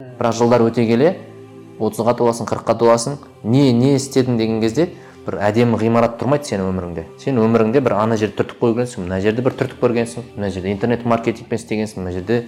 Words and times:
бірақ 0.00 0.34
жылдар 0.34 0.64
өте 0.66 0.86
келе 0.88 1.14
отызға 1.78 2.16
толасың 2.18 2.48
қырыққа 2.50 2.74
толасың 2.80 3.18
не 3.44 3.72
не 3.72 3.94
істедің 3.94 4.38
деген 4.38 4.60
кезде 4.60 4.88
бір 5.26 5.38
әдемі 5.46 5.78
ғимарат 5.80 6.18
тұрмайды 6.20 6.50
сенің 6.50 6.68
өміріңде. 6.72 7.04
Сен 7.22 7.38
өміріңде 7.40 7.80
бір 7.80 7.94
ана 7.96 8.16
жерде 8.20 8.42
түртіп 8.42 8.60
қойгенсің 8.60 9.06
мына 9.06 9.20
жерде 9.24 9.42
бір 9.46 9.54
түртіп 9.60 9.80
көргенсің 9.80 10.26
мына 10.36 10.50
жерде 10.50 10.72
интернет 10.72 11.06
маркетингпен 11.06 11.62
істегенсің 11.62 12.02
мына 12.02 12.12
жерде 12.12 12.44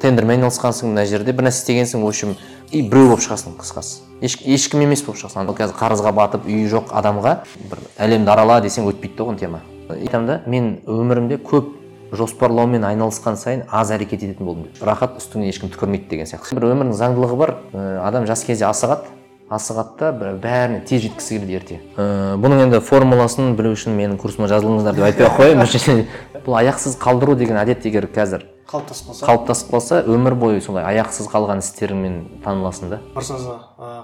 тендермен 0.00 0.40
айналысқансың 0.40 0.90
мына 0.90 1.04
жерде 1.06 1.32
бір 1.32 1.46
нәрсе 1.48 1.62
істегенсің. 1.62 2.02
В 2.02 2.08
общем 2.08 2.34
и 2.72 2.82
біреу 2.82 3.12
болып 3.12 3.22
шығасың 3.24 3.54
қысқасы. 3.60 4.02
Еш, 4.20 4.36
ешкім 4.44 4.82
емес 4.84 5.04
болып 5.06 5.20
шығасың. 5.22 5.46
Ал 5.46 5.54
қазір 5.54 5.78
қарызға 5.78 6.12
батып 6.12 6.48
үйі 6.48 6.66
жоқ 6.68 6.92
адамға 6.92 7.36
бір 7.70 7.84
әлемді 7.96 8.34
арала 8.34 8.60
десең 8.60 8.90
өтпейді 8.90 9.16
да 9.30 9.36
тема. 9.38 9.60
Айтамын 9.88 10.26
да 10.26 10.40
мен 10.46 10.80
өмірімде 10.84 11.38
көп 11.38 11.70
жоспарлаумен 12.12 12.84
айналысқан 12.88 13.36
сайын 13.36 13.64
аз 13.68 13.92
әрекет 13.94 14.24
ететін 14.24 14.46
болдым 14.48 14.66
рахат 14.80 15.18
үстіңнен 15.20 15.52
ешкім 15.52 15.72
түкірмейді 15.74 16.08
деген 16.10 16.28
сияқты. 16.30 16.56
Бір 16.58 16.70
өмірдің 16.72 16.96
заңдылығы 16.98 17.38
бар 17.38 17.54
ә, 17.72 17.86
адам 18.08 18.26
жас 18.28 18.44
кезде 18.48 18.68
асығады. 18.68 19.14
Асығады 19.48 19.96
да 20.00 20.12
бір 20.12 20.34
бәріне 20.42 20.82
тез 20.84 21.06
жеткісі 21.06 21.38
келеді 21.38 21.56
ерте. 21.56 21.80
Ә, 21.96 22.36
бұның 22.40 22.66
енді 22.66 22.82
формуласын 22.84 23.54
білу 23.56 23.72
үшін 23.76 23.96
менің 23.96 24.18
курсыма 24.20 24.48
жазылыңыздар 24.52 24.98
деп 24.98 25.08
айтпай 25.08 25.28
ақ 25.28 25.40
қояйын. 25.40 26.06
Бұл 26.44 26.60
аяқсыз 26.60 26.98
қалдыру 27.00 27.36
деген 27.36 27.56
әдет 27.60 27.84
егер 27.88 28.08
қазір 28.12 28.44
қалыптасып 28.68 29.08
қалса? 29.08 29.26
қалыптасып 29.26 29.70
қалса 29.72 29.98
өмір 30.04 30.36
бойы 30.38 30.60
солай 30.60 30.84
аяқсыз 30.92 31.28
қалған 31.32 31.62
істеріңмен 31.64 32.18
таныласың 32.44 32.92
да. 32.92 33.00
Баршаңызға 33.16 33.56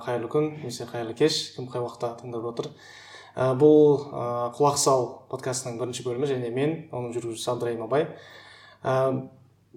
қайырлы 0.07 0.31
күн. 0.33 0.51
Немесе 0.63 0.87
қайырлы 0.89 1.17
кеш. 1.19 1.37
Кім 1.57 1.69
қай 1.73 1.85
уақытта 1.85 2.15
тыңдап 2.23 2.49
отыр? 2.49 2.71
Ә, 3.35 3.53
бұл 3.59 4.09
ә, 4.11 4.27
құлақ 4.57 4.79
сал 4.81 5.09
подкастының 5.31 5.79
бірінші 5.83 6.07
бөлімі 6.07 6.31
және 6.31 6.51
мен 6.55 6.77
оның 6.95 7.15
жүргізушісі 7.17 7.51
абдырайым 7.55 7.85
абай 7.87 8.09
ә, 8.85 8.95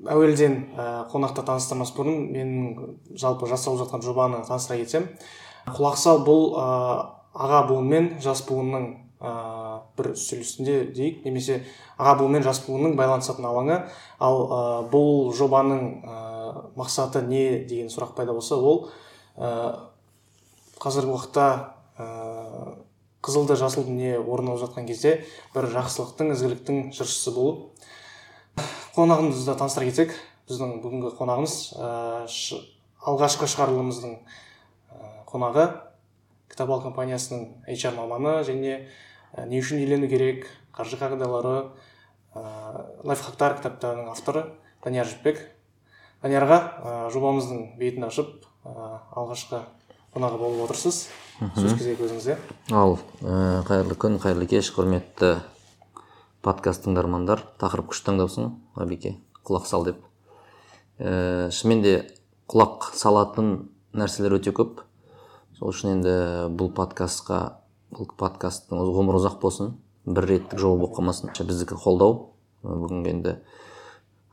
әуелден 0.05 0.57
ә, 0.77 0.85
қонақты 1.11 1.43
таныстырмас 1.47 1.91
бұрын 1.97 2.27
менің 2.29 3.17
жалпы 3.17 3.49
жасалып 3.49 3.81
жатқан 3.81 4.03
жобаны 4.05 4.43
таныстыра 4.45 4.77
кетсем. 4.77 5.07
Құлақ 5.65 5.97
сал 5.97 6.21
бұл 6.27 6.53
ә, 6.53 6.67
аға 7.33 7.63
буын 7.71 7.89
мен 7.89 8.09
жас 8.21 8.43
буынның 8.47 8.87
ә, 9.19 9.33
бір 9.97 10.11
үстел 10.13 10.43
үстінде 10.45 10.77
дейік. 10.93 11.23
Немесе 11.25 11.63
аға 11.97 12.17
буын 12.21 12.37
мен 12.37 12.45
жас 12.45 12.61
буынның 12.67 12.93
байланысатын 12.99 13.49
алаңы. 13.49 13.79
Ал 14.21 14.43
ә, 14.45 14.61
бұл 14.91 15.33
жобаның 15.37 15.83
ә, 16.05 16.17
мақсаты 16.77 17.25
не 17.25 17.63
деген 17.65 17.89
сұрақ 17.89 18.13
пайда 18.17 18.37
болса 18.37 18.59
ол 18.59 18.91
ә, 19.37 19.89
қазіргі 20.77 21.15
уақытта 21.15 21.47
қызылды 23.27 23.57
жасыл 23.59 23.83
дүние 23.83 24.15
орын 24.21 24.53
алып 24.53 24.63
жатқан 24.63 24.87
кезде 24.87 25.17
бір 25.53 25.67
жақсылықтың 25.73 26.31
ізгіліктің 26.31 26.77
жыршысы 26.95 27.33
болып 27.35 27.83
қонағымызды 28.95 29.55
таныстыра 29.59 29.89
кетсек 29.89 30.13
біздің 30.47 30.77
бүгінгі 30.81 31.11
қонағымыз 31.19 31.55
ә, 31.75 31.89
ш, 32.31 32.61
алғашқы 33.03 33.49
шығарылымымыздың 33.51 34.15
ә, 34.15 35.11
қонағы 35.27 35.67
кітап 36.53 36.71
компаниясының 36.85 37.43
HR 37.67 37.93
маманы 37.99 38.39
және 38.47 38.77
ә, 39.35 39.45
не 39.45 39.59
үшін 39.59 39.83
үйлену 39.83 40.07
керек 40.07 40.47
қаржы 40.71 40.97
қағидалары 41.01 41.57
ә, 42.31 42.43
лайфхактар 43.03 43.57
кітаптарының 43.59 44.13
авторы 44.15 44.45
данияр 44.85 45.11
жүпбек 45.11 45.43
даниярға 46.23 46.57
ә, 46.63 46.95
жобамыздың 47.11 47.73
бетін 47.77 48.07
ашып 48.07 48.47
ә, 48.63 49.01
алғашқы 49.19 49.61
қонағы 50.17 50.39
болып 50.41 50.63
отырсыз. 50.65 51.05
Сөз 51.37 51.75
кезегі 51.77 52.07
өзіңізде. 52.07 52.37
Ал 52.73 52.97
ә, 53.21 53.61
қайырлы 53.67 53.97
күн 54.01 54.17
қайырлы 54.21 54.47
кеш 54.49 54.71
құрметті 54.73 55.35
подкаст 56.41 56.87
тыңдармандар. 56.87 57.43
Тақырып 57.61 57.91
күшті 57.91 58.09
таңдапсың 58.09 58.49
ғабеке 58.79 59.17
құлақ 59.45 59.67
сал 59.69 59.85
деп. 59.85 60.01
Ә, 60.97 61.51
шынымен 61.53 61.83
де 61.85 61.93
құлақ 62.49 62.89
салатын 62.97 63.69
нәрселер 63.93 64.39
өте 64.39 64.55
көп. 64.57 64.81
Сол 65.59 65.69
үшін 65.69 65.99
енді 65.99 66.17
бұл 66.57 66.73
подкастқа 66.73 67.61
бұл 67.93 68.09
подкасттың 68.17 68.81
ғұмыры 68.81 69.21
ұзақ 69.21 69.37
болсын. 69.43 69.75
Бір 70.07 70.31
реттік 70.33 70.57
жоба 70.57 70.81
болып 70.87 70.97
қалмасын 70.97 71.33
біздікі 71.37 71.77
қолдау. 71.77 72.31
Бүгінгі 72.65 73.13
енді 73.13 73.37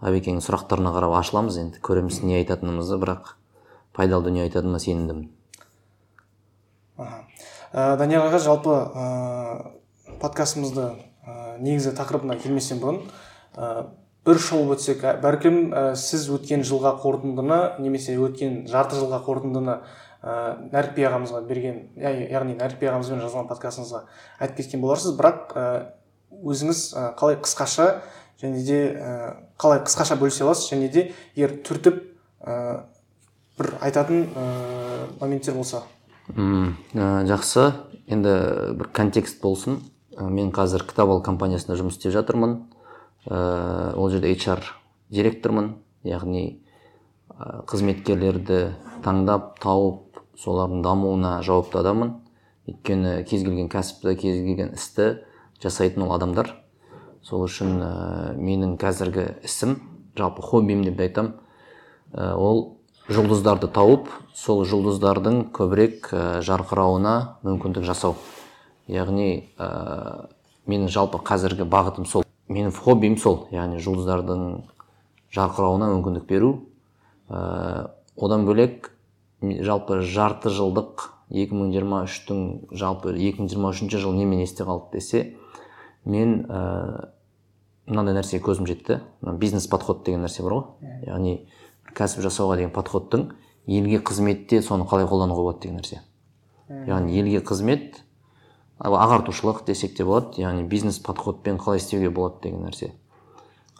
әбекеңнің 0.00 0.44
сұрақтарына 0.48 0.96
қарап 0.96 1.20
ашыламыз. 1.20 1.60
Енді 1.60 1.84
көреміз 1.84 2.22
не 2.24 2.40
айтатынымызды 2.40 3.00
бірақ 3.02 3.34
пайдалы 3.96 4.30
дүние 4.30 4.48
айтатыныма 4.48 4.80
сенімдімін. 4.80 5.32
Ә, 6.98 7.96
данияр 7.98 8.28
аға 8.28 8.40
жалпы 8.42 8.74
ә, 8.74 9.04
подкастымызды 10.22 10.86
ә, 11.26 11.58
негізі 11.58 11.94
тақырыбына 11.98 12.38
келместен 12.42 12.80
бұрын 12.82 13.02
ә, 13.56 13.86
бір 14.24 14.40
шолып 14.40 14.78
өтсек 14.78 15.04
бәлкім 15.22 15.60
ә, 15.74 15.84
сіз 15.98 16.28
өткен 16.32 16.64
жылға 16.64 16.94
қорытындыны 17.02 17.60
немесе 17.82 18.16
өткен 18.16 18.64
жарты 18.70 18.96
жылға 19.00 19.20
қорытындыны 19.26 19.78
ә, 20.24 20.36
нәрікби 20.72 21.04
ағамызға 21.10 21.42
берген 21.48 21.82
яғни 22.00 22.56
нәрікби 22.56 22.88
ағамызбен 22.88 23.20
жазған 23.26 23.50
подкастыңызға 23.50 24.04
айтып 24.40 24.62
кеткен 24.62 24.80
боларсыз. 24.84 25.16
Бірақ 25.18 25.52
ә, 25.52 25.66
өзіңіз 26.40 26.80
қалай 27.18 27.36
қысқаша 27.44 27.90
және 28.40 28.62
де 28.64 28.78
қалай 29.60 29.82
қысқаша 29.84 30.16
бөлісе 30.20 30.46
аласыз 30.46 30.70
және 30.72 30.88
де 30.88 31.10
егер 31.36 31.58
түртіп 31.66 32.00
ә, 32.40 32.56
бір 33.58 33.70
айтатын 33.84 34.24
ә, 34.32 34.46
моменттер 35.20 35.54
болса. 35.54 35.84
М, 36.32 36.76
ә, 36.96 37.26
жақсы. 37.28 37.72
Енді 38.08 38.32
бір 38.78 38.88
контекст 38.96 39.42
болсын. 39.42 39.82
Ә, 40.16 40.24
мен 40.32 40.52
қазір 40.56 40.86
кітап 40.88 41.10
компаниясында 41.24 41.76
жұмыс 41.76 41.98
істеп 41.98 42.14
жатырмын. 42.14 42.62
Ә, 43.28 43.92
ол 43.92 44.08
жерде 44.08 44.32
HR 44.32 44.62
директормын. 45.12 45.74
Яғни 46.04 46.60
қызметкерлерді 47.68 48.74
таңдап 49.04 49.58
тауып 49.60 50.22
солардың 50.40 50.82
дамуына 50.84 51.42
жауапты 51.44 51.82
адаммын. 51.82 52.14
Өйткені 52.68 53.18
кез 53.28 53.44
келген 53.44 53.68
кәсіпті 53.68 54.16
кез 54.16 54.40
келген 54.46 54.72
істі 54.78 55.26
жасайтын 55.60 56.06
ол 56.06 56.14
адамдар. 56.16 56.54
Сол 57.20 57.44
үшін 57.44 57.76
ә, 57.84 58.32
менің 58.40 58.78
қазіргі 58.80 59.42
ісім 59.44 59.76
жалпы 60.16 60.40
хоббим 60.40 60.84
деп 60.88 61.00
айтамын 61.04 61.34
ә, 62.14 62.32
ол 62.32 62.73
жұлдыздарды 63.08 63.68
тауып 63.68 64.08
сол 64.32 64.62
жұлдыздардың 64.68 65.50
көбірек 65.54 66.08
ә, 66.14 66.22
жарқырауына 66.44 67.14
мүмкіндік 67.44 67.84
жасау. 67.84 68.16
Яғни 68.88 69.50
ә, 69.60 70.28
менің 70.70 70.88
жалпы 70.92 71.20
қазіргі 71.20 71.66
бағытым 71.68 72.08
сол. 72.08 72.24
Менің 72.48 72.72
хоббим 72.72 73.18
сол. 73.20 73.44
Яғни 73.52 73.82
жұлдыздардың 73.84 74.46
жарқырауына 75.36 75.90
мүмкіндік 75.92 76.24
беру. 76.30 76.54
Ә, 77.28 77.90
одан 78.16 78.46
бөлек 78.48 78.90
жалпы 79.42 80.00
жарты 80.00 80.48
жылдық 80.54 81.10
2023-тің 81.34 82.72
жалпы 82.72 83.12
2023 83.18 84.00
жыл 84.00 84.16
немен 84.16 84.40
есте 84.44 84.64
қалды 84.64 84.96
десе 84.96 85.22
мен 86.04 86.46
ә, 86.48 87.10
мынандай 87.84 88.16
нәрсеге 88.16 88.46
көзім 88.46 88.68
жетті. 88.68 89.02
Бизнес 89.20 89.68
подход 89.68 90.06
деген 90.06 90.24
нәрсе 90.24 90.44
бар 90.44 90.56
ғой. 90.56 90.64
Яғни 91.04 91.36
кәсіп 91.96 92.24
жасауға 92.26 92.58
деген 92.60 92.72
подходтың 92.74 93.28
елге 93.66 94.00
қызметте 94.04 94.60
соны 94.62 94.86
қалай 94.88 95.06
қолдануға 95.08 95.44
болады 95.46 95.62
деген 95.64 95.80
нәрсе. 95.80 96.00
Яғни 96.68 97.16
елге 97.20 97.40
қызмет 97.44 98.02
ағартушылық 98.80 99.64
десек 99.66 99.96
те 99.96 100.04
болады 100.04 100.42
яғни 100.42 100.66
бизнес 100.68 100.98
подходпен 100.98 101.58
қалай 101.58 101.80
істеуге 101.80 102.10
болады 102.10 102.42
деген 102.42 102.66
нәрсе. 102.66 102.92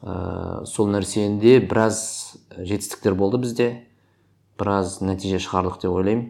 Ә, 0.03 0.65
сол 0.67 0.91
нәрсенде 0.93 1.59
біраз 1.65 2.37
жетістіктер 2.57 3.15
болды 3.19 3.41
бізде 3.43 3.69
біраз 4.61 5.01
нәтиже 5.03 5.41
шығардық 5.43 5.81
деп 5.83 5.97
ойлаймын. 5.97 6.27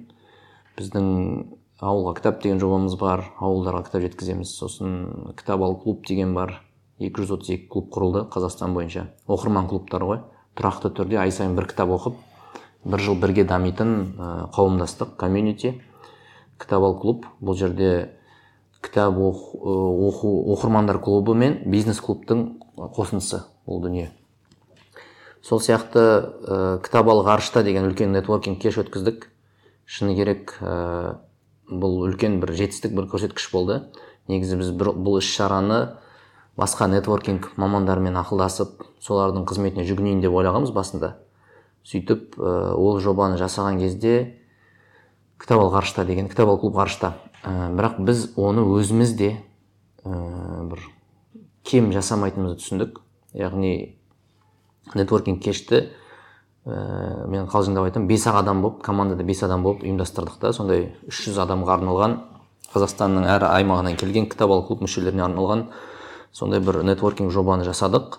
Біздің 0.78 1.08
ауылға 1.84 2.14
кітап 2.18 2.40
деген 2.42 2.62
жобамыз 2.62 2.96
бар 2.98 3.26
ауылдарға 3.38 3.84
кітап 3.88 4.06
жеткіземіз. 4.08 4.54
Сосын 4.56 5.34
кітап 5.38 5.62
ал 5.62 5.76
клуб 5.82 6.06
деген 6.06 6.34
бар 6.34 6.62
232 6.98 7.68
клуб 7.68 7.90
құрылды 7.92 8.24
қазақстан 8.30 8.74
бойынша. 8.74 9.08
Оқырман 9.26 9.68
клубтары 9.68 10.08
ғой. 10.08 10.22
Тұрақты 10.59 10.92
түрде 10.94 11.19
ай 11.22 11.32
сайын 11.34 11.56
бір 11.56 11.69
кітап 11.70 11.91
оқып 11.94 12.20
бір 12.84 13.00
жыл 13.00 13.19
бірге 13.19 13.44
дамитын 13.48 14.15
қауымдастық 14.54 15.17
комьюнити 15.19 15.81
кітап 16.61 16.82
ал 16.82 16.99
клуб. 16.99 17.26
Бұл 17.40 17.56
жерде 17.58 18.11
кітап 18.82 19.17
оқу, 19.19 20.34
оқырмандар 20.55 21.00
клубы 21.02 21.34
мен 21.34 21.61
бизнес 21.67 22.00
клубтың 22.00 22.46
қосындысы 22.76 23.44
бұл 23.67 23.82
дүние. 23.84 24.11
Сол 25.44 25.61
сияқты 25.61 26.00
ә, 26.00 26.81
кітап 26.84 27.08
ал 27.08 27.25
ғарышта 27.26 27.64
деген 27.64 27.88
үлкен 27.90 28.12
нетворкинг 28.12 28.61
кеш 28.62 28.78
өткіздік. 28.81 29.28
Шыны 29.84 30.14
керек 30.17 30.56
ә, 30.61 31.19
бұл 31.69 32.00
үлкен 32.06 32.40
бір 32.40 32.55
жетістік 32.56 32.94
бір 32.96 33.11
көрсеткіш 33.12 33.50
болды. 33.52 33.82
Негізі 34.28 34.61
біз 34.61 34.73
бұл 34.76 35.20
іс 35.20 35.28
шараны 35.28 35.99
басқа 36.56 36.86
нетворкинг 36.88 37.50
мамандармен 37.58 38.16
ақылдасып 38.20 38.84
солардың 39.02 39.46
қызметіне 39.48 39.84
жүгінейін 39.88 40.22
деп 40.22 40.34
ойлағанбыз 40.34 40.70
басында. 40.74 41.14
Сөйтіп 41.84 42.38
ә, 42.38 42.74
ол 42.78 43.00
жобаны 43.02 43.38
жасаған 43.40 43.80
кезде 43.82 44.14
кітап 45.40 45.60
ал 45.64 45.72
ғарышта 45.74 46.04
деген 46.06 46.28
кітап 46.30 46.48
ал 46.48 46.60
клуб 46.62 46.78
ғарышта. 46.78 47.14
Ә, 47.42 47.72
бірақ 47.74 47.98
біз 48.06 48.28
оны 48.36 48.62
өзіміз 48.76 49.16
де 49.18 49.32
ә, 50.04 50.62
бір 50.70 50.84
кем 51.66 51.90
жасамайтынымызды 51.92 52.62
түсіндік. 52.62 53.00
Яғни 53.34 53.96
нетворкинг 54.94 55.42
кешті 55.42 55.88
ә, 56.64 57.26
мен 57.28 57.48
қалжыңдап 57.50 57.88
айтамын 57.90 58.06
бес 58.08 58.28
ақ 58.30 58.38
адам 58.44 58.62
болып 58.62 58.78
командада 58.86 59.26
бес 59.26 59.42
адам 59.42 59.66
болып 59.66 59.82
ұйымдастырдық 59.82 60.38
та. 60.40 60.52
Сондай 60.54 60.92
300 61.10 61.42
адамға 61.48 61.80
арналған 61.80 62.16
қазақстанның 62.74 63.26
әр 63.28 63.48
аймағынан 63.50 63.98
келген 63.98 64.30
кітап 64.30 64.54
алу 64.54 64.64
клуб 64.68 64.86
мүшелеріне 64.86 65.26
арналған 65.26 65.66
сондай 66.34 66.60
бір 66.60 66.82
нетворкинг 66.84 67.32
жобаны 67.32 67.64
жасадық. 67.64 68.19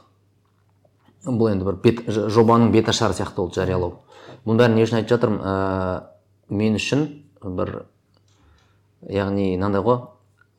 Бұл 1.25 1.51
енді 1.51 1.67
бір 1.67 1.79
бет, 1.83 2.01
жобаның 2.07 2.71
беташары 2.71 3.17
сияқты 3.17 3.41
болды 3.41 3.59
жариялау. 3.59 3.99
Бұның 4.45 4.61
бәрін 4.61 4.77
не 4.77 4.85
үшін 4.85 4.99
айтып 5.01 5.15
жатырмын? 5.15 5.39
Ә, 5.41 5.53
мен 6.49 6.77
үшін 6.77 7.07
бір 7.43 7.85
яғни 9.09 9.55
мынандай 9.55 9.83
ғой 9.85 10.03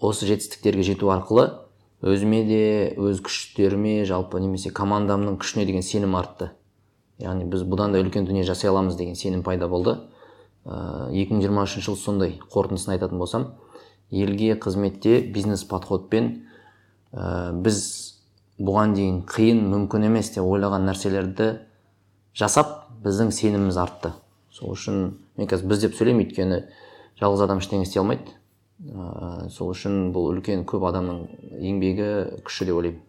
осы 0.02 0.26
жетістіктерге 0.28 0.84
жету 0.86 1.10
арқылы 1.14 1.48
өзіме 2.02 2.42
де 2.46 2.62
өз 3.00 3.22
күштеріме 3.24 4.04
жалпы 4.06 4.40
немесе 4.42 4.70
командамның 4.74 5.38
күшіне 5.40 5.64
деген 5.66 5.82
сенім 5.86 6.16
артты. 6.18 6.50
Яғни 7.22 7.46
біз 7.48 7.64
бұдан 7.64 7.94
да 7.94 8.02
үлкен 8.02 8.26
дүние 8.28 8.44
жасай 8.44 8.70
аламыз 8.70 8.98
деген 8.98 9.16
сенім 9.16 9.42
пайда 9.46 9.68
болды. 9.68 9.96
Екі 10.66 11.32
мың 11.32 11.42
жиырма 11.46 11.64
жыл 11.70 11.96
сондай 11.96 12.36
қорытындысын 12.52 12.96
айтатын 12.96 13.18
болсам 13.18 13.54
елге 14.10 14.58
қызметте 14.58 15.20
бизнес 15.32 15.64
подходпен 15.64 16.45
ә, 17.12 17.52
біз 17.62 17.80
бұған 18.58 18.94
дейін 18.96 19.20
қиын 19.28 19.62
мүмкін 19.70 20.08
емес 20.08 20.32
деп 20.34 20.46
ойлаған 20.46 20.86
нәрселерді 20.88 21.50
жасап 22.36 22.86
біздің 23.04 23.32
сеніміміз 23.34 23.78
артты. 23.80 24.12
Сол 24.50 24.72
үшін 24.72 25.02
мен 25.36 25.50
қазір 25.50 25.70
біз 25.72 25.84
деп 25.84 25.96
сөйлеймін 25.98 26.26
өйткені 26.26 26.62
жалғыз 27.20 27.44
адам 27.44 27.60
ештеңе 27.60 27.86
істей 27.86 28.00
алмайды. 28.00 28.32
Ә, 28.76 29.48
сол 29.52 29.74
үшін 29.74 30.10
бұл 30.12 30.30
үлкен 30.32 30.64
көп 30.68 30.86
адамның 30.88 31.26
еңбегі 31.60 32.08
күші 32.46 32.68
деп 32.68 32.80
ойлаймын. 32.80 33.02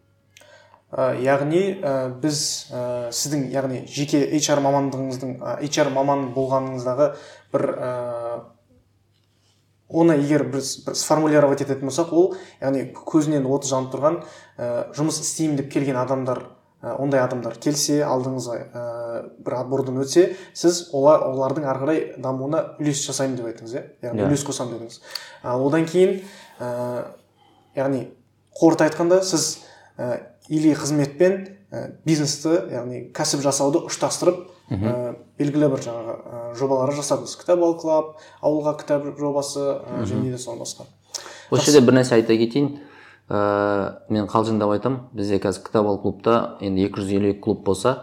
Ә, 0.88 1.10
яғни 1.20 1.64
ә, 1.84 1.96
біз 2.24 2.42
ә, 2.72 2.84
сіздің 3.12 3.50
яғни 3.52 3.82
жеке 3.92 4.22
HR 4.38 4.62
мамандығыңыздың 4.64 5.34
HR 5.68 5.92
маман 5.96 6.30
болғаныңыздағы 6.36 7.10
бір 7.52 7.66
оны 9.90 10.18
егер 10.20 10.44
біз 10.52 10.84
сформулировать 11.00 11.62
ететін 11.64 11.88
болсақ 11.88 12.12
ол 12.12 12.30
яғни 12.62 12.90
көзінен 12.94 13.48
оты 13.48 13.70
жанып 13.70 13.94
тұрған 13.94 14.22
ә, 14.58 14.70
жұмыс 14.98 15.22
істеймін 15.24 15.62
деп 15.62 15.72
келген 15.72 16.00
адамдар 16.02 16.44
ә, 16.84 16.96
ондай 17.00 17.22
адамдар 17.24 17.56
келсе 17.64 18.02
алдыңызға 18.06 18.58
ә, 18.58 18.84
бір 19.46 19.58
отбордан 19.62 20.02
өтсе 20.04 20.30
сіз 20.54 20.90
олар, 20.94 21.24
олардың 21.30 21.68
ары 21.72 21.84
қарай 21.84 22.02
дамуына 22.22 22.64
үлес 22.82 23.06
жасаймын 23.08 23.38
деп 23.40 23.48
айттыңыз 23.52 23.78
иә? 23.78 23.84
Яғни 24.10 24.28
үлес 24.28 24.44
қосамын 24.48 24.76
дедіңіз. 24.76 25.00
Ал 25.48 25.66
одан 25.68 25.88
кейін 25.90 26.20
ә, 26.60 27.08
яғни 27.80 28.04
қорыта 28.60 28.90
айтқанда 28.90 29.22
сіз 29.24 29.64
ә, 29.98 30.20
или 30.50 30.76
қызметпен 30.76 31.40
ә, 31.72 31.88
бизнесті 32.06 32.60
яғни 32.76 33.08
кәсіп 33.16 33.42
жасауды 33.46 33.86
ұштастырып 33.90 34.46
ә, 34.70 35.17
белгілі 35.38 35.70
бір 35.74 35.84
жаңағы 35.86 36.16
ә, 36.18 36.42
жобалар 36.58 36.94
жасадыңыз. 36.98 37.38
Кітап 37.42 37.64
ал 37.64 37.76
клаб 37.80 38.12
ауылға 38.42 38.74
кітап 38.82 39.08
жобасы 39.20 39.62
ә, 39.62 40.04
және 40.10 40.34
де 40.34 40.42
соған 40.42 40.64
басқа. 40.64 40.88
Осы 41.52 41.72
жерде 41.72 41.86
бір 41.86 42.00
нәрсе 42.00 42.18
айта 42.18 42.38
кетейін. 42.38 42.80
Ә, 43.30 43.40
мен 44.10 44.28
қалжыңдап 44.32 44.72
айтамын 44.78 45.10
бізде 45.14 45.40
қазір 45.44 45.66
кітап 45.68 45.88
ал 45.88 46.00
клубта 46.02 46.58
енді 46.62 46.88
252 46.88 47.42
клуб 47.44 47.66
болса 47.68 47.94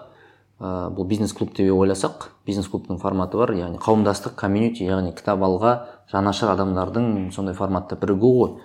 ә, 0.61 0.91
бұл 0.95 1.09
бизнес 1.09 1.33
клуб 1.33 1.55
деп 1.57 1.73
ойласақ 1.73 2.29
бизнес 2.47 2.69
клубтың 2.69 3.01
форматы 3.01 3.41
бар 3.41 3.55
яғни 3.57 3.81
қауымдастық 3.81 4.37
комьюнити 4.37 4.85
яғни 4.85 5.15
кітап 5.17 5.43
алға 5.43 5.75
жанашыр 6.13 6.53
адамдардың 6.53 7.31
сондай 7.33 7.57
форматта 7.57 7.97
бірігуі 7.97 8.37
ғой. 8.39 8.59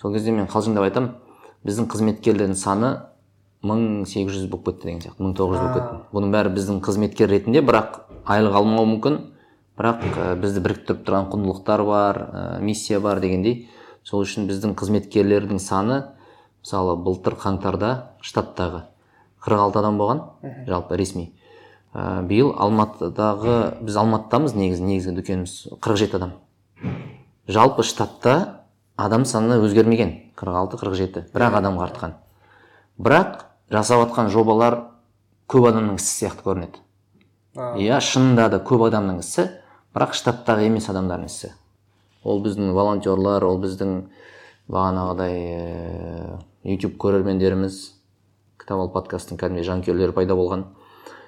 Сол 0.00 0.12
кезде 0.12 0.36
мен 0.36 0.50
қалжыңдап 0.52 0.84
айтамын 0.90 1.14
біздің 1.64 1.88
қызметкерлердің 1.88 2.60
саны 2.60 2.92
мың 3.62 4.06
сегіз 4.10 4.34
жүз 4.36 4.48
болып 4.50 4.70
кетті 4.70 4.88
деген 4.88 5.02
сияқты 5.04 5.22
мың 5.22 5.34
тоғыз 5.38 5.60
жүз 5.60 5.66
болып 5.66 5.76
кетті. 5.78 5.98
Бұның 6.16 6.32
бәрі 6.34 6.52
біздің 6.56 6.80
қызметкер 6.82 7.30
ретінде 7.30 7.62
бірақ 7.62 8.00
айлық 8.26 8.56
алмауы 8.58 8.88
мүмкін. 8.94 9.18
Бірақ 9.78 10.02
ә, 10.02 10.24
бізді 10.42 10.62
біріктіріп 10.64 11.04
тұрған 11.06 11.28
құндылықтар 11.32 11.84
бар 11.86 12.18
ә, 12.22 12.42
миссия 12.60 13.00
бар 13.00 13.20
дегендей 13.22 13.68
сол 14.04 14.24
үшін 14.26 14.48
біздің 14.50 14.74
қызметкерлердің 14.78 15.62
саны 15.62 16.02
мысалы 16.62 16.96
былтыр 16.98 17.38
қаңтарда 17.38 17.92
штаттағы 18.20 18.82
46 19.46 19.78
адам 19.78 19.98
болған 19.98 20.24
жалпы 20.66 20.98
ресми. 20.98 21.30
Ә, 21.94 22.22
биыл 22.26 22.52
алматыдағы 22.58 23.78
біз 23.80 23.96
алматыдамыз 24.02 24.56
негізі 24.58 24.84
негізгі 24.90 25.16
дүкеніміз 25.20 25.56
47 25.80 26.18
адам. 26.18 26.34
Жалпы 27.48 27.86
штатта 27.86 28.66
адам 28.96 29.24
саны 29.24 29.58
өзгермеген 29.62 30.12
46-47 30.36 31.32
бір 31.32 31.46
ақ 31.48 31.58
адамға 31.62 31.88
артқан. 31.88 32.14
Бірақ 33.02 33.51
жасап 33.72 34.02
жатқан 34.04 34.28
жобалар 34.32 34.78
көп 35.48 35.70
адамның 35.70 35.96
ісі 36.00 36.12
сияқты 36.22 36.44
көрінеді. 36.44 36.80
Иә 37.80 37.98
шынында 38.04 38.48
да 38.52 38.60
көп 38.64 38.84
адамның 38.88 39.22
ісі 39.24 39.48
бірақ 39.96 40.14
штаттағы 40.16 40.68
емес 40.68 40.88
адамдардың 40.92 41.28
ісі. 41.30 41.52
Ол 42.24 42.42
біздің 42.44 42.72
волонтерлар 42.76 43.44
ол 43.44 43.58
біздің 43.62 43.94
бағанағыдай 44.72 45.38
ә, 45.52 46.38
YouTube 46.64 46.96
көрермендеріміз 47.02 47.78
кітап 48.60 48.84
ал 48.84 48.92
подкасттың 48.94 49.40
кәдімгідей 49.40 49.68
жанкүйерлері 49.68 50.16
пайда 50.16 50.36
болған. 50.38 50.66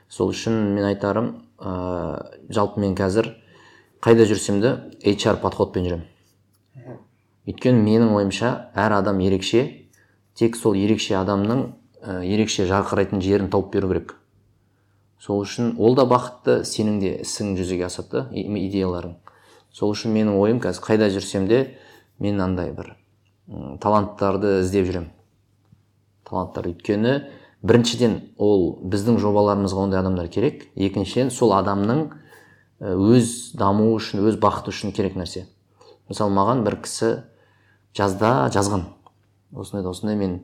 Сол 0.08 0.30
үшін 0.32 0.74
мен 0.76 0.86
айтарым 0.88 1.30
ә, 1.58 2.36
жалпы 2.48 2.80
мен 2.80 2.94
қазір 2.96 3.32
қайда 4.04 4.28
жүрсем 4.28 4.60
де 4.60 4.76
HR 5.04 5.40
подходпен 5.42 5.88
жүремін. 5.88 6.98
Өйткені 7.48 7.80
менің 7.84 8.14
ойымша 8.16 8.52
әр 8.76 9.00
адам 9.00 9.18
ерекше 9.24 9.64
тек 10.38 10.56
сол 10.56 10.78
ерекше 10.78 11.18
адамның 11.18 11.66
ерекше 12.04 12.66
жарқырайтын 12.68 13.22
жерін 13.24 13.50
тауып 13.50 13.72
беру 13.72 13.88
керек. 13.92 14.16
Сол 15.20 15.40
үшін 15.44 15.74
ол 15.80 15.94
да 15.96 16.04
бақытты 16.04 16.62
сенің 16.68 16.98
де 17.00 17.12
ісің 17.24 17.54
жүзеге 17.56 17.86
асады 17.86 18.24
да 18.24 18.24
идеяларың. 18.34 19.14
Сол 19.72 19.94
үшін 19.94 20.12
менің 20.12 20.36
ойым 20.36 20.60
қазір 20.60 20.84
қайда 20.84 21.08
жүрсем 21.14 21.48
де 21.48 21.78
мен 22.18 22.40
андай 22.40 22.72
бір 22.76 22.92
м, 23.48 23.78
таланттарды 23.80 24.60
іздеп 24.60 24.86
жүремін. 24.90 25.08
Таланттар 26.28 26.68
өйткені 26.68 27.14
біріншіден 27.64 28.18
ол 28.36 28.78
біздің 28.84 29.18
жобаларымызға 29.22 29.86
ондай 29.86 30.00
адамдар 30.02 30.28
керек. 30.28 30.68
Екіншіден 30.76 31.32
сол 31.32 31.54
адамның 31.56 32.04
ә, 32.80 32.92
өз 32.92 33.54
дамуы 33.56 33.96
үшін 33.96 34.26
өз 34.28 34.36
бақыты 34.40 34.74
үшін 34.74 34.92
керек 34.92 35.16
нәрсе. 35.16 35.46
Мысалы 36.10 36.36
маған 36.36 36.66
бір 36.66 36.82
кісі 36.84 37.14
жазда 37.96 38.50
жазған. 38.52 38.90
Осындай 39.56 39.86
да 39.86 39.94
осындай 39.94 40.20
мен 40.20 40.42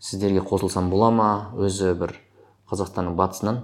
сіздерге 0.00 0.42
қосылсам 0.46 0.90
бола 0.90 1.10
ма? 1.10 1.30
Өзі 1.58 1.94
бір 1.98 2.14
қазақстанның 2.70 3.16
батысынан 3.18 3.62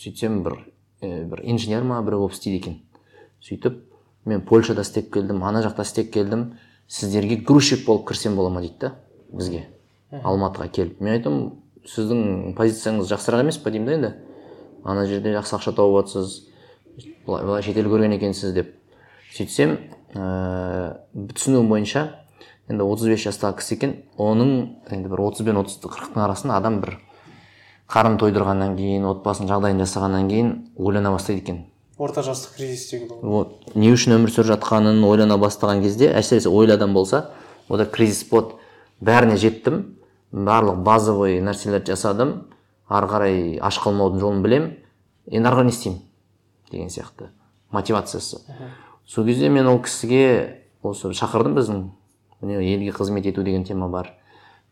сөйтсем 0.00 0.42
бір 0.44 0.58
ә, 1.02 1.24
бір 1.28 1.42
инженер 1.44 1.84
ма 1.84 2.00
біреу 2.04 2.24
болып 2.24 2.36
істейді 2.36 2.58
екен. 2.60 2.78
Сөйтіп 3.44 3.82
мен 4.24 4.42
польшада 4.46 4.82
істеп 4.86 5.12
келдім 5.14 5.42
ана 5.44 5.62
жақта 5.64 5.84
істеп 5.86 6.12
келдім. 6.14 6.54
Сіздерге 6.88 7.36
грузчик 7.36 7.86
болып 7.86 8.06
кірсем 8.08 8.36
бола 8.36 8.50
ма 8.50 8.62
дейді 8.64 8.78
да 8.80 8.92
бізге? 9.32 9.66
Алматыға 10.22 10.68
келіп. 10.72 11.00
Мен 11.00 11.18
айтамын 11.18 11.50
сіздің 11.86 12.54
позицияңыз 12.56 13.10
жақсырақ 13.10 13.44
емес 13.44 13.58
па? 13.58 13.70
деймін 13.70 13.86
да 13.86 13.96
енді. 13.96 14.12
Ана 14.84 15.06
жерде 15.06 15.34
жақсы 15.34 15.58
ақша 15.58 15.74
тауып 15.76 16.06
жатсыз 16.06 16.46
былай 17.26 17.44
былай 17.44 17.62
шетел 17.62 17.90
көрген 17.90 18.16
екенсіз 18.16 18.54
деп. 18.54 18.72
Сөйтсем 19.34 19.76
ә, 20.14 20.96
түсінуім 21.34 21.68
бойынша 21.68 22.06
енді 22.68 22.84
35 22.84 23.26
жастағы 23.28 23.60
кісі 23.60 23.76
екен. 23.76 23.94
Оның 24.18 24.52
енді 24.90 25.10
бір 25.12 25.22
30 25.28 25.46
бен 25.46 25.60
30 25.60 25.86
қырықтың 25.86 26.22
арасында 26.24 26.56
адам 26.58 26.80
бір 26.82 26.98
қарын 27.90 28.18
тойдырғаннан 28.18 28.74
кейін 28.78 29.06
отбасының 29.06 29.50
жағдайын 29.52 29.82
жасағаннан 29.84 30.30
кейін 30.30 30.52
ойлана 30.76 31.12
бастайды 31.14 31.44
екен. 31.44 31.60
Орта 31.98 32.24
жастық 32.26 32.58
кризистегі 32.58 33.06
бұл 33.08 33.22
вот. 33.22 33.52
Не 33.74 33.92
үшін 33.94 34.16
өмір 34.18 34.32
сүріп 34.34 34.50
жатқанын 34.50 35.04
ойлана 35.06 35.38
бастаған 35.40 35.80
кезде 35.84 36.10
әсіресе 36.12 36.50
ойлы 36.50 36.74
адам 36.74 36.92
болса 36.92 37.30
ода 37.68 37.86
кризис 37.86 38.26
болады 38.28 38.58
бәріне 39.00 39.38
жеттім. 39.40 39.84
Барлық 40.32 40.82
базовый 40.84 41.38
нәрселерді 41.40 41.94
жасадым. 41.94 42.34
Ары 42.88 43.08
қарай 43.08 43.38
аш 43.62 43.78
қалмаудың 43.80 44.20
жолын 44.20 44.42
білем 44.44 44.68
енді 45.30 45.48
ары 45.48 45.62
қарай 45.62 45.70
не 45.70 45.72
істеймін 45.72 46.02
деген 46.70 46.90
сияқты 46.90 47.30
мотивациясы. 47.70 48.42
Сол 49.06 49.24
кезде 49.24 49.48
мен 49.48 49.66
ол 49.66 49.80
кісіге 49.82 50.66
осы 50.82 51.12
шақырдым 51.14 51.56
біздің 51.56 51.82
елге 52.42 52.90
қызмет 52.90 53.26
ету 53.26 53.42
деген 53.42 53.64
тема 53.64 53.88
бар. 53.88 54.12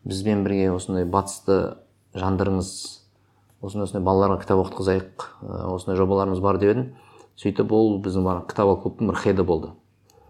Бізбен 0.03 0.43
бірге 0.43 0.71
осындай 0.71 1.05
батысты 1.05 1.77
жандырыңыз 2.13 2.69
осындай 3.61 3.87
осындай 3.87 4.03
балаларға 4.05 4.41
кітап 4.43 4.61
оқытқызайық 4.65 5.25
осындай 5.71 5.97
жобаларымыз 5.97 6.39
бар 6.39 6.59
деп 6.61 6.75
едім. 6.75 6.93
Сөйтіп 7.35 7.71
ол 7.73 7.97
біздің 8.03 8.27
бағана 8.27 8.45
кітап 8.47 8.83
клубтың 8.83 9.09
бір 9.09 9.19
хеді 9.23 9.43
болды. 9.43 9.73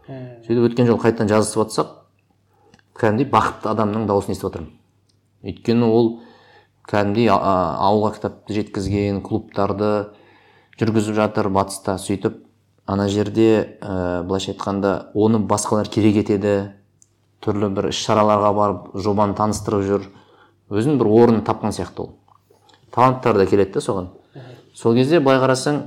Сөйтіп 0.07 0.71
өткен 0.71 0.87
жолы 0.87 1.03
қайтадан 1.03 1.29
жазысып 1.29 1.65
жатсақ 1.65 1.93
кәдімгідей 2.95 3.29
бақытты 3.33 3.69
адамның 3.73 4.07
дауысын 4.09 4.33
естіп 4.33 4.47
жатырмын 4.47 4.73
өйткені 5.45 5.85
ол 5.85 6.09
кәдімгідей 6.89 7.29
ауылға 7.29 8.15
кітапты 8.15 8.57
жеткізген 8.57 9.21
клубтарды 9.25 9.91
жүргізіп 10.79 11.17
жатыр 11.17 11.49
батыста. 11.53 11.97
Сөйтіп 12.01 12.41
ана 12.85 13.07
жерде 13.09 13.77
ә, 13.79 14.23
былайша 14.25 14.53
айтқанда 14.53 15.11
оны 15.13 15.39
басқалар 15.39 15.89
керек 15.89 16.17
етеді. 16.23 16.73
Түрлі 17.43 17.71
бір 17.75 17.89
іс 17.91 17.99
шараларға 18.05 18.51
барып 18.55 18.93
жобаны 19.01 19.35
таныстырып 19.37 19.83
жүр. 19.85 20.07
Өзінің 20.71 20.99
бір 21.01 21.09
орнын 21.11 21.43
тапқан 21.45 21.75
сияқты 21.75 22.05
ол. 22.05 22.13
Таланттар 22.91 23.37
да 23.37 23.45
келеді 23.45 23.77
да 23.77 23.83
соған. 23.83 24.09
Сол 24.75 24.95
кезде 24.95 25.19
былай 25.19 25.39
қарасаң 25.43 25.81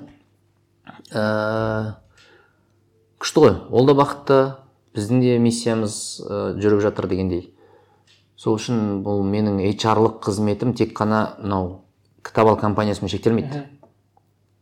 ә, 1.12 1.94
күшті 3.20 3.44
ғой. 3.44 3.54
Ол 3.70 3.88
да 3.88 3.96
бақытты. 3.98 4.38
Біздің 4.96 5.20
де 5.22 5.38
миссиямыз 5.42 5.96
ә, 6.24 6.38
жүріп 6.60 6.82
жатыр 6.84 7.08
дегендей. 7.10 7.48
Сол 8.38 8.56
үшін 8.58 9.02
бұл 9.04 9.24
менің 9.26 9.60
HR-лық 9.72 10.20
қызметім 10.24 10.72
тек 10.78 10.94
қана 10.96 11.34
мынау 11.42 11.80
кітап 12.24 12.48
ал 12.48 12.56
компаниясымен 12.60 13.10
шектелмейді. 13.10 13.64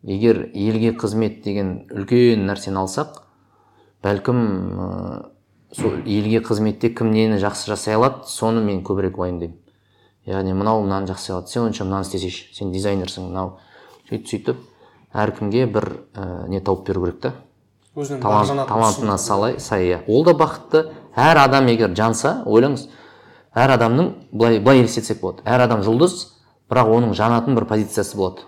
Егер 0.03 0.47
елге 0.55 0.95
қызмет 0.97 1.43
деген 1.45 1.87
үлкен 1.91 2.47
нәрсені 2.49 2.83
алсақ 2.83 3.23
бәлкім 4.07 4.41
ә, 4.41 4.91
сол 5.73 6.03
елге 6.05 6.43
қызметте 6.45 6.91
кім 6.95 7.11
нені 7.11 7.41
жақсы 7.43 7.73
жасай 7.73 7.97
алады 7.99 8.29
соны 8.31 8.63
мен 8.63 8.85
көбірек 8.87 9.19
уайымдаймын 9.19 9.63
яғни 10.27 10.55
мынау 10.59 10.83
мынаны 10.83 11.07
жақсы 11.07 11.33
алады 11.33 11.51
сен 11.53 11.63
ойынша 11.67 11.85
мынаны 11.87 12.07
істесейші 12.07 12.49
сен 12.55 12.73
дизайнерсің 12.75 13.29
мынау. 13.29 13.59
Сөйтіп 14.09 14.27
сөйтіп 14.31 14.63
әркімге 15.15 15.67
бір 15.71 15.87
ә, 16.15 16.49
не 16.51 16.61
тауып 16.61 16.87
беру 16.89 17.05
керек 17.07 17.21
та. 17.23 17.33
Өзінің 17.97 18.21
талант, 18.23 18.67
талантына 18.69 19.19
салай 19.19 19.61
сай 19.61 19.87
иә. 19.87 20.01
Ол 20.09 20.25
да 20.27 20.35
бақытты. 20.35 20.91
Әр 21.17 21.39
адам 21.47 21.71
егер 21.71 21.95
жанса 21.97 22.43
ойлаңыз 22.45 22.89
әр 23.55 23.77
адамның 23.79 24.11
былай 24.33 24.59
былай 24.61 24.83
елестетсек 24.83 25.23
болады. 25.23 25.47
Әр 25.47 25.65
адам 25.65 25.87
жұлдыз 25.87 26.19
бірақ 26.71 26.91
оның 26.99 27.15
жанатын 27.17 27.57
бір 27.57 27.69
позициясы 27.71 28.19
болады. 28.19 28.45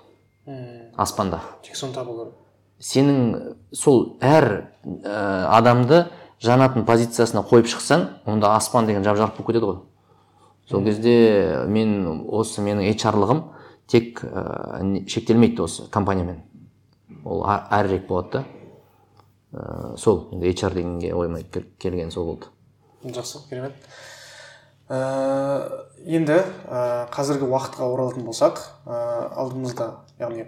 Мм, 0.46 0.90
аспанда. 0.96 1.40
Тек 1.62 1.78
соны 1.78 1.94
табу 1.94 2.18
керек. 2.18 2.34
Сенің 2.82 3.54
сол 3.72 4.18
әр 4.20 4.68
ә, 4.84 5.46
адамды 5.54 6.08
жанатын 6.45 6.85
позициясына 6.87 7.42
қойып 7.47 7.66
шықсаң 7.71 8.04
онда 8.26 8.54
аспан 8.57 8.87
деген 8.87 9.04
жап 9.04 9.16
жарық 9.18 9.37
болып 9.38 9.47
кетеді 9.50 9.66
ғой. 9.66 9.78
Сол 10.68 10.85
кезде 10.85 11.64
мен 11.66 12.26
осы 12.28 12.61
менің 12.62 12.90
HR-лығым 12.92 13.42
тек 13.88 14.21
ә, 14.23 15.07
шектелмейді 15.09 15.64
осы 15.64 15.88
компаниямен. 15.90 16.42
Ол 17.25 17.42
әрірек 17.49 18.07
болады 18.07 18.30
да. 18.38 18.45
Ә, 19.52 19.97
сол 19.97 20.28
енді 20.33 20.52
HR 20.52 20.75
дегенге 20.76 21.14
ойыма 21.14 21.42
кел- 21.42 21.66
келген 21.78 22.11
сол 22.12 22.26
болды. 22.35 22.47
Жақсы 23.04 23.40
керемет. 23.49 23.73
Ә, 24.88 25.87
енді 26.07 26.38
ә, 26.68 27.09
қазіргі 27.12 27.49
уақытқа 27.49 27.88
оралатын 27.88 28.25
болсақ 28.28 28.61
ә, 28.87 29.33
алдымызда 29.37 29.90
яғни 30.21 30.47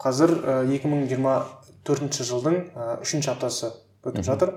қазір 0.00 0.34
ә, 0.44 0.58
2024 0.68 2.24
жылдың 2.24 2.58
ә, 2.74 3.00
үшінші 3.04 3.30
аптасы 3.32 3.70
өтіп 4.04 4.26
жатыр. 4.26 4.54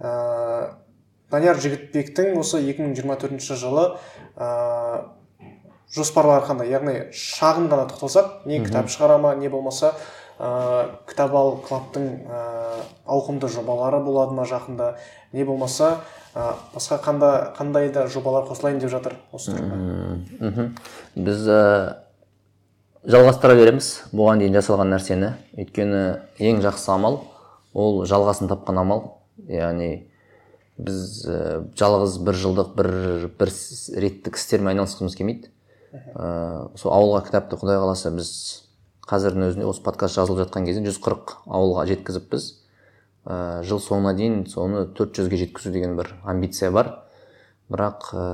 Ә, 0.00 0.74
данияр 1.30 1.60
жігітбектің 1.60 2.38
осы 2.40 2.60
2024 2.64 3.58
жылы 3.58 3.86
ә, 4.36 4.48
жоспарлары 5.94 6.44
қандай? 6.48 6.70
Яғни 6.72 6.96
шағын 7.14 7.70
ғана 7.72 7.88
тоқталсақ 7.90 8.44
не 8.50 8.60
кітап 8.64 8.90
шығара 8.92 9.18
ма 9.22 9.34
не 9.38 9.50
болмаса 9.52 9.94
ә, 10.38 10.98
кітап 11.08 11.34
ал 11.38 11.56
клабтың 11.66 12.08
ә, 12.26 12.44
ауқымды 13.06 13.48
жобалары 13.48 14.02
болады 14.04 14.34
ма 14.34 14.46
жақында 14.50 14.94
не 15.32 15.44
болмаса 15.44 16.00
ә, 16.34 16.54
басқа 16.74 16.98
қанда, 17.04 17.34
қандай 17.58 17.92
да 17.94 18.06
жобалар 18.08 18.48
қосылайын 18.48 18.80
деп 18.82 18.90
жатыр 18.90 19.18
осы 19.32 19.54
тұрғыда 19.54 19.78
мхм. 20.40 20.72
Біз 21.14 21.46
ә, 21.46 21.60
жалғастыра 23.04 23.56
береміз. 23.58 23.90
Бұған 24.16 24.42
дейін 24.42 24.58
жасалған 24.58 24.94
нәрсені. 24.94 25.30
Өйткені 25.60 26.02
ең 26.40 26.62
жақсы 26.64 26.90
амал 26.94 27.22
ол 27.74 28.04
жалғасын 28.08 28.48
тапқан 28.50 28.80
амал. 28.80 29.04
Яғни 29.50 30.06
біз 30.78 30.98
ә, 31.26 31.38
жалғыз 31.78 32.18
бір 32.24 32.38
жылдық 32.38 32.74
бір 32.78 32.90
бір 33.38 33.52
реттік 34.02 34.38
істермен 34.38 34.72
айналысқымыз 34.74 35.16
келмейді. 35.18 35.50
Ә, 35.94 36.70
сол 36.78 36.94
ауылға 36.94 37.24
кітапты 37.28 37.58
құдай 37.60 37.78
қаласа 37.82 38.10
біз 38.14 38.30
қазірдің 39.06 39.50
өзінде 39.50 39.68
осы 39.68 39.82
подкаст 39.84 40.18
жазылып 40.18 40.46
жатқан 40.46 40.66
кезде 40.66 40.82
140 40.86 41.36
ауылға 41.46 41.86
жеткізіппіз 41.90 42.48
ә, 43.26 43.62
жыл 43.66 43.82
соңына 43.82 44.14
дейін 44.16 44.44
соны 44.50 44.86
400-ге 44.96 45.44
жеткізу 45.44 45.74
деген 45.74 45.96
бір 45.98 46.14
амбиция 46.24 46.72
бар. 46.74 46.94
Бірақ 47.70 48.10
ә, 48.12 48.24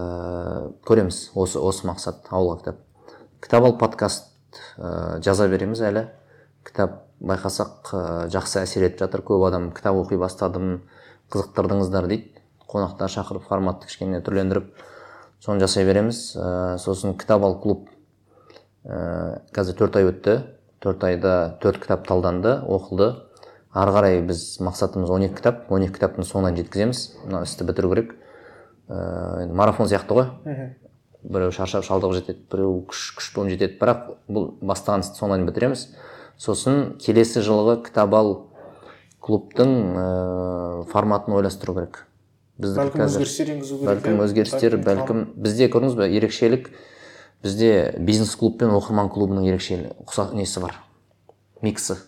көреміз 0.86 1.30
осы 1.38 1.60
осы 1.60 1.86
мақсат 1.88 2.30
ауылға 2.30 2.60
кітап. 2.62 2.80
Кітап 3.44 3.68
ал 3.68 3.76
подкаст 3.78 4.32
ә, 4.78 5.20
жаза 5.24 5.48
береміз 5.48 5.84
әлі. 5.84 6.08
Кітап 6.66 7.09
байқасақ 7.20 7.92
ә, 7.92 8.02
жақсы 8.32 8.62
әсер 8.62 8.86
етіп 8.88 9.04
жатыр. 9.04 9.22
Көп 9.26 9.44
адам 9.48 9.70
кітап 9.76 9.98
оқи 10.00 10.18
бастадым 10.20 10.80
қызықтырдыңыздар 11.32 12.08
дейді. 12.08 12.40
Қонақтар 12.70 13.12
шақырып 13.12 13.44
форматты 13.48 13.88
кішкене 13.90 14.22
түрлендіріп 14.24 14.70
соны 15.44 15.60
жасай 15.60 15.84
береміз. 15.84 16.22
Ә, 16.36 16.78
сосын 16.80 17.16
кітап 17.18 17.44
ал 17.44 17.58
клуб 17.60 17.88
ә, 18.84 19.40
қазір 19.54 19.76
төрт 19.82 20.00
ай 20.00 20.08
өтті. 20.08 20.36
Төрт 20.80 21.04
айда 21.04 21.34
төрт 21.60 21.82
кітап 21.82 22.06
талданды 22.08 22.56
оқылды. 22.64 23.12
Ары 23.70 23.92
қарай 23.94 24.20
біз 24.24 24.58
мақсатымыз 24.64 25.12
12 25.12 25.36
кітап. 25.36 25.66
12 25.68 25.92
кітаптың 25.98 26.26
соңына 26.26 26.56
жеткіземіз. 26.56 27.02
Мына 27.26 27.42
істі 27.44 27.66
бітіру 27.68 27.92
керек. 27.92 28.14
Ә, 28.88 29.46
марафон 29.52 29.90
сияқты 29.92 30.16
ғой. 30.16 30.30
Біреу 31.20 31.52
шаршап 31.52 31.84
шалдығып 31.84 32.22
жетеді 32.22 32.46
біреу 32.50 32.78
күш 32.88 33.10
күшпен 33.18 33.52
жетеді. 33.52 33.76
Бірақ 33.76 34.14
бұл 34.26 34.54
бастаған 34.64 35.04
істі 35.04 35.20
соңына 35.20 35.36
дейін 35.36 35.50
бітіреміз. 35.52 35.84
Сосын 36.40 36.94
келесі 37.00 37.42
жылғы 37.44 37.80
кітап 37.84 38.14
ал 38.16 38.30
клубтың 39.20 39.72
ә, 40.00 40.04
форматын 40.88 41.36
ойластыру 41.36 41.74
керек. 41.76 42.04
Біздікі 42.60 42.80
бәлкім 42.80 43.02
қазір 43.02 43.24
өзгерістер 43.24 43.50
енгізу 43.54 43.80
керек 43.80 43.90
бәлкім 43.90 44.22
өзгерістер 44.24 44.76
бәлкім 44.86 45.24
бізде 45.36 45.68
көрдіңіз 45.72 45.96
ба 45.98 46.08
ерекшелік 46.08 46.70
бізде 47.44 47.72
бизнес 47.98 48.32
клуб 48.40 48.56
пен 48.60 48.72
оқырман 48.76 49.10
клубының 49.12 49.48
ерекшелігі 49.50 49.92
ұқсас 50.06 50.32
несі 50.36 50.62
бар? 50.64 50.78
Миксі 51.60 51.98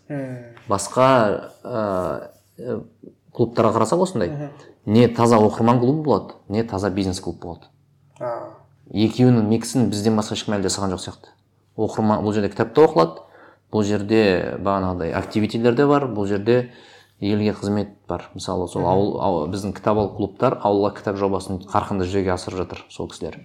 басқа 0.68 1.08
ә, 1.64 1.82
клубтарға 3.36 3.74
қарасақ 3.76 4.06
осындай. 4.06 4.50
Не 4.86 5.08
таза 5.08 5.36
оқырман 5.40 5.80
клубы 5.80 6.02
болады 6.02 6.38
не 6.48 6.64
таза 6.64 6.90
бизнес 6.90 7.20
клуб 7.20 7.40
болады. 7.44 7.68
Екеуінің 8.92 9.44
миксін 9.48 9.90
бізден 9.92 10.16
басқа 10.16 10.36
ешкім 10.36 10.56
әлі 10.56 10.68
жасаған 10.68 10.96
жоқ 10.96 11.04
сияқты. 11.04 11.36
Оқырман 11.76 12.24
бұл 12.24 12.34
жерде 12.36 12.52
кітап 12.52 12.74
та 12.76 12.84
оқылады 12.84 13.28
бұл 13.72 13.86
жерде 13.88 14.22
бағанағыдай 14.60 15.14
активитилер 15.16 15.74
де 15.76 15.86
бар 15.88 16.06
бұл 16.12 16.28
жерде 16.28 16.72
елге 17.22 17.54
қызмет 17.56 17.94
бар. 18.08 18.28
Мысалы 18.34 18.68
сол 18.68 18.86
ауыл, 18.86 19.12
ауыл 19.22 19.50
біздің 19.52 19.74
кітап 19.76 19.98
ал 19.98 20.10
клубтар 20.16 20.58
ауылға 20.60 20.96
кітап 20.98 21.20
жобасын 21.20 21.62
қарқынды 21.70 22.08
жүзеге 22.08 22.34
асырып 22.34 22.64
жатыр 22.64 22.82
сол 22.90 23.08
кісілер. 23.08 23.38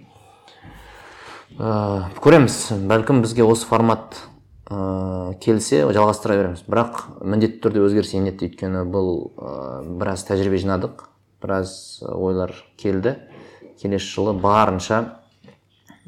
Ә, 1.58 2.10
көреміз. 2.20 2.58
Бәлкім 2.90 3.22
бізге 3.22 3.46
осы 3.46 3.66
формат 3.66 4.18
ә, 4.68 5.34
келсе 5.40 5.84
жалғастыра 5.86 6.36
береміз. 6.36 6.64
Бірақ 6.68 7.04
міндетті 7.22 7.62
түрде 7.64 7.86
өзгеріс 7.86 8.12
енеді. 8.18 8.50
Өйткені 8.50 8.84
бұл 8.90 9.12
ә, 9.38 9.54
біраз 10.00 10.26
тәжірибе 10.28 10.60
жинадық. 10.60 11.06
Біраз 11.42 12.02
ойлар 12.02 12.52
келді. 12.76 13.16
Келесі 13.78 14.10
жылы 14.10 14.34
барынша 14.34 15.17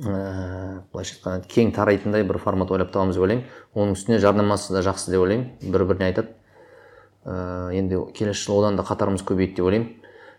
ә, 0.01 0.83
былайша 0.93 1.17
айтқанда 1.17 1.49
кең 1.51 1.73
тарайтындай 1.77 2.25
бір 2.25 2.39
формат 2.41 2.71
ойлап 2.73 2.93
табамыз 2.93 3.17
деп 3.17 3.25
ойлаймын. 3.27 3.45
Оның 3.75 3.97
үстіне 3.97 4.19
жарнамасы 4.23 4.73
да 4.75 4.83
жақсы 4.87 5.13
деп 5.13 5.25
ойлаймын 5.25 5.73
бір 5.73 5.85
біріне 5.85 6.09
айтады. 6.09 6.35
Ә, 7.25 7.73
енді 7.77 8.01
келесі 8.17 8.47
жылы 8.47 8.65
одан 8.65 8.81
да 8.81 8.87
қатарымыз 8.89 9.25
көбейеді 9.29 9.61
деп 9.61 9.69
ойлаймын. 9.69 9.93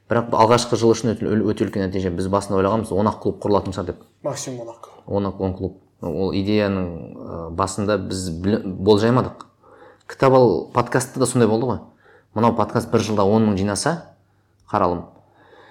Бірақ 0.09 0.33
алғашқы 0.35 0.75
жыл 0.75 0.95
үшін 0.95 1.13
өте, 1.13 1.29
өте 1.29 1.65
үлкен 1.67 1.85
нәтиже. 1.85 2.11
Біз 2.11 2.27
басында 2.33 2.59
ойлағанбыз 2.59 2.91
он 2.91 3.07
ақ 3.07 3.21
клуб 3.21 3.39
құрылатын 3.43 3.77
шығар 3.77 3.93
деп. 3.93 4.01
Максимум 4.23 4.65
он 4.65 4.73
ақ 4.73 4.89
он 5.05 5.29
ақ 5.29 5.39
он 5.39 5.55
клуб. 5.55 5.77
Ол 6.01 6.33
идеяның 6.33 6.89
ә, 7.15 7.49
басында 7.55 7.97
біз 8.01 8.29
болжаймадық 8.65 9.45
кітап 10.11 10.33
ал 10.33 10.71
подкастта 10.73 11.19
да 11.19 11.25
сондай 11.25 11.47
болды 11.47 11.69
ғой. 11.69 11.79
Мынау 12.33 12.55
подкаст 12.55 12.91
бір 12.91 13.05
жылда 13.05 13.23
он 13.23 13.45
мың 13.47 13.57
жинаса 13.59 14.15
қаралым. 14.71 15.05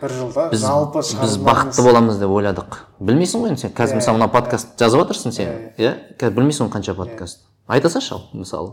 Бір 0.01 0.15
жылда 0.17 0.49
біз, 0.51 0.63
жалпы 0.65 1.03
біз 1.03 1.37
бақытты 1.45 1.85
боламыз 1.85 2.21
деп 2.21 2.33
ойладық. 2.33 2.79
Білмейсің 3.01 3.45
ғой 3.45 3.53
енді 3.53 3.67
сен? 3.67 3.73
Қазір 3.77 3.97
Иә, 3.97 4.01
мысалы 4.01 4.19
мына 4.19 4.29
подкаст 4.33 4.73
жазып 4.81 5.03
жатырсың 5.03 5.35
сен. 5.37 5.51
Иә, 5.51 5.73
иә? 5.77 5.93
қазір 6.21 6.37
білмейсің 6.39 6.69
ғой 6.69 6.73
қанша 6.77 6.95
подкаст. 6.97 7.43
Айта 7.67 7.91
салшы 7.91 8.15
ал 8.15 8.25
мысалы. 8.33 8.73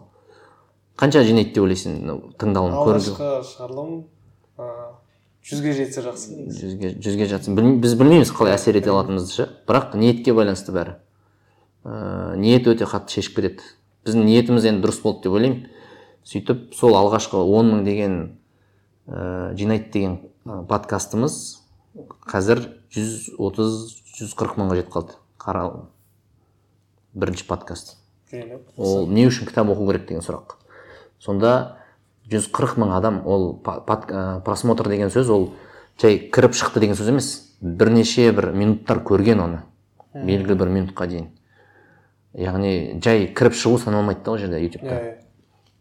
Қанша 0.97 1.23
жинайды 1.27 1.53
деп 1.53 1.65
ойлайсың 1.65 1.97
тыңдалым 2.39 2.77
алғашқы 2.79 3.31
шығарылым 3.51 3.91
жүзге 5.47 5.73
жетсе 5.77 6.03
жақсы 6.03 6.47
жүзге 6.51 6.93
жүзге 7.03 7.27
жатсын. 7.31 7.59
Біз 7.81 7.93
білмейміз 7.99 8.31
қалай 8.35 8.55
әсер 8.57 8.79
ете 8.79 8.91
алатынымызды 8.91 9.33
ше? 9.33 9.49
Бірақ 9.67 9.95
ниетке 9.95 10.33
байланысты 10.33 10.73
бәрі. 10.75 10.97
Ә, 11.85 12.35
ниет 12.35 12.67
өте 12.67 12.87
қатты 12.89 13.19
шешіп 13.19 13.37
кетеді. 13.37 13.63
Біздің 14.07 14.25
ниетіміз 14.27 14.65
енді 14.67 14.83
дұрыс 14.83 14.99
болды 15.03 15.27
деп 15.27 15.37
ойлаймын. 15.37 15.69
Сөйтіп 16.27 16.73
сол 16.75 16.97
алғашқы 16.99 17.39
он 17.39 17.71
мың 17.71 17.85
деген 17.85 18.17
ә, 19.07 19.53
жинайды 19.55 19.91
деген 19.93 20.17
подкастымыз 20.47 21.37
қазір 22.27 22.61
жүз 22.93 23.35
отыз 23.41 23.77
жүз 24.17 24.35
қырық 24.37 24.57
мыңға 24.59 24.77
жетіп 24.79 24.93
қалды. 24.93 25.17
Қара 25.41 25.63
бірінші 27.13 27.47
подкаст. 27.49 27.97
Ол 28.77 29.07
не 29.11 29.25
үшін 29.27 29.47
кітап 29.49 29.69
оқу 29.73 29.87
керек 29.89 30.07
деген 30.07 30.23
сұрақ. 30.23 30.55
Сонда 31.19 31.77
140 32.31 32.77
мың 32.79 32.93
адам 32.95 33.21
ол 33.25 33.59
ә, 33.63 34.41
просмотр 34.45 34.89
деген 34.91 35.11
сөз 35.11 35.31
ол 35.33 35.49
жай 35.99 36.19
кіріп 36.31 36.55
шықты 36.55 36.83
деген 36.83 36.95
сөз 36.95 37.11
емес. 37.11 37.31
Бірнеше 37.61 38.31
бір 38.31 38.51
минуттар 38.53 39.01
көрген 39.03 39.43
оны. 39.43 39.61
Белгілі 40.13 40.55
бір 40.55 40.71
минутқа 40.71 41.07
дейін. 41.07 41.29
Яғни 42.37 43.01
жай 43.03 43.27
кіріп 43.33 43.57
шығу 43.57 43.81
саналмайды 43.83 44.23
да 44.23 44.31
ол 44.31 44.37
жерде 44.37 44.61
ютубта. 44.63 44.93
Иә 44.93 45.11
иә. 45.11 45.15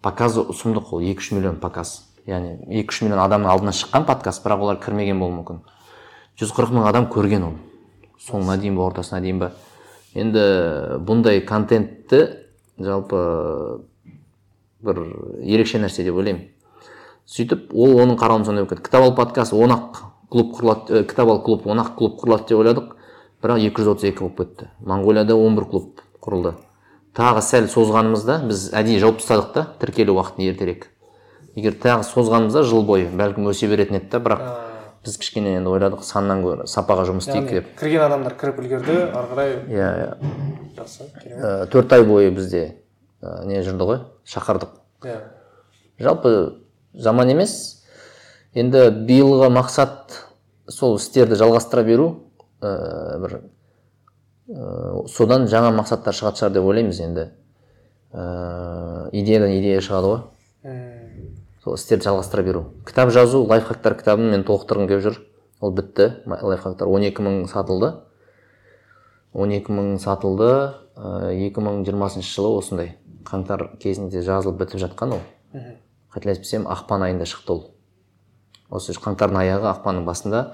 Показы 0.02 0.46
сұмдық 0.54 0.94
ол 0.96 1.02
екі 1.04 1.20
үш 1.20 1.32
миллион 1.36 1.60
показ. 1.60 2.00
Яғни 2.26 2.80
екі 2.80 2.92
үш 2.92 3.02
миллион 3.04 3.22
адамның 3.22 3.50
алдына 3.52 3.74
шыққан 3.76 4.06
подкаст 4.08 4.44
бірақ 4.44 4.64
олар 4.66 4.80
кірмеген 4.82 5.20
болуы 5.20 5.40
мүмкін. 5.40 5.62
Жүз 6.40 6.52
қырық 6.56 6.74
мың 6.74 6.88
адам 6.90 7.06
көрген 7.12 7.46
оны 7.46 7.62
соңына 8.26 8.58
дейін 8.60 8.76
ба 8.76 8.88
ортасына 8.88 9.20
дейін 9.22 9.38
ба 9.44 9.52
енді 10.16 10.42
бұндай 11.06 11.42
контентті 11.46 12.22
жалпы 12.82 13.20
бір 14.86 15.02
ерекше 15.42 15.80
нәрсе 15.80 16.04
деп 16.04 16.18
ойлаймын. 16.18 16.48
Сөйтіп 17.26 17.72
ол 17.74 17.96
оның 18.02 18.18
қарауын 18.20 18.44
сондай 18.46 18.64
болып 18.64 18.76
кетті. 18.76 18.88
Кітап 18.88 19.04
ал 19.06 19.14
подкаст 19.16 19.54
он 19.54 19.74
ақ 19.74 20.02
клуб 20.30 20.52
құрылады 20.56 21.00
ә, 21.00 21.04
кітап 21.08 21.30
ал 21.30 21.42
клуб 21.42 21.66
он 21.66 21.80
ақ 21.82 21.94
клуб 21.98 22.18
құрылады 22.20 22.48
деп 22.48 22.60
ойладық. 22.60 22.92
Бірақ 23.42 23.62
екі 23.66 23.82
жүз 23.82 23.92
отыз 23.94 24.10
екі 24.10 24.24
болып 24.24 24.38
кетті. 24.42 24.68
Моңғолияда 24.86 25.34
он 25.34 25.56
бір 25.58 25.66
клуб 25.70 26.02
құрылды. 26.22 26.54
Тағы 27.16 27.42
сәл 27.42 27.66
созғанымызда 27.72 28.38
біз 28.46 28.68
әдейі 28.76 29.02
жауып 29.02 29.20
тастадық 29.22 29.52
та 29.54 29.66
тіркелу 29.80 30.18
уақытын 30.18 30.46
ертерек. 30.50 30.88
Егер 31.56 31.76
тағы 31.80 32.04
созғанымызда 32.04 32.62
жыл 32.68 32.84
бойы 32.84 33.08
бәлкім 33.08 33.48
өсе 33.50 33.68
беретін 33.70 34.00
еді 34.00 34.10
да 34.12 34.20
бірақ 34.20 34.42
біз 35.06 35.16
кішкене 35.22 35.54
енді 35.56 35.70
ойладық 35.70 36.02
саннан 36.04 36.42
гөрі 36.44 36.66
сапаға 36.68 37.06
жұмыс 37.08 37.28
істейік 37.28 37.50
деп. 37.50 37.68
кірген 37.78 38.02
адамдар 38.08 38.34
кіріп 38.36 38.58
үлгерді 38.60 38.96
ары 39.06 39.30
қарай 39.30 39.54
иә 39.70 39.88
иә. 40.02 40.08
жақсы 40.76 41.06
керемет. 41.22 41.44
Ә, 41.44 41.66
төрт 41.70 41.92
ай 41.92 42.04
бойы 42.04 42.30
бізде 42.34 42.62
ә, 43.22 43.46
не 43.46 43.62
жүрді 43.62 43.86
ғой 43.86 44.00
шақырдық. 44.26 44.74
Иә. 45.04 45.20
Жалпы 45.98 46.32
жаман 46.92 47.30
емес. 47.30 47.84
Енді 48.52 48.90
биылғы 49.06 49.48
мақсат 49.54 50.24
сол 50.68 50.96
істерді 50.98 51.38
жалғастыра 51.38 51.84
беру 51.86 52.08
ә, 52.60 53.18
бір 53.22 53.40
ә, 54.48 55.06
содан 55.08 55.46
жаңа 55.46 55.70
мақсаттар 55.76 56.16
шығатын 56.16 56.42
шығар 56.42 56.56
деп 56.58 56.64
ойлаймыз 56.66 57.00
енді. 57.00 57.30
Ә, 58.12 59.08
идеядан 59.12 59.54
идея 59.60 59.80
шығады 59.80 60.12
ғой. 60.12 60.24
Сол 61.66 61.74
істерді 61.74 62.06
жалғастыра 62.06 62.44
беру. 62.46 62.60
Кітап 62.86 63.10
жазу 63.10 63.40
лайфхактар 63.42 63.96
кітабын 63.98 64.30
мен 64.30 64.44
толықтырғым 64.46 64.86
келіп 64.86 65.02
жүр. 65.02 65.16
Ол 65.58 65.72
бітті 65.74 66.22
лайфхактар. 66.26 66.86
12 66.86 67.24
мың 67.26 67.40
сатылды. 67.50 67.90
12 69.34 69.72
мың 69.74 69.88
сатылды 69.98 70.52
ә, 70.94 71.34
2020 71.34 72.22
жылы 72.22 72.54
осындай 72.60 72.94
қаңтар 73.26 73.72
кезінде 73.82 74.22
жазылып 74.22 74.62
бітіп 74.62 74.84
жатқан 74.84 75.18
ол. 75.18 75.26
Қателеспесем 76.14 76.70
ақпан 76.70 77.02
айында 77.08 77.26
шықты 77.26 77.56
ол. 77.56 77.62
Осы 78.70 78.94
қаңтардың 78.94 79.42
аяғы 79.42 79.72
ақпанның 79.74 80.06
басында 80.06 80.52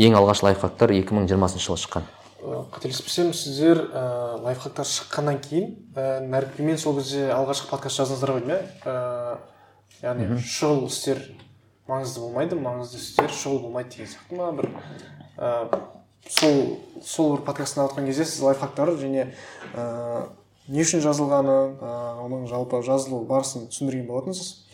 ең 0.00 0.16
алғаш 0.16 0.46
лайфхактар 0.48 0.96
2020 0.96 1.60
жылы 1.60 1.76
шыққан. 1.84 2.08
Э, 2.40 2.64
қателеспесем 2.72 3.34
сіздер 3.36 3.84
ә, 3.92 4.40
лайфхактар 4.40 4.88
шыққаннан 4.88 5.42
кейін 5.44 5.76
ә, 5.94 6.78
сол 6.78 6.96
кезде 6.96 7.28
алғашқы 7.32 7.68
подкаст 7.68 8.00
жаздыңыздар 8.00 8.32
ғой 8.32 8.40
деймін 8.40 8.56
иә? 8.56 9.36
Яғни 10.02 10.38
шұғыл 10.42 10.86
істер 10.88 11.20
маңызды 11.88 12.22
болмайды 12.24 12.58
маңызды 12.58 12.98
істер 12.98 13.30
шұғыл 13.30 13.66
болмайды 13.66 13.96
деген 13.96 14.10
сияқты 14.12 14.38
ма? 14.38 14.52
бір 14.52 14.70
ә, 15.36 15.80
сол 16.28 16.80
сол 17.02 17.36
бір 17.36 17.44
подкаст 17.46 17.76
тыңдап 17.76 17.92
жатқан 17.92 18.08
кезде 18.08 18.24
сіз 18.24 18.42
лайфхактар 18.42 18.94
және 19.00 19.28
ә, 19.74 20.26
не 20.68 20.80
үшін 20.80 21.02
жазылғаны 21.04 21.56
ә, 21.76 21.92
оның 22.24 22.46
жалпы 22.48 22.80
жазылу 22.82 23.22
барысын 23.28 23.68
түсіндірген 23.68 24.06
болатынсыз. 24.08 24.64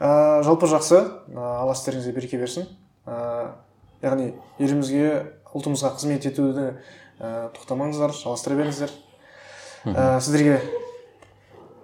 Ә, 0.00 0.42
жалпы 0.46 0.68
жақсы. 0.70 1.02
Ә, 1.28 1.40
алла 1.60 1.76
істеріңізге 1.76 2.14
береке 2.16 2.40
берсін. 2.40 2.70
Ә, 3.04 3.52
яғни 4.00 4.32
елімізге 4.58 5.10
ұлтымызға 5.52 5.92
қызмет 5.98 6.24
етуді 6.30 6.70
ә, 7.20 7.50
тоқтамаңыздар 7.52 8.16
жалғастыра 8.16 8.56
беріңіздер. 8.56 8.94
Ә, 9.92 10.16
сіздерге 10.24 10.62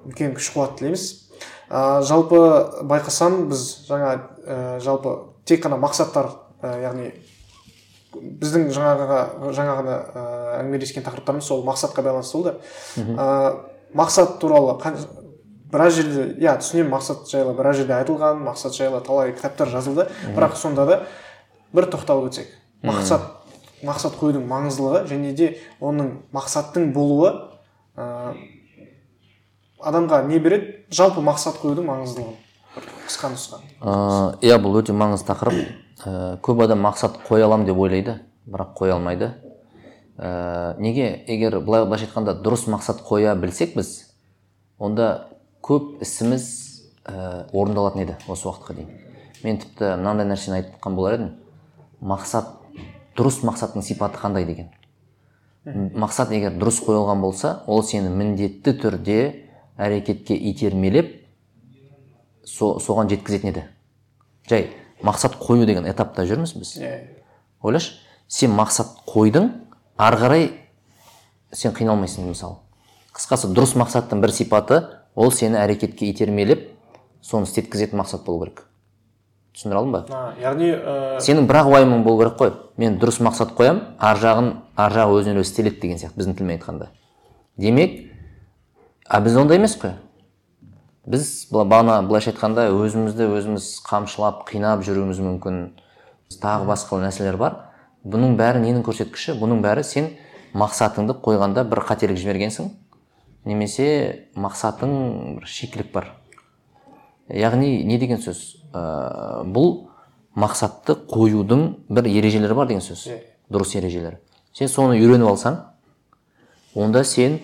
үлкен 0.09 0.33
күш 0.39 0.49
қуат 0.55 0.79
тілейміз. 0.81 1.22
Ә, 1.71 2.03
жалпы 2.03 2.41
байқасам 2.89 3.49
біз 3.51 3.63
жаңа 3.89 4.13
ә, 4.47 4.79
жалпы 4.81 5.17
тек 5.45 5.63
қана 5.65 5.79
мақсаттар 5.83 6.31
ә, 6.63 6.75
яғни 6.83 7.13
біздің 8.13 8.69
жаңағыға 8.77 9.53
жаңа 9.57 9.75
ғана 9.81 9.97
ә, 9.97 10.23
әңгімелескен 10.61 11.05
тақырыптарымыз 11.07 11.47
сол 11.49 11.63
мақсатқа 11.65 12.03
байланысты 12.05 12.37
болды. 12.39 12.55
Ә, 13.17 13.57
мақсат 13.97 14.39
туралы 14.41 14.75
қан- 14.83 14.99
біраз 15.73 15.95
жерде 15.97 16.27
иә 16.37 16.59
түсінемін 16.61 16.91
мақсат 16.93 17.25
жайлы 17.31 17.55
біраз 17.57 17.77
жерде 17.81 17.95
айтылған 17.97 18.43
мақсат 18.45 18.77
жайлы 18.77 19.01
талай 19.01 19.33
кітаптар 19.33 19.69
жазылды. 19.73 20.09
Бірақ 20.37 20.57
сонда 20.61 20.85
да 20.87 20.99
бір 21.73 21.89
тоқталып 21.89 22.29
өтсек. 22.29 22.51
Мақсат 22.85 23.25
мақсат 23.83 24.19
қоюдың 24.21 24.45
маңыздылығы 24.47 25.07
және 25.09 25.33
де 25.35 25.49
оның 25.81 26.13
мақсаттың 26.37 26.93
болуы 26.93 27.33
ә, 27.97 28.35
адамға 29.81 30.23
не 30.29 30.39
береді? 30.39 30.82
Жалпы 30.93 31.23
мақсат 31.25 31.57
қоюдың 31.63 31.87
маңыздылығын 31.89 32.35
бір 32.75 32.89
қысқа 33.07 33.31
нұсқа. 33.33 33.61
Ә, 33.81 33.93
иә 34.45 34.59
бұл 34.61 34.79
өте 34.81 34.93
маңызды 34.97 35.29
тақырып. 35.31 35.71
Ә, 36.05 36.13
көп 36.45 36.63
адам 36.65 36.83
мақсат 36.85 37.19
қоя 37.27 37.47
аламын 37.47 37.67
деп 37.69 37.79
ойлайды 37.81 38.19
бірақ 38.47 38.75
қоя 38.77 38.97
алмайды. 38.99 39.31
Ә, 40.19 40.77
неге? 40.81 41.25
Егер 41.27 41.61
былай 41.61 41.87
былайша 41.87 42.09
айтқанда 42.09 42.37
дұрыс 42.45 42.67
мақсат 42.69 43.01
қоя 43.07 43.35
білсек 43.41 43.77
біз 43.77 44.13
онда 44.79 45.29
көп 45.65 46.03
ісіміз 46.05 46.49
ә, 47.07 47.47
орындалатын 47.53 48.05
еді 48.05 48.19
осы 48.29 48.49
уақытқа 48.49 48.77
дейін. 48.77 48.93
Мен 49.43 49.61
тіпті 49.65 49.95
мынандай 49.97 50.29
нәрсені 50.29 50.61
айтқан 50.61 50.97
болар 50.97 51.17
едім. 51.17 51.33
Мақсат 52.01 52.53
дұрыс 53.17 53.41
мақсаттың 53.47 53.85
сипаты 53.85 54.21
қандай 54.21 54.45
деген. 54.45 54.69
Мақсат 55.65 56.33
егер 56.35 56.57
дұрыс 56.59 56.83
қойылған 56.85 57.21
болса 57.23 57.63
ол 57.67 57.85
сені 57.87 58.11
міндетті 58.11 58.75
түрде 58.83 59.21
әрекетке 59.77 60.37
итермелеп 60.51 61.15
со, 62.45 62.77
соған 62.79 63.11
жеткізетін 63.13 63.53
еді. 63.53 63.65
Жай 64.49 64.71
мақсат 65.03 65.39
қою 65.41 65.67
деген 65.67 65.87
этапта 65.89 66.27
жүрміз 66.27 66.55
біз. 66.59 66.75
Иә 66.79 66.97
ойлашы 67.63 68.01
сен 68.29 68.55
мақсат 68.57 68.91
қойдың 69.09 69.51
ары 69.97 70.19
қарай 70.19 70.51
сен 71.53 71.75
қиналмайсың 71.77 72.29
мысалы. 72.29 72.59
Қысқасы 73.13 73.51
дұрыс 73.53 73.77
мақсаттың 73.79 74.23
бір 74.23 74.33
сипаты 74.35 74.83
ол 75.15 75.33
сені 75.33 75.61
әрекетке 75.61 76.11
итермелеп 76.11 76.71
соны 77.23 77.47
істеткізетін 77.47 78.01
мақсат 78.01 78.25
болу 78.27 78.45
керек. 78.45 78.65
Түсіндіре 79.53 79.79
алдым 79.79 79.93
ба? 79.93 80.05
А, 80.09 80.33
яғни 80.41 80.71
ә, 80.73 81.21
сенің 81.21 81.47
бір 81.47 81.61
ақ 81.61 81.73
уайымың 81.75 82.05
болу 82.07 82.23
керек 82.23 82.39
қой. 82.41 82.55
Мен 82.81 82.97
дұрыс 83.01 83.21
мақсат 83.21 83.53
қоямын 83.59 83.83
ар 84.01 84.17
жағын 84.17 84.49
ар 84.81 84.97
жағы 84.97 85.19
өзінен 85.21 85.43
өзі 85.43 85.51
істеледі 85.51 85.81
деген 85.83 86.01
сияқты 86.01 86.23
біздің 86.23 86.39
тілмен 86.39 86.57
айтқанда. 86.57 86.89
Демек 87.61 87.99
а 89.09 89.21
біз 89.21 89.37
ондай 89.37 89.59
емес 89.59 89.77
қой. 89.81 89.97
Біз 91.07 91.49
бағана 91.51 92.01
былайша 92.07 92.31
айтқанда 92.31 92.69
өзімізді 92.71 93.27
өзіміз 93.39 93.69
қамшылап 93.89 94.45
қинап 94.47 94.85
жүруіміз 94.87 95.19
мүмкін. 95.25 95.59
Тағы 96.43 96.69
басқа 96.69 97.01
нәрселер 97.03 97.37
бар. 97.41 97.57
Бұның 98.07 98.37
бәрі 98.39 98.63
ненің 98.63 98.85
көрсеткіші? 98.87 99.35
Бұның 99.41 99.63
бәрі 99.65 99.83
сен 99.87 100.13
мақсатыңды 100.55 101.17
қойғанда 101.25 101.65
бір 101.69 101.83
қателік 101.89 102.19
жібергенсің. 102.23 102.71
Немесе 103.45 104.29
мақсатың 104.39 105.41
бір 105.41 105.49
шикілік 105.51 105.93
бар. 105.93 106.13
Яғни 107.29 107.83
не 107.85 107.99
деген 107.99 108.23
сөз? 108.23 108.63
Ә, 108.73 109.43
бұл 109.43 109.89
мақсатты 110.39 110.95
қоюдың 111.11 111.67
бір 111.91 112.09
ережелері 112.11 112.55
бар 112.55 112.71
деген 112.71 112.85
сөз. 112.85 113.09
Дұрыс 113.51 113.75
ережелері. 113.79 114.23
Сен 114.55 114.69
соны 114.69 114.99
үйреніп 115.01 115.33
алсаң 115.33 115.59
онда 116.75 117.05
сен 117.05 117.41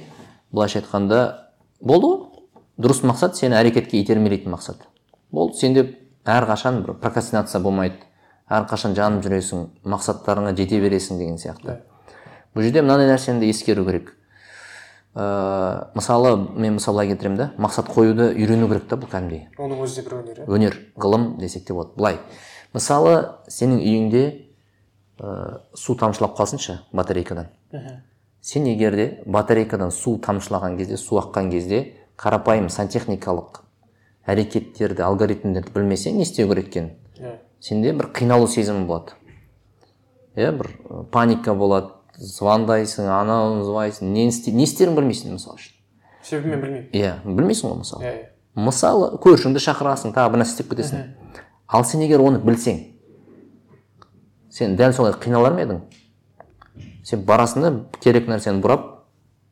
былайша 0.53 0.81
айтқанда 0.83 1.48
болды 1.81 2.11
ғой. 2.11 2.45
Дұрыс 2.79 3.03
мақсат 3.03 3.35
сені 3.35 3.57
әрекетке 3.59 3.99
итермелейтін 4.03 4.53
мақсат. 4.55 4.85
Болды 5.35 5.59
сенде 5.59 5.83
әрқашан 6.25 6.85
бір 6.85 6.99
прокрастинация 7.03 7.61
болмайды. 7.61 7.99
Әрқашан 8.49 8.95
жанып 8.97 9.25
жүресің 9.27 9.65
мақсаттарыңа 9.83 10.55
жете 10.57 10.79
бересің 10.81 11.19
деген 11.19 11.41
сияқты. 11.43 11.81
Бұл 12.55 12.65
жерде 12.65 12.83
мынандай 12.83 13.11
нәрсені 13.11 13.43
де 13.43 13.51
ескеру 13.51 13.85
керек. 13.85 14.15
Ә, 15.19 15.91
мысалы 15.99 16.37
мен 16.55 16.79
мысал 16.79 16.95
былай 16.95 17.11
келтіремін 17.11 17.39
да 17.39 17.49
мақсат 17.59 17.91
қоюды 17.91 18.31
үйрену 18.37 18.69
керек 18.71 18.87
та 18.89 18.97
бұл 18.97 19.11
кәдімгідей. 19.11 19.49
Оның 19.59 19.83
өзі 19.83 19.99
де 19.99 20.05
бір 20.07 20.17
өнер 20.21 20.39
иә 20.39 20.47
өнер 20.47 20.77
ғылым 20.97 21.27
десек 21.41 21.67
те 21.67 21.75
болады. 21.75 21.97
Былай. 21.97 22.21
Мысалы 22.73 23.15
сенің 23.51 23.83
үйіңде 23.83 24.23
ә, 25.19 25.61
су 25.75 25.97
тамшылап 25.99 26.39
қалсыншы 26.39 26.79
батарейкадан. 26.93 27.51
Сен 28.41 28.67
егер 28.67 28.97
де 28.97 29.07
батарейкадан 29.27 29.91
су 29.91 30.19
тамшылаған 30.19 30.77
кезде 30.79 30.97
су 30.97 31.19
аққан 31.21 31.51
кезде 31.51 31.95
қарапайым 32.19 32.69
сантехникалық 32.73 33.63
әрекеттерді 34.29 35.05
алгоритмдерді 35.07 35.73
білмесең 35.75 36.19
не 36.19 36.27
істеу 36.27 36.49
керек 36.49 36.69
екенін 36.69 36.91
иә. 37.19 37.37
Сенде 37.61 37.93
бір 37.93 38.11
қиналу 38.15 38.47
сезімі 38.49 38.87
болады. 38.87 39.17
Иә 40.37 40.53
бір 40.55 40.69
паника 41.13 41.55
болады. 41.55 41.95
Звондайсың 42.19 43.09
анауын 43.11 43.63
звондайсың. 43.63 44.13
Не, 44.13 44.29
істе, 44.29 44.53
не 44.53 44.65
істерін 44.67 44.97
білмейсің 44.99 45.35
мысалы 45.37 45.59
үшін. 45.59 45.75
Себебін 46.23 46.55
мен 46.55 46.63
білмеймін. 46.63 46.91
Иә 46.93 47.15
білмейсің 47.25 47.71
ғой 47.71 47.81
мысалы 47.83 48.05
иә 48.05 48.13
иә. 48.15 48.29
Мысалы 48.59 49.11
көршіңді 49.23 49.63
шақырасың 49.63 50.15
тағы 50.15 50.35
бір 50.35 50.43
нәрсе 50.43 50.57
істеп 50.57 50.73
кетесің. 50.73 51.05
Ал 51.69 51.85
сен 51.85 52.03
егер 52.03 52.23
оны 52.23 52.43
білсең 52.43 52.81
сен 54.51 54.77
дәл 54.77 54.93
солай 54.93 55.15
қиналар 55.15 55.55
ма 55.55 55.63
едің? 55.63 55.81
Сен 57.09 57.25
барасың 57.25 57.65
да 57.65 57.71
керек 58.05 58.29
нәрсені 58.29 58.61
бұрап 58.61 58.85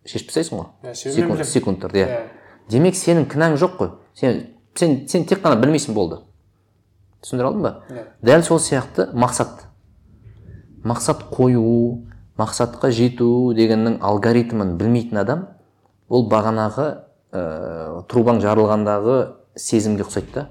шешіп 0.07 0.29
тастайсың 0.31 0.59
ғой. 0.61 0.95
Себебін 0.95 1.37
секунд, 1.37 1.47
секундтарда 1.47 1.99
иә. 1.99 2.07
Иә. 2.07 2.25
демек 2.69 2.97
сенің 2.99 3.29
кінәң 3.33 3.57
жоқ 3.61 3.77
қой. 3.79 3.91
Сен 4.15 4.43
сен 4.75 5.07
сен 5.09 5.25
тек 5.25 5.41
қана 5.45 5.57
білмейсің 5.61 5.95
болды. 5.97 6.21
Түсіндіре 7.25 7.49
алдым 7.49 7.63
ба? 7.63 7.73
Иә. 7.89 8.05
дәл 8.23 8.43
сол 8.45 8.61
сияқты 8.61 9.09
мақсат. 9.15 9.65
Мақсат 10.85 11.25
қою 11.33 12.05
мақсатқа 12.37 12.91
жету 12.91 13.55
дегеннің 13.57 13.99
алгоритмін 14.05 14.77
білмейтін 14.77 15.23
адам 15.23 15.47
ол 16.09 16.29
бағанағы 16.29 16.87
ә, 17.33 18.03
трубаң 18.11 18.43
жарылғандағы 18.45 19.17
сезімге 19.57 20.05
ұқсайды 20.05 20.35
да. 20.35 20.49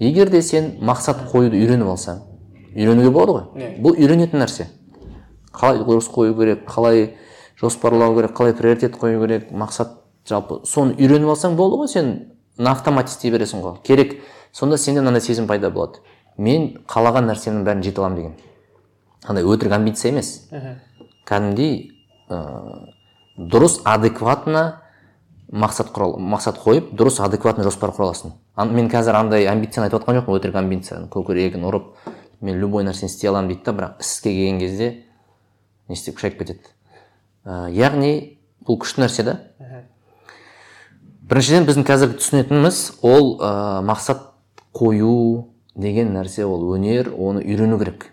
Егер 0.00 0.30
де 0.30 0.42
сен 0.42 0.74
мақсат 0.82 1.30
қоюды 1.30 1.62
үйреніп 1.62 1.94
алсаң 1.94 2.24
үйренуге 2.74 3.10
болады 3.14 3.32
ғой. 3.32 3.46
Иә. 3.54 3.72
бұл 3.80 3.96
үйренетін 3.96 4.42
нәрсе. 4.42 4.66
Қалай 5.52 5.82
дұрыс 5.84 6.10
қою 6.12 6.34
керек 6.38 6.66
қалай 6.68 7.16
жоспарлау 7.60 8.14
керек 8.16 8.36
қалай 8.36 8.54
приоритет 8.54 8.96
қою 8.96 9.20
керек 9.26 9.50
мақсат 9.52 9.96
жалпы. 10.28 10.60
Соны 10.64 10.94
үйреніп 10.98 11.32
алсаң 11.32 11.56
болды 11.56 11.76
ғой 11.80 11.88
сен 11.88 12.12
на 12.58 12.72
автомат 12.72 13.08
істей 13.08 13.32
бересің 13.32 13.62
ғой. 13.64 13.80
Керек. 13.84 14.20
Сонда 14.52 14.78
сенде 14.78 15.00
мынандай 15.00 15.22
сезім 15.22 15.46
пайда 15.46 15.70
болады. 15.70 16.00
Мен 16.36 16.78
қалаған 16.88 17.28
нәрсемнің 17.30 17.64
бәрін 17.66 17.82
жете 17.82 18.00
аламын 18.00 18.16
деген. 18.16 18.34
Андай 19.24 19.44
өтірік 19.44 19.74
амбиция 19.76 20.10
емес. 20.12 20.48
Кәдімгідей 21.28 21.92
ә, 22.30 22.38
дұрыс 23.36 23.80
адекватно 23.84 24.80
мақсат 25.52 25.92
құра 25.94 26.16
мақсат 26.18 26.58
қойып 26.62 26.92
дұрыс 26.96 27.20
адекватный 27.24 27.64
жоспар 27.64 27.90
құра 27.90 28.10
аласың. 28.10 28.32
Ан- 28.56 28.74
мен 28.74 28.88
қазір 28.90 29.18
андай 29.18 29.46
амбицияны 29.46 29.88
айтып 29.88 30.02
жатқан 30.02 30.20
жоқпын 30.20 30.38
өтірік 30.38 30.58
амбицияны. 30.58 31.08
Көкірегін 31.10 31.66
ұрып 31.68 31.92
мен 32.40 32.58
любой 32.58 32.84
нәрсені 32.84 33.10
істей 33.10 33.30
аламын 33.30 33.52
дейді 33.52 33.64
да 33.64 33.72
бірақ 33.72 34.00
іске 34.00 34.32
келген 34.32 34.58
кезде 34.58 34.90
не 35.90 35.98
істеп 35.98 36.20
шайып 36.22 36.38
кетеді. 36.38 36.70
Ә, 37.42 37.66
яғни 37.74 38.38
бұл 38.66 38.78
күшті 38.80 39.02
нәрсе 39.02 39.24
да. 39.26 39.36
Біріншіден 41.30 41.66
біздің 41.66 41.86
қазіргі 41.88 42.18
түсінетініміз 42.20 42.78
ол 43.06 43.36
ә, 43.42 43.82
мақсат 43.86 44.22
қою 44.76 45.50
деген 45.74 46.14
нәрсе 46.14 46.46
ол 46.46 46.68
өнер 46.76 47.10
оны 47.10 47.42
үйрену 47.42 47.78
керек. 47.82 48.08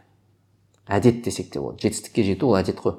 Әдет 0.88 1.22
десек 1.26 1.52
те 1.54 1.62
болады 1.62 1.86
жетістікке 1.86 2.26
жету 2.26 2.50
ол 2.50 2.58
әдет 2.58 2.82
қой. 2.82 2.98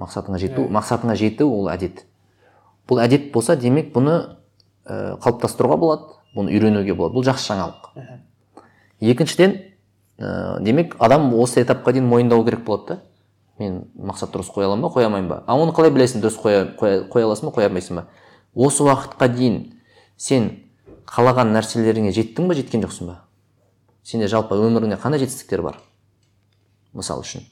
Мақсатыңа 0.00 0.40
жету 0.42 0.66
мақсатыңа 0.74 1.16
жету 1.18 1.46
ол 1.50 1.70
әдет. 1.70 2.04
Бұл 2.88 3.02
әдет 3.04 3.30
болса 3.34 3.56
демек 3.56 3.92
бұны 3.94 4.16
ә, 4.86 5.16
қалыптастыруға 5.22 5.78
болады 5.78 6.14
бұны 6.34 6.54
үйренуге 6.54 6.94
болады. 6.94 7.18
Бұл 7.18 7.26
жақсы 7.26 7.52
жаңалық. 7.52 7.90
Екіншіден 9.00 9.58
ә, 10.18 10.62
демек 10.62 10.96
адам 10.98 11.32
осы 11.34 11.62
этапқа 11.62 11.92
дейін 11.92 12.08
мойындау 12.10 12.44
керек 12.46 12.64
болады 12.64 12.94
да. 12.94 13.00
Мен 13.58 13.82
мақсат 13.96 14.32
дұрыс 14.34 14.50
қоя 14.52 14.68
аламын 14.68 14.86
ба 14.86 14.92
қоя 14.94 15.08
алмаймын 15.08 15.30
ба 15.30 15.42
а 15.46 15.56
оны 15.56 15.72
қалай 15.72 15.90
білесің 15.94 16.20
дұрыс 16.20 16.36
қоя, 16.40 16.64
қоя, 16.76 17.06
қоя 17.08 17.24
аласың 17.24 17.50
ба 17.50 17.56
қоя 17.56 17.68
алмайсың 17.70 18.00
ба 18.00 18.06
осы 18.54 18.84
уақытқа 18.84 19.28
дейін 19.32 19.58
сен 20.16 20.50
қалаған 21.08 21.54
нәрселеріңе 21.56 22.12
жеттің 22.16 22.48
ба 22.48 22.56
жеткен 22.58 22.84
жоқсың 22.84 23.12
ба 23.12 23.20
сенде 24.04 24.28
жалпы 24.28 24.58
өміріңде 24.60 24.98
қандай 25.00 25.22
жетістіктер 25.24 25.62
бар 25.64 25.80
мысалы 26.92 27.24
үшін 27.24 27.46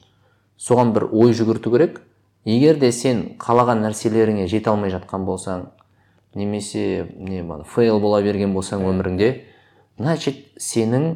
соған 0.61 0.93
бір 0.95 1.07
ой 1.11 1.33
жүгірту 1.33 1.73
керек 1.73 2.01
егер 2.45 2.77
де 2.79 2.91
сен 2.91 3.25
қалаған 3.41 3.81
нәрселеріңе 3.85 4.47
жете 4.51 4.69
алмай 4.69 4.93
жатқан 4.93 5.25
болсаң 5.25 5.69
немесе 6.35 7.07
не 7.17 7.41
фейл 7.65 7.99
бола 7.99 8.21
берген 8.21 8.53
болсаң 8.53 8.85
өміріңде 8.85 9.31
значит 9.97 10.45
сенің 10.59 11.15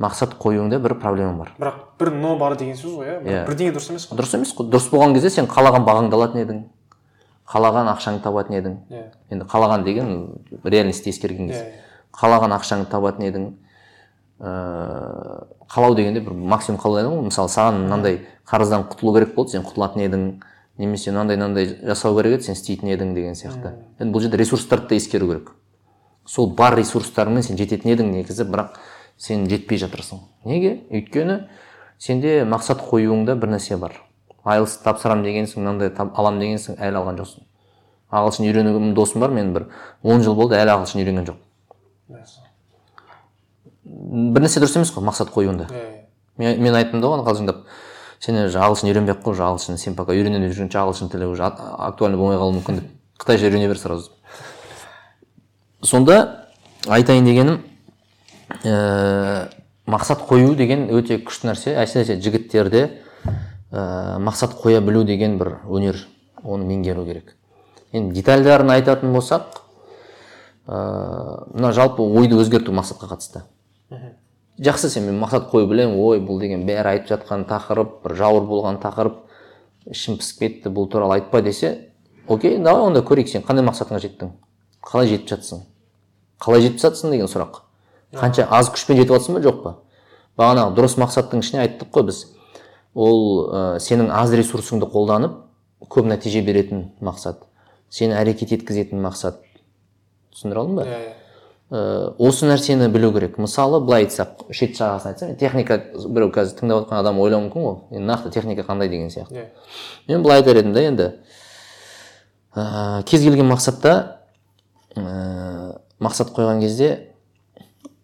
мақсат 0.00 0.34
қоюыңда 0.40 0.80
бір 0.80 0.96
проблема 1.00 1.44
бар. 1.44 1.52
Бірақ 1.60 1.78
бір 2.00 2.12
но 2.16 2.36
бар 2.40 2.56
деген 2.56 2.76
сөз 2.76 2.96
ғой 2.96 3.06
иә? 3.06 3.16
Иә. 3.20 3.44
Бірақ 3.44 3.50
бірдеңе 3.50 3.74
дұрыс 3.76 3.90
емес 3.92 4.06
қой. 4.08 4.18
Дұрыс 4.18 4.34
емес 4.38 4.54
қой. 4.56 4.70
Дұрыс 4.72 4.88
болған 4.90 5.14
кезде 5.14 5.30
сен 5.30 5.48
қалаған 5.50 5.84
бағаңды 5.84 6.16
алатын 6.16 6.42
едің. 6.44 6.62
Қалаған 7.50 7.90
ақшаңды 7.92 8.22
табатын 8.24 8.56
едің. 8.56 8.76
Иә. 8.90 9.04
Енді 9.30 9.48
қалаған 9.50 9.84
деген 9.84 10.12
реальностьті 10.64 11.10
ескерген 11.10 11.50
иә 11.50 11.52
кезде. 11.52 11.64
Иә. 11.64 11.88
қалаған 12.16 12.56
ақшаңды 12.56 12.88
табатын 12.90 13.26
едің. 13.28 13.48
Ыыы 14.40 15.60
қалау 15.70 15.94
дегенде 15.94 16.20
бір 16.20 16.32
максимум 16.32 16.80
қалау 16.80 17.14
ғой. 17.14 17.26
Мысалы 17.28 17.48
саған 17.52 17.84
мынандай 17.84 18.22
қарыздан 18.48 18.88
құтылу 18.90 19.14
керек 19.18 19.34
болды 19.34 19.56
сен 19.56 19.62
құтылатын 19.66 20.06
едің. 20.06 20.24
Немесе 20.78 21.12
мынандай 21.12 21.36
мынандай 21.36 21.76
жасау 21.84 22.16
керек 22.16 22.38
еді 22.38 22.48
сен 22.48 22.56
істейтін 22.58 22.90
едің 22.94 23.14
деген 23.14 23.36
сияқты. 23.38 23.74
Енді 24.00 24.14
бұл 24.14 24.24
жерде 24.24 24.40
ресурстарды 24.40 24.88
да 24.88 24.94
ескеру 24.96 25.28
керек. 25.28 25.52
Сол 26.26 26.50
бар 26.54 26.74
ресурстарыңмен 26.78 27.42
сен 27.42 27.58
жететін 27.58 27.92
едің 27.92 28.10
негізі. 28.14 28.46
Бірақ 28.48 28.78
сен 29.20 29.44
жетпей 29.50 29.78
жатырсың. 29.78 30.24
Неге? 30.48 30.80
Өйткені 30.90 31.42
сенде 32.00 32.40
мақсат 32.48 32.80
қоюыңда 32.88 33.36
бір 33.36 33.54
нәрсе 33.54 33.76
бар. 33.76 33.94
Айлс 34.44 34.78
тапсырамын 34.80 35.26
дегенсің 35.28 35.60
мынандай 35.60 35.92
аламын 35.92 36.40
дегенсің 36.40 36.80
әлі 36.80 37.02
алған 37.02 37.20
жоқсың. 37.20 37.44
Ағылшын 38.10 38.48
үйренуге 38.48 38.94
досым 38.96 39.20
бар 39.20 39.36
менің 39.36 39.52
бір 39.54 39.68
он 40.02 40.24
жыл 40.24 40.34
болды 40.34 40.56
әлі 40.56 40.72
ағылшын 40.78 41.04
үйренген 41.04 41.28
жоқ 41.28 41.36
бір 43.90 44.44
нәрсе 44.44 44.60
дұрыс 44.60 44.76
емес 44.78 44.92
қой 44.94 45.04
мақсат 45.04 45.30
қоюында 45.34 45.66
иә 45.70 45.80
иә. 45.80 46.02
мен, 46.38 46.62
мен 46.62 46.74
айттым 46.74 47.00
да 47.00 47.08
оған 47.08 47.24
қалжыңдап 47.26 47.62
сен 48.20 48.36
уже 48.44 48.58
ағылшын 48.58 48.90
үйренбей 48.90 49.14
ақ 49.14 49.22
қой 49.24 49.34
уже 49.34 49.42
ағылшын 49.46 49.78
сен 49.80 49.96
пока 49.96 50.12
үйренемін 50.12 50.48
деп 50.48 50.56
жүргенше 50.56 50.78
ағылшын 50.78 51.10
тілі 51.10 51.30
уже 51.30 51.44
а- 51.44 51.88
актуальный 51.88 52.18
болмай 52.18 52.38
қалуы 52.38 52.58
мүмкін 52.58 52.80
деп. 52.80 52.90
Қытайша 53.18 53.48
үйрене 53.48 53.68
бер 53.68 53.78
сразу. 53.78 54.10
Сонда 55.82 56.46
айтайын 56.86 57.24
дегенім 57.24 57.62
ә, 58.64 59.48
мақсат 59.86 60.24
қою 60.28 60.54
деген 60.58 60.88
өте 60.94 61.18
күшті 61.22 61.50
нәрсе. 61.50 61.74
Әсіресе 61.80 62.18
жігіттерде 62.20 62.82
ә, 63.70 64.18
мақсат 64.18 64.56
қоя 64.60 64.80
білу 64.84 65.04
деген 65.04 65.38
бір 65.38 65.58
өнер. 65.68 66.06
Оны 66.42 66.64
меңгеру 66.64 67.04
керек. 67.04 67.34
Енді 67.92 68.14
детальдарын 68.16 68.70
айтатын 68.76 69.12
болсақ 69.12 69.60
ә, 70.66 71.46
мына 71.54 71.72
жалпы 71.72 72.02
ойды 72.02 72.38
өзгерту 72.40 72.72
мақсатқа 72.72 73.10
қатысты. 73.10 73.44
Жақсы 74.60 74.90
сен 74.92 75.06
мен 75.06 75.18
мақсат 75.20 75.50
қою 75.50 75.66
білемін 75.70 75.96
ой 75.96 76.20
бұл 76.20 76.40
деген 76.40 76.66
бәрі 76.68 76.94
айтып 76.94 77.14
жатқан 77.14 77.46
тақырып 77.48 78.02
бір 78.04 78.16
жауыр 78.18 78.44
болған 78.48 78.80
тақырып 78.82 79.22
ішім 79.88 80.18
пісіп 80.20 80.42
кетті 80.42 80.72
бұл 80.74 80.90
туралы 80.92 81.16
айтпа 81.16 81.40
десе 81.42 81.90
окей 82.28 82.58
давай 82.58 82.90
онда 82.90 83.00
көрейік 83.00 83.30
сен 83.32 83.42
қандай 83.46 83.64
мақсатыңа 83.64 84.00
жеттің? 84.04 84.34
Қалай 84.84 85.08
жетіп 85.08 85.32
жатсың? 85.32 85.64
Қалай 86.40 86.66
жетіп 86.66 86.84
жатсың 86.84 87.14
деген 87.14 87.30
сұрақ. 87.32 87.62
Қанша 88.16 88.46
аз 88.50 88.70
күшпен 88.74 88.98
жетіп 88.98 89.14
жатсың 89.16 89.38
ба? 89.38 89.44
Жоқ 89.44 89.62
па? 89.62 89.74
Бағанағы 90.40 90.74
дұрыс 90.78 90.96
мақсаттың 91.00 91.44
ішіне 91.44 91.62
айттық 91.64 91.90
қой 91.94 92.08
біз. 92.08 92.24
Ол 92.94 93.20
ә, 93.46 93.78
сенің 93.82 94.10
аз 94.14 94.32
ресурсыңды 94.34 94.88
қолданып 94.90 95.36
көп 95.90 96.08
нәтиже 96.10 96.42
беретін 96.46 96.90
мақсат. 97.04 97.44
Сені 97.90 98.16
әрекет 98.18 98.54
еткізетін 98.56 99.02
мақсат. 99.04 99.42
Түсіндіре 100.34 100.62
алдым 100.62 100.80
ба? 100.80 100.86
Ә, 101.70 101.82
осы 102.18 102.48
нәрсені 102.50 102.88
білу 102.90 103.12
керек. 103.14 103.38
Мысалы 103.38 103.80
былай 103.84 104.06
айтсақ 104.06 104.48
шет 104.50 104.74
жағасын 104.78 105.12
айтсам 105.12 105.36
техника 105.38 105.78
біреу 105.94 106.32
қазір 106.34 106.58
тыңдап 106.58 106.84
жатқан 106.84 107.02
адам 107.02 107.20
ойлауы 107.22 107.46
мүмкін 107.46 107.66
ғой. 107.66 107.76
Енді 107.94 108.10
нақты 108.10 108.32
техника 108.34 108.64
қандай 108.66 108.90
деген 108.90 109.10
сияқты. 109.10 109.34
Иә. 109.34 109.46
Мен 110.08 110.22
былай 110.22 110.42
айтар 110.42 110.58
едім 110.58 110.74
да 110.74 110.82
енді. 110.82 111.12
Ә, 112.54 113.04
кез 113.06 113.22
келген 113.22 113.50
мақсатта 113.50 113.94
ә, 114.96 115.78
мақсат 116.02 116.34
қойған 116.34 116.62
кезде 116.62 117.09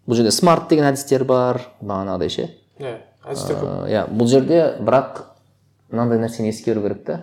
бұл 0.07 0.19
жерде 0.19 0.31
смарт 0.31 0.69
деген 0.71 0.87
әдістер 0.92 1.25
бар 1.27 1.61
бағанағыдай 1.83 2.31
ше 2.31 2.49
иә 2.79 2.97
әдістер 3.27 3.59
көп. 3.59 3.66
Ә, 3.66 3.90
иә 3.90 4.07
бұл 4.11 4.31
жерде 4.31 4.61
бірақ 4.81 5.23
мынандай 5.90 6.21
нәрсені 6.23 6.51
ескеру 6.51 6.83
керек 6.83 7.05
та. 7.07 7.21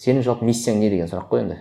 Сенің 0.00 0.24
жалпы 0.26 0.44
миссияң 0.48 0.80
не 0.80 0.90
деген 0.90 1.08
сұрақ 1.08 1.28
қой 1.30 1.42
енді? 1.44 1.58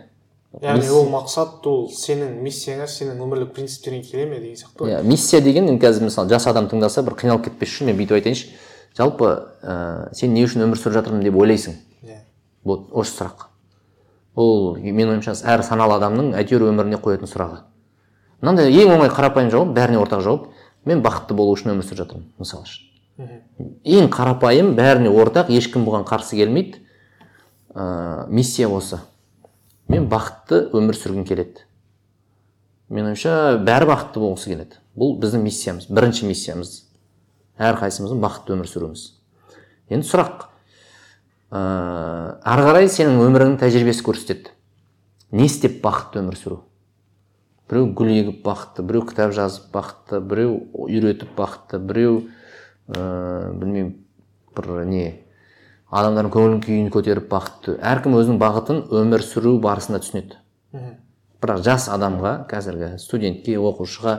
Яғни 0.61 0.89
ол 0.91 1.05
мақсат 1.11 1.67
ол 1.69 1.85
сенің 1.95 2.41
миссияңа 2.43 2.87
сенің 2.89 3.21
өмірлік 3.23 3.53
принциптеріңе 3.55 4.03
келе 4.03 4.25
ме 4.27 4.39
деген 4.39 4.57
сияқты 4.59 4.83
ғой. 4.83 4.91
Иә 4.91 5.03
миссия 5.07 5.39
деген 5.41 5.69
енді 5.69 5.85
қазір 5.85 6.07
мысалы 6.09 6.31
жас 6.31 6.47
адам 6.51 6.67
тыңдаса 6.71 7.03
бір 7.07 7.15
қиналып 7.21 7.45
кетпес 7.45 7.71
үшін 7.71 7.91
мен 7.91 7.99
бүйтіп 7.99 8.17
айтайыншы. 8.17 8.49
Жалпы 8.97 9.29
ә, 9.63 10.11
сен 10.17 10.33
не 10.33 10.43
үшін 10.43 10.65
өмір 10.65 10.81
сүріп 10.81 10.97
жатырмын 10.97 11.23
деп 11.23 11.37
ойлайсың? 11.39 11.77
Иә. 12.03 12.17
Вот 12.67 12.89
осы 12.91 13.15
сұрақ. 13.15 13.47
Ол 14.35 14.75
менің 14.75 15.15
ойымша 15.15 15.37
әр 15.47 15.63
саналы 15.63 15.95
адамның 15.99 16.33
әйтеуір 16.39 16.67
өміріне 16.71 16.99
қоятын 16.99 17.31
сұрағы. 17.31 17.61
Мынандай 18.41 18.73
ең 18.73 18.95
оңай 18.95 19.11
қарапайым 19.13 19.51
жауап 19.53 19.75
бәріне 19.75 20.01
ортақ 20.01 20.23
жауап. 20.25 20.49
Мен 20.85 21.03
бақытты 21.05 21.35
болу 21.37 21.53
үшін 21.53 21.75
өмір 21.75 21.85
сүріп 21.85 22.01
жатырмын 22.01 22.29
мысалы 22.41 22.65
үшін. 22.65 22.87
Ең 23.85 24.09
қарапайым 24.13 24.73
бәріне 24.77 25.11
ортақ 25.13 25.51
ешкім 25.53 25.85
бұған 25.85 26.07
қарсы 26.09 26.39
келмейді. 26.39 26.81
Ә, 27.75 28.27
миссия 28.27 28.69
осы. 28.69 28.99
Мен 29.87 30.07
бақытты 30.09 30.71
өмір 30.73 30.97
сүргім 30.97 31.27
келеді. 31.27 31.67
Менің 32.89 33.13
ойымша 33.13 33.35
бәрі 33.61 33.89
бақытты 33.91 34.23
болғысы 34.23 34.49
келеді. 34.51 34.79
Бұл 34.97 35.13
біздің 35.21 35.45
миссиямыз 35.45 35.87
бірінші 35.91 36.27
миссиямыз. 36.31 36.73
Әрқайсымыздың 37.61 38.23
бақытты 38.23 38.55
өмір 38.57 38.71
сүруіміз. 38.71 39.05
Енді 39.93 40.07
сұрақ. 40.09 40.47
Ә, 41.51 41.61
ары 42.41 42.65
қарай 42.67 42.89
сенің 42.89 43.21
өміріңнің 43.27 43.61
тәжірибесі 43.61 44.03
көрсетеді. 44.07 44.55
Не 45.31 45.45
істеп 45.47 45.79
бақытты 45.83 46.23
өмір 46.23 46.39
сүру? 46.39 46.61
Біреу 47.71 47.89
гүл 47.95 48.11
егіп 48.11 48.43
бақытты 48.45 48.83
біреу 48.83 49.07
кітап 49.07 49.31
жазып 49.35 49.71
бақытты 49.73 50.19
біреу 50.19 50.57
үйретіп 50.75 51.31
бақытты 51.37 51.79
біреу 51.79 52.17
ә, 52.91 53.51
білмеймін 53.55 53.93
бір 54.55 54.83
не 54.85 55.05
адамдардың 55.91 56.31
көңіл 56.31 56.59
күйін 56.65 56.91
көтеріп 56.91 57.27
бақытты 57.31 57.75
әркім 57.83 58.15
өзінің 58.19 58.39
бағытын 58.41 58.83
өмір 58.95 59.23
сүру 59.25 59.57
барысында 59.63 59.99
түсінеді. 60.03 60.37
Бірақ 61.41 61.63
жас 61.65 61.87
адамға 61.91 62.33
қазіргі 62.51 62.93
студентке 63.01 63.57
оқушыға 63.59 64.13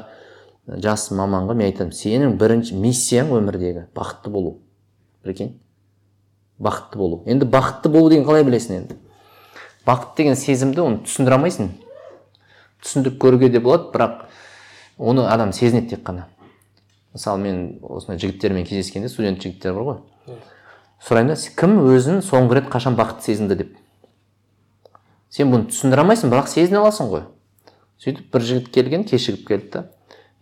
жас 0.84 1.08
маманға 1.16 1.56
мен 1.56 1.70
айтамын 1.70 1.94
сенің 1.96 2.36
бірінші 2.40 2.76
миссияң 2.76 3.32
өмірдегі 3.38 3.86
бақытты 3.96 4.30
болу. 4.30 4.58
Прикинь? 5.22 5.54
Бақытты 6.60 6.98
болу. 6.98 7.22
Енді 7.26 7.48
бақытты 7.48 7.88
болу 7.88 8.10
деген 8.10 8.26
қалай 8.26 8.44
білесің 8.44 8.82
енді? 8.82 8.98
Бақыт 9.86 10.16
деген 10.18 10.36
сезімді 10.36 10.84
оны 10.84 11.00
түсіндіре 11.06 11.38
алмайсың. 11.38 11.72
Түсіндіріп 12.82 13.18
көруге 13.22 13.50
де 13.52 13.60
болады 13.60 13.90
бірақ 13.94 14.24
оны 14.98 15.26
адам 15.28 15.52
сезінеді 15.52 15.94
тек 15.94 16.06
қана. 16.06 16.26
Мысалы 17.12 17.42
мен 17.42 17.60
осындай 17.82 18.18
жігіттермен 18.18 18.66
кездескенде 18.66 19.08
студент 19.08 19.42
жігіттер 19.42 19.76
бар 19.76 19.88
ғой. 19.88 20.40
Сұраймын 21.02 21.34
да 21.34 21.54
кім 21.58 21.78
өзін 21.92 22.22
соңғы 22.24 22.60
рет 22.60 22.72
қашан 22.72 22.96
бақытты 22.98 23.32
сезінді? 23.32 23.56
деп. 23.62 23.76
Сен 25.30 25.50
бұны 25.52 25.70
түсіндіре 25.70 26.04
алмайсың 26.04 26.32
бірақ 26.32 26.48
сезіне 26.52 26.78
аласың 26.82 27.10
ғой 27.10 27.26
сөйтіп 28.02 28.32
бір 28.34 28.42
жігіт 28.42 28.68
келген 28.74 29.04
кешігіп 29.06 29.46
келді 29.48 29.68
да. 29.72 29.82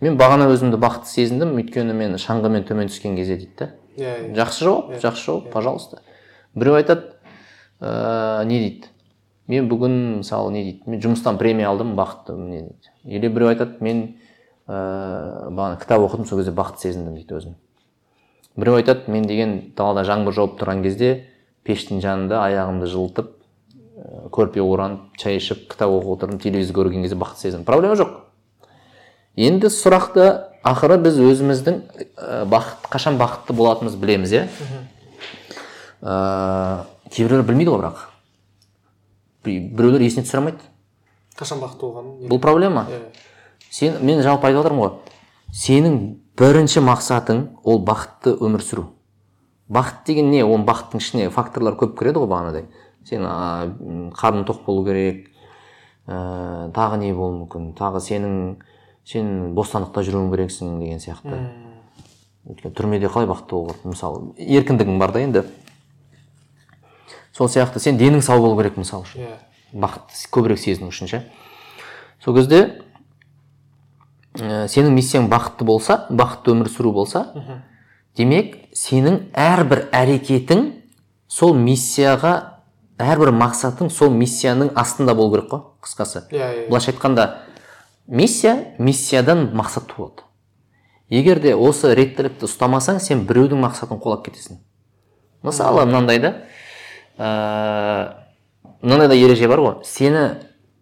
Мен 0.00 0.16
бағана 0.16 0.46
өзімді 0.48 0.78
бақытты 0.80 1.12
сезіндім 1.12 1.52
өйткені 1.60 1.94
мен 1.96 2.16
шаңғымен 2.20 2.64
төмен 2.68 2.88
түскен 2.88 3.18
кезде 3.18 3.36
дейді 3.36 3.56
да. 3.58 3.68
Иә 4.00 4.14
иә. 4.14 4.30
Жақсы 4.38 4.64
жауап 4.64 4.94
жақсы 5.02 5.26
жауап 5.26 5.50
пожалуйста 5.52 6.00
біреу 6.54 6.78
айтады 6.78 7.12
ә, 7.80 8.44
не 8.48 8.58
дейді? 8.58 8.89
Мен 9.50 9.66
бүгін 9.70 9.96
мысалы 10.20 10.52
не 10.54 10.62
дейді 10.68 10.90
мен 10.90 11.02
жұмыстан 11.02 11.38
премия 11.40 11.68
алдым 11.70 11.96
бақыттымын 11.98 12.50
не 12.50 12.60
дейді. 12.68 12.94
Или 13.04 13.28
біреу 13.28 13.50
айтады 13.50 13.82
мен 13.82 14.04
ә, 14.68 15.50
бағана 15.50 15.80
кітап 15.80 16.04
оқыдым 16.06 16.28
сол 16.28 16.38
кезде 16.38 16.54
бақытты 16.54 16.86
сезіндім 16.88 17.18
дейді 17.18 17.38
өзін 17.40 17.58
біреу 18.56 18.76
айтады 18.78 19.10
мен 19.10 19.26
деген 19.26 19.72
далада 19.76 20.04
жаңбыр 20.08 20.34
жауып 20.36 20.58
тұрған 20.60 20.82
кезде 20.84 21.10
пештің 21.66 22.00
жанында 22.02 22.42
аяғымды 22.44 22.88
жылытып 22.90 23.30
ә, 23.30 24.28
көрпе 24.34 24.62
оранып 24.64 25.18
шай 25.20 25.38
ішіп 25.38 25.66
кітап 25.70 25.92
оқып 25.94 26.14
отырдым 26.16 26.40
телевизор 26.42 26.76
көрген 26.80 27.04
кезде 27.04 27.18
бақытты 27.20 27.46
сезіндім. 27.48 27.66
Проблема 27.68 27.96
жоқ. 27.98 28.14
Енді 29.40 29.70
сұрақты 29.72 30.26
ақыры 30.66 30.98
біз 31.00 31.18
өзіміздің 31.22 31.80
ә, 32.18 32.44
бақыт 32.50 32.90
қашан 32.92 33.18
бақытты 33.20 33.56
болатынымызды 33.56 34.02
білеміз 34.02 34.34
иә? 34.34 34.46
Ә, 36.02 36.84
кейбіреулер 37.12 37.46
білмейді 37.46 37.70
ғой 37.70 37.82
бірақ. 37.84 38.00
Бі- 38.00 38.09
біреулер 39.44 40.02
есіне 40.04 40.24
түсіре 40.26 40.42
алмайды. 40.42 40.70
Қашан 41.38 41.60
бақытты 41.62 41.86
болғанын 41.86 42.30
бұл 42.30 42.40
проблема? 42.42 42.86
Иә 42.90 43.00
сен 43.70 44.00
мен 44.04 44.22
жалпы 44.22 44.48
айтып 44.50 44.64
отырмын 44.64 44.82
ғой. 44.82 45.16
Сенің 45.54 45.98
бірінші 46.38 46.82
мақсатың 46.84 47.42
ол 47.64 47.80
бақытты 47.86 48.34
өмір 48.42 48.64
сүру. 48.66 48.86
Бақыт 49.70 50.04
деген 50.06 50.30
не? 50.30 50.42
Оның 50.42 50.66
бақыттың 50.66 51.02
ішіне 51.02 51.30
факторлар 51.30 51.76
көп 51.78 51.96
кіреді 51.98 52.22
ғой 52.24 52.30
бағанағыдай 52.32 52.66
сен 53.06 53.24
м, 53.24 54.10
қарның 54.12 54.44
тоқ 54.48 54.64
болу 54.66 54.84
керек 54.84 55.28
ә, 56.06 56.70
тағы 56.74 56.98
не 57.00 57.12
болуы 57.14 57.44
мүмкін? 57.44 57.70
Тағы 57.78 58.02
сенің 58.04 58.34
сен 59.06 59.54
бостандықта 59.54 60.02
жүруің 60.06 60.30
керексің 60.34 60.78
деген 60.82 61.00
сияқты. 61.02 61.38
Өйткені 62.50 62.74
түрмеде 62.74 63.10
қалай 63.12 63.30
бақытты 63.30 63.54
болуға 63.54 63.76
болады 63.78 63.94
мысалы 63.94 64.34
еркіндігің 64.36 64.98
бар 64.98 65.14
да 65.14 65.22
енді. 65.22 65.44
Сол 67.40 67.48
сияқты 67.48 67.80
сен 67.80 67.96
денің 67.96 68.20
сау 68.20 68.42
болу 68.42 68.58
керек 68.58 68.76
мысалы 68.76 69.06
үшін. 69.06 69.24
Иә. 69.24 69.36
Бақытты 69.72 70.28
көбірек 70.28 70.60
сезіну 70.60 70.90
үшін 70.92 71.08
ше. 71.08 71.22
Сол 72.20 72.36
кезде 72.36 72.82
ә, 74.36 74.68
сенің 74.68 74.92
миссияң 74.92 75.30
бақытты 75.32 75.64
болса 75.64 76.02
бақытты 76.10 76.52
өмір 76.52 76.68
сүру 76.68 76.92
болса 76.92 77.30
демек 78.18 78.58
сенің 78.76 79.30
әрбір 79.32 79.86
әрекетің 79.96 80.66
сол 81.32 81.56
миссияға 81.56 82.34
әрбір 83.00 83.32
мақсатың 83.32 83.88
сол 83.88 84.12
миссияның 84.12 84.74
астында 84.76 85.14
болу 85.16 85.38
керек 85.38 85.48
қой 85.48 85.64
қысқасы. 85.80 86.26
Иә 86.28 86.52
иә 86.66 86.68
былайша 86.68 86.92
айтқанда 86.92 87.28
миссия 88.06 88.74
миссиядан 88.76 89.48
мақсат 89.56 89.88
туады. 89.88 90.28
Егер 91.08 91.40
де 91.40 91.56
осы 91.56 91.94
реттілікті 91.96 92.44
ұстамасаң 92.44 93.00
сен 93.00 93.24
біреудің 93.26 93.64
мақсатын 93.64 93.98
қуалап 93.98 94.28
кетесің. 94.28 94.60
Мысалы 95.42 95.86
мынандай 95.86 96.20
да. 96.20 96.34
Ыыы 97.18 98.20
мынандай 98.82 99.08
да 99.08 99.14
ереже 99.14 99.48
бар 99.48 99.60
ғой. 99.60 99.74
Сені 99.84 100.24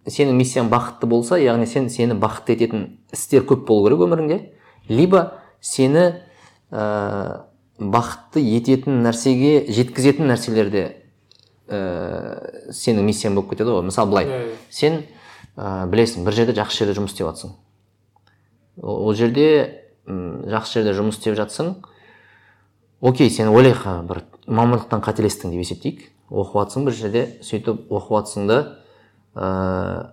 сенің 0.08 0.38
миссияң 0.38 0.70
бақытты 0.72 1.08
болса 1.10 1.38
яғни 1.40 1.66
сен 1.66 1.88
сені 1.90 2.14
бақытты 2.18 2.54
ететін 2.54 2.86
істер 3.12 3.44
көп 3.48 3.66
болу 3.66 3.88
керек 3.88 4.04
өміріңде. 4.06 4.38
Либо 4.88 5.40
сені 5.60 6.22
ә, 6.70 7.44
бақытты 7.78 8.42
ететін 8.56 9.02
нәрсеге 9.04 9.66
жеткізетін 9.68 10.30
нәрселерде 10.30 10.84
ә, 11.68 12.72
сенің 12.72 13.08
миссияң 13.10 13.36
болып 13.36 13.52
кетеді 13.52 13.74
ғой. 13.74 13.86
Мысалы 13.90 14.10
былай. 14.10 14.28
Иә, 14.28 14.40
иә. 14.46 14.56
сен 14.70 15.02
ә, 15.56 15.86
білесің 15.90 16.24
бір 16.24 16.38
жерде 16.38 16.56
жақсы 16.56 16.84
жерде 16.84 16.96
жұмыс 17.00 17.12
істеп 17.12 17.28
жатсың. 17.28 17.56
Ол 18.82 19.14
жерде 19.18 19.48
м, 20.06 20.44
жақсы 20.48 20.78
жерде 20.78 20.94
жұмыс 20.96 21.18
істеп 21.18 21.36
жатсың. 21.36 21.74
Окей 23.00 23.30
сен 23.30 23.50
ойлайық 23.52 23.82
«А, 23.86 24.02
бір 24.02 24.24
мамандықтан 24.46 25.02
қателестің 25.04 25.52
деп 25.52 25.60
есептейік. 25.62 26.08
Оқып 26.30 26.60
жатсың 26.62 26.86
бір 26.88 26.96
жерде 26.98 27.24
сөйтіп 27.42 27.90
оқып 27.90 28.14
жатсың 28.18 28.46
да 28.48 28.58
ә, 29.34 30.12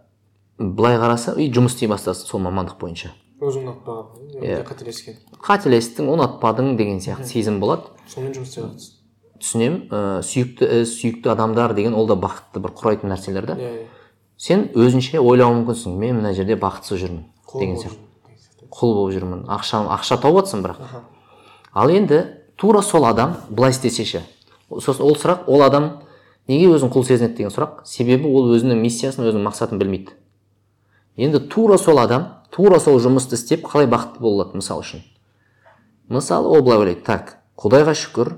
былай 0.59 0.97
қараса 1.01 1.35
и 1.39 1.49
жұмыс 1.51 1.75
істей 1.75 1.89
бастайсың 1.91 2.29
сол 2.29 2.43
мамандық 2.45 2.77
бойынша. 2.79 3.11
Өзің 3.41 3.65
ұнатпаған 3.65 4.05
Иә. 4.41 4.61
қателескен. 4.67 5.17
Қателестің 5.43 6.07
ұнатпадың 6.13 6.75
деген 6.79 7.01
сияқты 7.03 7.27
сезім 7.27 7.59
болады. 7.59 7.89
Сонымен 8.07 8.37
жұмыс 8.37 8.53
істеп 8.53 8.63
жатырсың 8.63 8.93
түсінемін 9.35 9.81
ә, 9.91 10.21
сүйікті 10.23 10.69
іс 10.81 10.93
сүйікті 11.01 11.29
адамдар 11.33 11.73
деген 11.75 11.93
ол 11.93 12.07
да 12.07 12.15
бақытты 12.15 12.61
бір 12.63 12.71
құрайтын 12.79 13.11
нәрселер 13.11 13.45
да. 13.49 13.57
Иә 13.59 13.73
иә. 13.81 13.87
Сен 14.39 14.69
өзінше 14.73 15.19
ойлауы 15.19 15.59
мүмкінсің 15.59 15.97
мен 15.99 16.21
мына 16.21 16.31
жерде 16.33 16.55
бақытсыз 16.55 17.03
жүрмін 17.03 17.25
деген 17.59 17.75
сияқты. 17.75 17.99
құл 18.71 18.95
болып 18.95 19.13
жүрмін. 19.15 19.43
Ақша 19.51 19.83
ақша 19.91 20.17
тауып 20.23 20.45
жатрсың 20.45 20.63
бірақ. 20.63 20.79
Ал 21.73 21.89
енді 21.91 22.21
тура 22.55 22.81
сол 22.81 23.05
адам 23.05 23.35
былай 23.49 23.71
істесе 23.75 24.05
ше. 24.05 24.23
Сосын 24.71 25.03
ол 25.03 25.15
сұрақ 25.19 25.45
ол 25.47 25.61
адам 25.63 25.91
неге 26.47 26.69
өзін 26.73 26.91
құл 26.93 27.05
сезінеді 27.07 27.39
деген 27.39 27.53
сұрақ? 27.53 27.83
Себебі 27.85 28.29
ол 28.29 28.51
өзінің 28.55 28.79
миссиясын 28.81 29.25
өзінің 29.25 29.45
мақсатын 29.47 29.81
білмейді. 29.81 30.15
Енді 31.17 31.39
тура 31.49 31.77
сол 31.77 31.99
адам 31.99 32.27
тура 32.51 32.79
сол 32.79 32.99
жұмысты 32.99 33.39
істеп 33.39 33.65
қалай 33.67 33.87
бақытты 33.91 34.19
бола 34.19 34.43
алады 34.43 34.59
мысалы 34.59 34.83
үшін. 34.85 35.05
Мысалы 36.09 36.49
ол 36.49 36.61
былай 36.61 36.83
ойлайды. 36.83 37.01
Так 37.05 37.37
құдайға 37.57 37.95
шүкір 37.97 38.35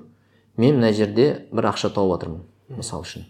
мен 0.58 0.80
мына 0.80 0.94
жерде 0.94 1.48
бір 1.52 1.72
ақша 1.74 1.92
тауып 1.94 2.16
жатырмын 2.16 2.46
мысалы 2.78 3.08
үшін. 3.08 3.28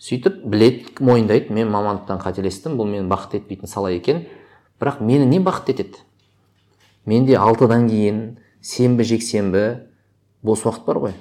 Сөйтіп 0.00 0.44
біледі 0.48 0.94
мойындайды 1.04 1.52
мен 1.52 1.68
мамандықтан 1.72 2.22
қателестім 2.22 2.78
бұл 2.78 2.88
мені 2.88 3.08
бақытты 3.10 3.42
етпейтін 3.42 3.68
сала 3.68 3.90
екен. 3.92 4.24
Бірақ 4.80 5.02
мені 5.04 5.26
не 5.28 5.40
бақытты 5.44 5.74
етеді? 5.74 6.00
Менде 7.04 7.36
алтыдан 7.36 7.88
кейін 7.90 8.38
сенбі 8.64 9.04
жексенбі 9.04 9.64
бос 10.42 10.64
уақыт 10.64 10.86
бар 10.86 11.02
ғой. 11.04 11.14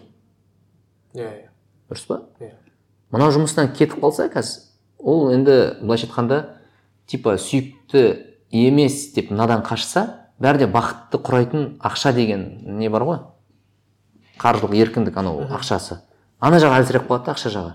Иә 1.16 1.28
иә. 1.28 1.49
Дұрыс 1.90 2.06
па? 2.08 2.22
Иә. 2.40 2.54
Мынау 3.12 3.34
жұмыстан 3.34 3.72
кетіп 3.74 4.00
қалса 4.04 4.30
қазір 4.30 4.68
ол 5.00 5.32
енді 5.34 5.56
былайша 5.82 6.08
айтқанда 6.08 6.40
типа 7.10 7.38
сүйікті 7.42 8.04
емес 8.52 9.12
деп 9.16 9.32
мынадан 9.32 9.64
қашса 9.66 10.06
бәрі 10.40 10.64
де 10.64 10.70
бақытты 10.72 11.20
құрайтын 11.24 11.68
ақша 11.82 12.14
деген 12.14 12.78
не 12.80 12.90
бар 12.90 13.06
ғой? 13.08 13.20
Қаржылық 14.40 14.76
еркіндік 14.78 15.18
анау 15.18 15.44
ақшасы. 15.50 16.00
Ана 16.40 16.60
жағы 16.62 16.80
әлсіреп 16.80 17.08
қалады 17.10 17.26
да 17.26 17.34
ақша 17.34 17.52
жағы. 17.52 17.74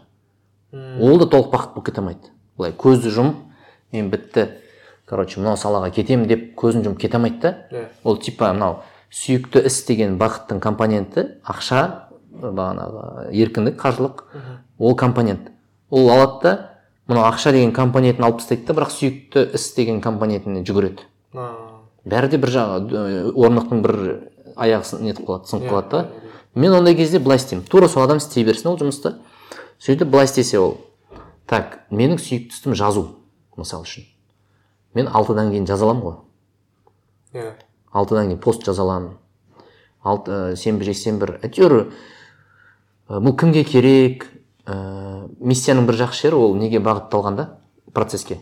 Ол 1.01 1.19
да 1.19 1.27
толық 1.29 1.51
бақыт 1.53 1.75
болып 1.75 1.87
кете 1.91 2.01
алмайды. 2.01 2.31
Былай 2.57 2.73
көзді 2.73 3.13
жұмып 3.13 3.43
мен 3.93 4.11
бітті 4.11 4.49
короче 5.05 5.41
мынау 5.41 5.59
салаға 5.61 5.91
кетемін 5.93 6.29
деп 6.31 6.55
көзін 6.57 6.87
жұмып 6.87 7.03
кете 7.03 7.19
алмайды 7.19 7.41
да. 7.43 7.55
Иә. 7.71 7.89
Ол 8.05 8.17
типа 8.17 8.53
мынау 8.55 8.81
сүйікті 9.13 9.67
іс 9.69 9.83
деген 9.87 10.17
бақыттың 10.19 10.61
компоненті 10.65 11.27
ақша 11.45 12.04
бағанағы 12.43 13.31
еркіндік 13.35 13.77
қаржылық. 13.81 14.23
Ол 14.79 14.97
компонент. 14.97 15.51
Ол 15.91 16.11
алады 16.11 16.41
да 16.43 16.53
мынау 17.07 17.27
ақша 17.29 17.53
деген 17.53 17.73
компонентін 17.73 18.25
алып 18.25 18.41
тастайды 18.41 18.67
да 18.67 18.75
бірақ 18.75 18.93
сүйікті 18.95 19.45
іс 19.55 19.75
деген 19.77 20.01
компонентіне 20.03 20.65
жүгіреді. 20.65 21.07
Бәрі 22.05 22.31
де 22.33 22.39
бір 22.39 22.55
жағы 22.55 23.33
орнықтың 23.33 23.83
бір 23.85 23.97
аяғы 24.57 25.01
нетіп 25.03 25.29
қалады 25.29 25.51
сынып 25.51 25.65
Иә, 25.65 25.71
қалады 25.71 25.91
да 25.91 26.01
иә, 26.05 26.31
мен 26.55 26.73
ондай 26.73 26.95
кезде 26.95 27.19
былай 27.19 27.39
істеймін. 27.39 27.67
Тура 27.67 27.89
сол 27.89 28.05
адам 28.05 28.19
істей 28.19 28.45
берсін 28.45 28.73
ол 28.73 28.79
жұмысты. 28.79 29.17
Сөйтіп 29.79 30.11
былай 30.11 30.27
істесе 30.27 30.59
ол. 30.59 30.79
Так 31.47 31.81
менің 31.91 32.19
сүйікті 32.19 32.57
ісім 32.57 32.75
жазу 32.75 33.09
мысалы 33.57 33.85
үшін. 33.85 34.09
Мен 34.95 35.09
алтыдан 35.09 35.51
кейін 35.51 35.67
жаза 35.67 35.85
аламын 35.85 36.03
ғой. 36.03 36.17
Иә. 37.35 37.53
Алтыдан 37.93 38.29
кейін 38.29 38.41
пост 38.41 38.65
жаза 38.65 38.83
аламын 38.83 39.19
алты 40.05 40.31
ә, 40.31 40.57
сенбі 40.57 40.85
жексенбі 40.87 41.39
әйтеуір 41.41 41.89
бұл 43.09 43.37
кімге 43.37 43.65
керек? 43.69 44.27
Ә, 44.65 45.29
миссияның 45.41 45.87
бір 45.89 45.99
жақсы 46.07 46.29
жері 46.29 46.41
ол 46.41 46.55
неге 46.57 46.81
бағытталған 46.81 47.37
да 47.37 47.49
процесске 47.93 48.41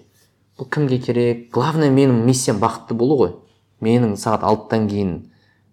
бұл 0.59 0.69
кімге 0.71 0.99
керек? 1.03 1.51
Главное 1.53 1.91
менің 1.91 2.25
миссиям 2.27 2.61
бақытты 2.63 2.95
болу 2.95 3.17
ғой. 3.19 3.33
Менің 3.83 4.15
сағат 4.21 4.45
алтыдан 4.47 4.87
кейін 4.89 5.15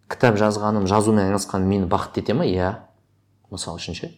кітап 0.09 0.39
жазғаным 0.39 0.87
жазумен 0.89 1.27
айналысқаным 1.27 1.69
мені 1.69 1.89
бақытты 1.89 2.23
ете 2.23 2.33
ма? 2.33 2.47
Иә. 2.47 2.79
Мысалы 3.51 3.77
үшін 3.77 3.97
ше. 3.97 4.11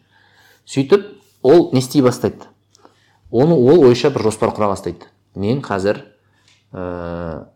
Сөйтіп 0.65 1.03
ол 1.43 1.71
не 1.73 1.79
істей 1.79 2.01
бастайды? 2.01 2.47
Оны 3.31 3.55
ол 3.55 3.84
ойша 3.89 4.12
бір 4.12 4.29
жоспар 4.29 4.53
құра 4.55 4.71
бастайды. 4.71 5.10
Мен 5.36 5.62
қазір 5.62 6.03
ә, 6.71 7.47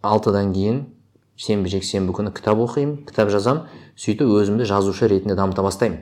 алтыдан 0.00 0.54
кейін 0.54 0.86
сенбі 1.36 1.72
жексенбі 1.72 2.14
күні 2.16 2.32
кітап 2.32 2.60
оқимын 2.60 3.04
кітап 3.08 3.32
жазамын. 3.32 3.66
Сөйтіп 3.96 4.32
өзімді 4.40 4.64
жазушы 4.68 5.08
ретінде 5.08 5.36
дамыта 5.36 5.64
бастаймын. 5.64 6.00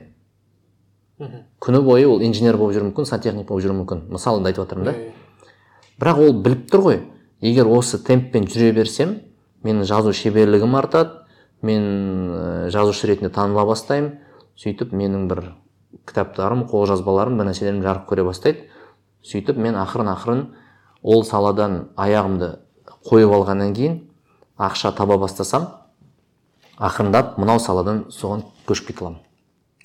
Күні 1.19 1.81
бойы 1.83 2.07
ол 2.07 2.21
инженер 2.23 2.57
болып 2.57 2.77
жүруі 2.77 2.89
мүмкін 2.89 3.07
сантехник 3.07 3.47
болып 3.47 3.65
жүруі 3.65 3.81
мүмкін. 3.81 4.03
Мысалында 4.13 4.51
айтып 4.51 4.63
жатырмын 4.63 4.87
да. 4.87 4.93
Бірақ 5.99 6.21
ол 6.23 6.33
біліп 6.45 6.69
тұр 6.71 6.85
ғой. 6.85 6.99
Егер 7.41 7.67
осы 7.67 7.99
темппен 7.99 8.47
жүре 8.47 8.71
берсем 8.75 9.17
менің 9.63 9.83
жазу 9.87 10.13
шеберлігім 10.15 10.77
артады 10.79 11.25
мен 11.61 11.83
ә, 12.31 12.69
жазушы 12.71 13.07
ретінде 13.11 13.33
таныла 13.35 13.65
бастаймын. 13.67 14.15
Сөйтіп 14.55 14.93
менің 14.95 15.27
бір 15.27 15.43
кітаптарым 16.07 16.65
қолжазбаларым 16.71 17.37
бір 17.39 17.51
нәрселерім 17.51 17.83
жарық 17.83 18.07
көре 18.07 18.23
бастайды. 18.23 18.69
Сөйтіп 19.23 19.59
мен 19.59 19.75
ақырын 19.75 20.13
ақырын 20.15 20.45
ол 21.03 21.23
саладан 21.27 21.89
аяғымды 21.99 22.55
қойып 23.09 23.35
алғаннан 23.35 23.75
кейін 23.75 24.03
ақша 24.59 24.95
таба 24.95 25.17
бастасам 25.19 25.67
ақырындап 26.79 27.37
мынау 27.39 27.59
саладан 27.59 28.05
соған 28.11 28.45
көшіп 28.67 28.93
кете 28.93 29.05
аламын. 29.05 29.28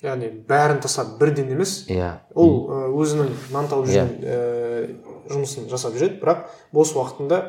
Яғни 0.03 0.29
бәрін 0.47 0.81
тастап 0.83 1.15
бірден 1.19 1.51
емес. 1.53 1.85
Иә. 1.91 2.11
Ол 2.35 2.67
өзінің 2.99 3.31
нан 3.53 3.69
тауып 3.71 3.87
жүрген 3.89 4.11
ә, 4.21 4.89
жұмысын 5.31 5.69
жасап 5.71 5.95
жүреді. 5.95 6.19
Бірақ 6.21 6.45
бос 6.75 6.93
уақытында 6.95 7.41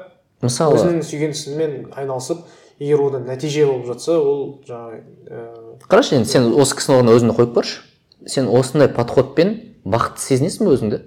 мысалы 0.45 0.79
өзінің 0.79 1.03
сүйген 1.07 1.35
ісімен 1.35 1.77
айналысып 1.97 2.45
егер 2.79 3.03
одан 3.09 3.27
нәтиже 3.29 3.67
болып 3.67 3.87
жатса 3.91 4.19
ол 4.21 4.63
жаңағы 4.69 5.03
ә, 5.27 5.45
қарашы 5.89 6.19
енді 6.21 6.31
сен 6.31 6.49
осы 6.55 6.79
кісінің 6.79 7.03
орнына 7.03 7.19
өзіңді 7.19 7.37
қойып 7.41 7.55
көрші. 7.57 7.83
Сен 8.27 8.49
осындай 8.53 8.89
подходпен 8.93 9.55
бақытты 9.85 10.23
сезінесің 10.25 10.67
бе 10.67 10.77
өзіңді? 10.77 11.03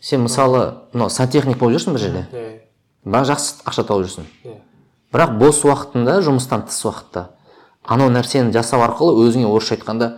Сен 0.00 0.22
мысалы 0.26 0.62
мынау 0.92 1.10
сантехник 1.10 1.58
болып 1.58 1.78
жүрсің 1.78 1.96
бір 1.96 2.04
жерде. 2.06 2.26
Иә. 2.32 3.22
Жақсы 3.30 3.62
ақша 3.66 3.86
тауып 3.88 4.06
жүрсің. 4.06 4.26
Иә. 4.44 4.58
Бірақ 5.14 5.38
бос 5.40 5.62
уақытында 5.64 6.20
жұмыстан 6.26 6.66
тыс 6.68 6.82
уақытта. 6.84 7.30
Анау 7.86 8.10
нәрсені 8.10 8.52
жасау 8.54 8.84
арқылы 8.86 9.26
өзіңе 9.26 9.46
орысша 9.48 9.76
айтқанда 9.76 10.10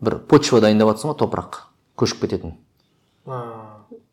бір 0.00 0.18
почва 0.30 0.60
дайындап 0.60 0.94
жатрсың 0.94 1.12
ғой 1.12 1.18
топырақ 1.22 1.60
көшіп 1.98 2.24
кететін. 2.26 2.56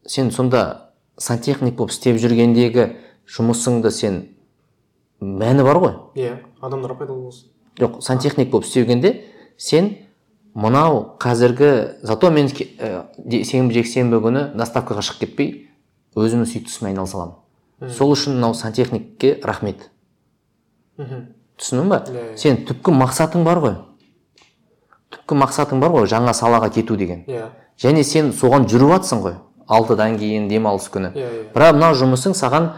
Сен 0.07 0.31
сонда 0.31 0.93
сантехник 1.17 1.75
болып 1.77 1.93
істеп 1.93 2.19
жүргендегі 2.21 2.89
жұмысыңды 3.29 3.91
сен 3.91 4.21
мәні 5.21 5.63
бар 5.63 5.79
ғой? 5.83 5.97
Иә 6.15 6.39
адамдар 6.61 6.95
пайдалы 6.97 7.29
болсын 7.29 7.53
жоқ 7.79 8.01
сантехник 8.01 8.49
болып 8.51 8.67
істегенде 8.67 9.13
сен 9.57 9.93
мынау 10.53 11.15
қазіргі 11.19 11.99
зато 12.05 12.31
мен 12.31 12.47
ә, 12.47 13.05
сенбі 13.43 13.73
жексенбі 13.73 14.19
күні 14.21 14.43
доставкаға 14.57 15.01
шығып 15.05 15.23
кетпей 15.25 15.53
өзімнің 16.15 16.45
сүйікті 16.49 16.69
ісіме 16.69 16.91
айналыса 16.91 17.17
аламын. 17.17 17.89
Сол 17.89 18.13
үшін 18.13 18.37
мынау 18.37 18.53
сантехникке 18.53 19.39
рахмет. 19.43 19.89
Мхм. 20.97 21.33
Түсіндің 21.59 21.89
ба? 21.89 21.99
Иә, 22.07 22.23
иә. 22.33 22.37
сен 22.37 22.61
түпкі 22.67 22.93
мақсатың 22.97 23.43
бар 23.45 23.61
ғой. 23.63 23.75
Түпкі 25.13 25.37
мақсатың 25.43 25.81
бар 25.83 25.93
ғой 25.93 26.07
жаңа 26.07 26.33
салаға 26.33 26.69
кету 26.73 26.97
деген. 26.97 27.25
Иә 27.27 27.49
және 27.81 28.03
сен 28.03 28.31
соған 28.31 28.67
жүріп 28.69 28.95
жатсың 28.97 29.21
ғой. 29.25 29.35
алтыдан 29.67 30.17
кейін 30.17 30.49
демалыс 30.49 30.89
күні. 30.91 31.13
Иә 31.15 31.27
иә 31.27 31.43
бірақ 31.53 31.75
мынау 31.77 31.95
жұмысың 31.95 32.33
саған 32.35 32.73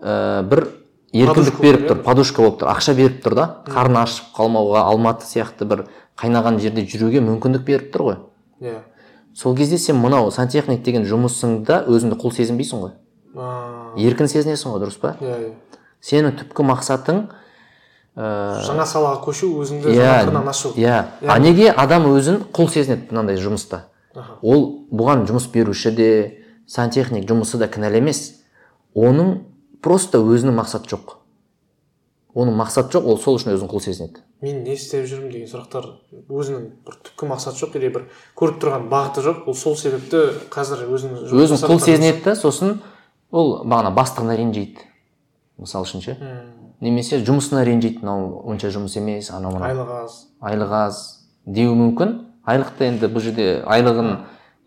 ә, 0.00 0.42
бір 0.46 0.68
еркіндік 1.12 1.58
беріп 1.60 1.88
тұр 1.88 2.02
подушка 2.04 2.42
болып 2.42 2.60
тұр 2.60 2.70
ақша 2.70 2.94
беріп 2.94 3.24
тұр 3.24 3.34
да? 3.34 3.46
Қарны 3.66 4.02
ашып 4.04 4.30
қалмауға 4.36 4.84
алматы 4.86 5.26
сияқты 5.26 5.66
бір 5.66 5.86
қайнаған 6.20 6.60
жерде 6.62 6.84
жүруге 6.86 7.20
мүмкіндік 7.26 7.64
беріп 7.66 7.90
тұр 7.94 8.06
ғой. 8.06 8.16
Иә 8.60 8.78
сол 9.34 9.56
кезде 9.56 9.78
сен 9.78 9.96
мынау 9.96 10.30
сантехник 10.30 10.82
деген 10.82 11.04
жұмысыңда 11.06 11.84
өзіңді 11.90 12.18
құл 12.22 12.32
сезінбейсің 12.34 12.80
ғой. 12.84 12.94
Еркін 13.98 14.30
сезінесің 14.30 14.72
ғой 14.74 14.82
дұрыс 14.82 14.98
па? 15.02 15.16
Иә 15.20 15.36
иә 15.42 15.52
сенің 16.00 16.38
түпкі 16.40 16.66
мақсатың 16.70 17.24
ә, 18.18 18.62
жаңа 18.66 18.86
салаға 18.88 19.20
көшу 19.22 19.52
өзіңді 19.62 19.92
иә 19.94 20.02
жаңа 20.02 20.24
қырынан 20.26 20.50
ашу 20.50 20.72
иә. 20.74 20.98
А 21.22 21.38
неге 21.38 21.70
адам 21.70 22.08
өзін 22.10 22.42
құл 22.52 22.70
сезінеді 22.72 23.12
мынандай 23.12 23.38
жұмыста? 23.38 23.84
Ол 24.42 24.64
бұған 24.90 25.24
жұмыс 25.28 25.46
беруші 25.52 25.92
де 25.94 26.08
сантехник 26.66 27.28
жұмысы 27.28 27.60
да 27.60 27.68
кінәлі 27.70 28.02
емес. 28.02 28.42
Оның 28.98 29.38
просто 29.84 30.18
өзінің 30.18 30.58
мақсаты 30.58 30.90
жоқ. 30.90 31.14
Оның 32.34 32.58
мақсаты 32.58 32.98
жоқ 32.98 33.06
ол 33.06 33.20
сол 33.22 33.38
үшін 33.38 33.54
өзін 33.54 33.70
құл 33.70 33.82
сезінеді. 33.84 34.24
Мен 34.42 34.62
не 34.62 34.74
істеп 34.74 35.06
жүрмін 35.10 35.32
деген 35.32 35.48
сұрақтар 35.50 35.86
өзінің 36.30 36.66
бір 36.86 36.98
түпкі 37.06 37.30
мақсаты 37.30 37.62
жоқ 37.62 37.78
или 37.78 37.88
бір 37.94 38.04
көріп 38.38 38.60
тұрған 38.62 38.90
бағыты 38.90 39.24
жоқ. 39.24 39.46
Ол 39.46 39.56
сол 39.58 39.78
себепті 39.78 40.26
қазір 40.52 40.84
өзін 40.90 41.16
жасап 41.30 41.70
құл 41.70 41.82
сезінеді 41.82 42.22
да 42.26 42.36
сосын 42.38 42.78
ол 43.30 43.64
бағана 43.64 43.94
бастығына 43.96 44.36
ренжиді. 44.38 44.86
Мысалы 45.58 45.88
үшін 45.88 46.04
ше. 46.04 46.16
Немесе 46.80 47.18
жұмысына 47.24 47.64
ренжиді 47.66 48.02
мынау 48.02 48.42
онша 48.48 48.70
жұмыс 48.74 48.96
емес 48.98 49.30
анау 49.34 49.54
мынау 49.56 49.70
айлығы 49.70 49.96
аз. 50.04 50.18
Айлық 50.40 50.74
аз 50.78 51.00
деуі 51.46 51.74
мүмкін. 51.78 52.14
Айлықты 52.48 52.86
енді 52.88 53.10
бұл 53.12 53.24
жерде 53.24 53.48
айлығын 53.66 54.14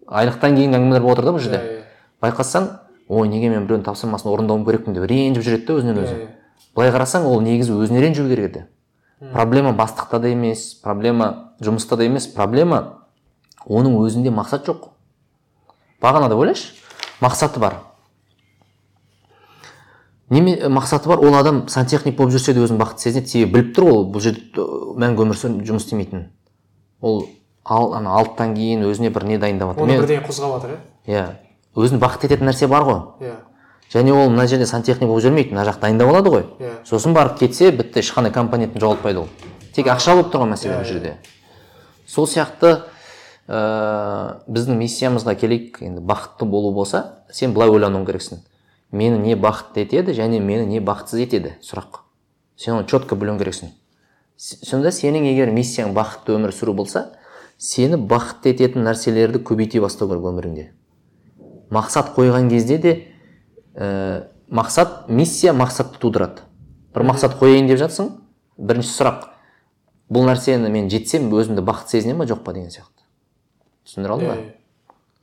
айлықтан 0.08 0.58
кейінгі 0.58 0.78
әңгімелер 0.78 1.02
болып 1.02 1.20
отыр 1.20 1.26
да 1.26 1.32
бұл 1.32 1.42
иә 1.42 1.46
жерде. 1.48 1.62
Иә 1.62 1.82
байқасаң 2.22 2.68
ой 3.10 3.28
неге 3.32 3.50
мен 3.50 3.66
біреудің 3.66 3.86
тапсырмасын 3.88 4.30
орындауым 4.30 4.66
керекпін 4.68 4.94
деп 4.94 5.08
ренжіп 5.10 5.44
жүреді 5.48 5.66
да 5.66 5.78
өзінен 5.80 5.98
иә 5.98 6.04
өзі. 6.04 6.16
иә. 6.16 6.28
Былай 6.76 6.92
қарасаң 6.94 7.26
ол 7.28 7.42
негізі 7.42 7.74
өзіне 7.74 8.02
ренжу 8.04 8.28
керек 8.30 8.52
еді. 8.52 8.66
Проблема 9.34 9.74
бастықта 9.74 10.20
да 10.20 10.30
емес 10.30 10.74
проблема 10.84 11.54
жұмыста 11.60 11.98
да 11.98 12.06
емес 12.06 12.28
проблема 12.28 13.08
оның 13.66 13.98
өзінде 14.02 14.32
мақсат 14.32 14.68
жоқ. 14.70 14.92
Бағанада 16.02 16.36
ойлашы 16.36 16.74
мақсаты 17.22 17.60
бар. 17.60 17.76
Неме 20.32 20.56
мақсаты 20.72 21.12
бар 21.12 21.20
ол 21.20 21.36
адам 21.36 21.68
сантехник 21.70 22.16
болып 22.18 22.34
жүрсе 22.34 22.56
де 22.56 22.64
өзін 22.64 22.80
бақытты 22.80 23.10
сезінеді. 23.10 23.28
Себебі 23.28 23.60
біліп 23.60 23.76
тұр 23.78 23.90
ол 23.92 24.04
бұл 24.12 24.24
жерде 24.24 24.66
мәңгі 25.04 25.26
өмір 25.28 25.38
сүріп 25.38 25.62
жұмыс 25.68 25.86
істемейтінін. 25.86 26.30
Ол 27.02 27.26
ал 27.66 27.94
ана 27.94 28.16
алтыдан 28.18 28.56
кейін 28.56 28.88
өзіне 28.88 29.12
бір 29.14 29.28
не 29.28 29.38
дайындап 29.38 29.76
жатыр 29.76 29.84
оны 29.84 30.00
бірдеңе 30.00 30.26
қозғап 30.26 30.56
жатыр 30.56 30.78
иә? 31.06 31.26
Өзін 31.76 32.02
бақытты 32.02 32.32
ететін 32.32 32.50
нәрсе 32.50 32.68
бар 32.68 32.88
ғой. 32.88 33.02
Иә. 33.22 33.36
Және 33.92 34.14
ол 34.16 34.30
мына 34.32 34.48
жерде 34.48 34.66
сантехник 34.66 35.10
болып 35.10 35.24
жүрмейді 35.26 35.52
мына 35.52 35.66
жақта 35.68 35.88
дайындап 35.88 36.10
алады 36.10 36.32
ғой. 36.32 36.46
Иә. 36.60 36.72
Сосын 36.88 37.14
барып 37.14 37.38
кетсе 37.40 37.72
бітті 37.72 38.00
ешқандай 38.00 38.32
компонентін 38.32 38.82
жоғалтпайды 38.82 39.20
ол. 39.20 39.28
Тек 39.76 39.88
ақша 39.92 40.16
болып 40.16 40.32
тұрған 40.34 40.54
мәселе 40.56 40.78
бұл 40.78 40.88
жерде. 40.88 41.18
Сол 42.08 42.28
сияқты 42.28 42.74
ә, 43.48 44.42
біздің 44.48 44.80
миссиямызға 44.80 45.36
келейік. 45.40 45.82
Енді 45.84 46.04
бақытты 46.04 46.48
болу 46.48 46.74
болса 46.76 47.24
сен 47.32 47.54
былай 47.54 47.72
ойлануың 47.72 48.06
керексің. 48.08 48.44
Мені 48.92 49.20
не 49.20 49.36
бақытты 49.36 49.86
етеді 49.86 50.14
және 50.14 50.40
мені 50.40 50.66
не 50.68 50.82
бақытсыз 50.84 51.24
етеді 51.24 51.56
сұрақ. 51.64 52.04
Сен 52.56 52.76
оны 52.76 52.88
четко 52.88 53.16
білуің 53.16 53.40
керексің. 53.40 53.72
Сонда 54.38 54.92
сенің 54.92 55.26
егер 55.32 55.52
миссияң 55.54 55.96
бақытты 55.96 56.36
өмір 56.36 56.54
сүру 56.56 56.74
болса 56.76 57.08
сені 57.62 57.98
бақытты 57.98 58.56
ететін 58.56 58.86
нәрселерді 58.88 59.44
көбейте 59.46 59.82
бастау 59.82 60.10
керек 60.10 60.26
өміріңде. 60.32 60.68
Мақсат 61.72 62.16
қойған 62.16 62.50
кезде 62.50 62.78
де 62.78 62.94
ә, 63.76 64.28
мақсат 64.50 65.08
миссия 65.08 65.54
мақсатты 65.54 66.02
тудырады. 66.02 66.42
Бір 66.94 67.06
мақсат 67.14 67.38
қояйын 67.40 67.70
деп 67.70 67.80
жатсың 67.80 68.12
бірінші 68.58 68.92
сұрақ 68.98 69.30
бұл 70.12 70.28
нәрсені 70.28 70.72
мен 70.74 70.90
жетсем 70.92 71.30
өзімді 71.32 71.64
бақытты 71.64 72.02
сезінемін 72.02 72.26
ба 72.26 72.28
жоқ 72.34 72.44
па? 72.44 72.54
деген 72.58 72.74
сияқты. 72.74 73.06
Түсіндіре 73.88 74.18
алдым 74.18 74.28
ба? 74.28 74.38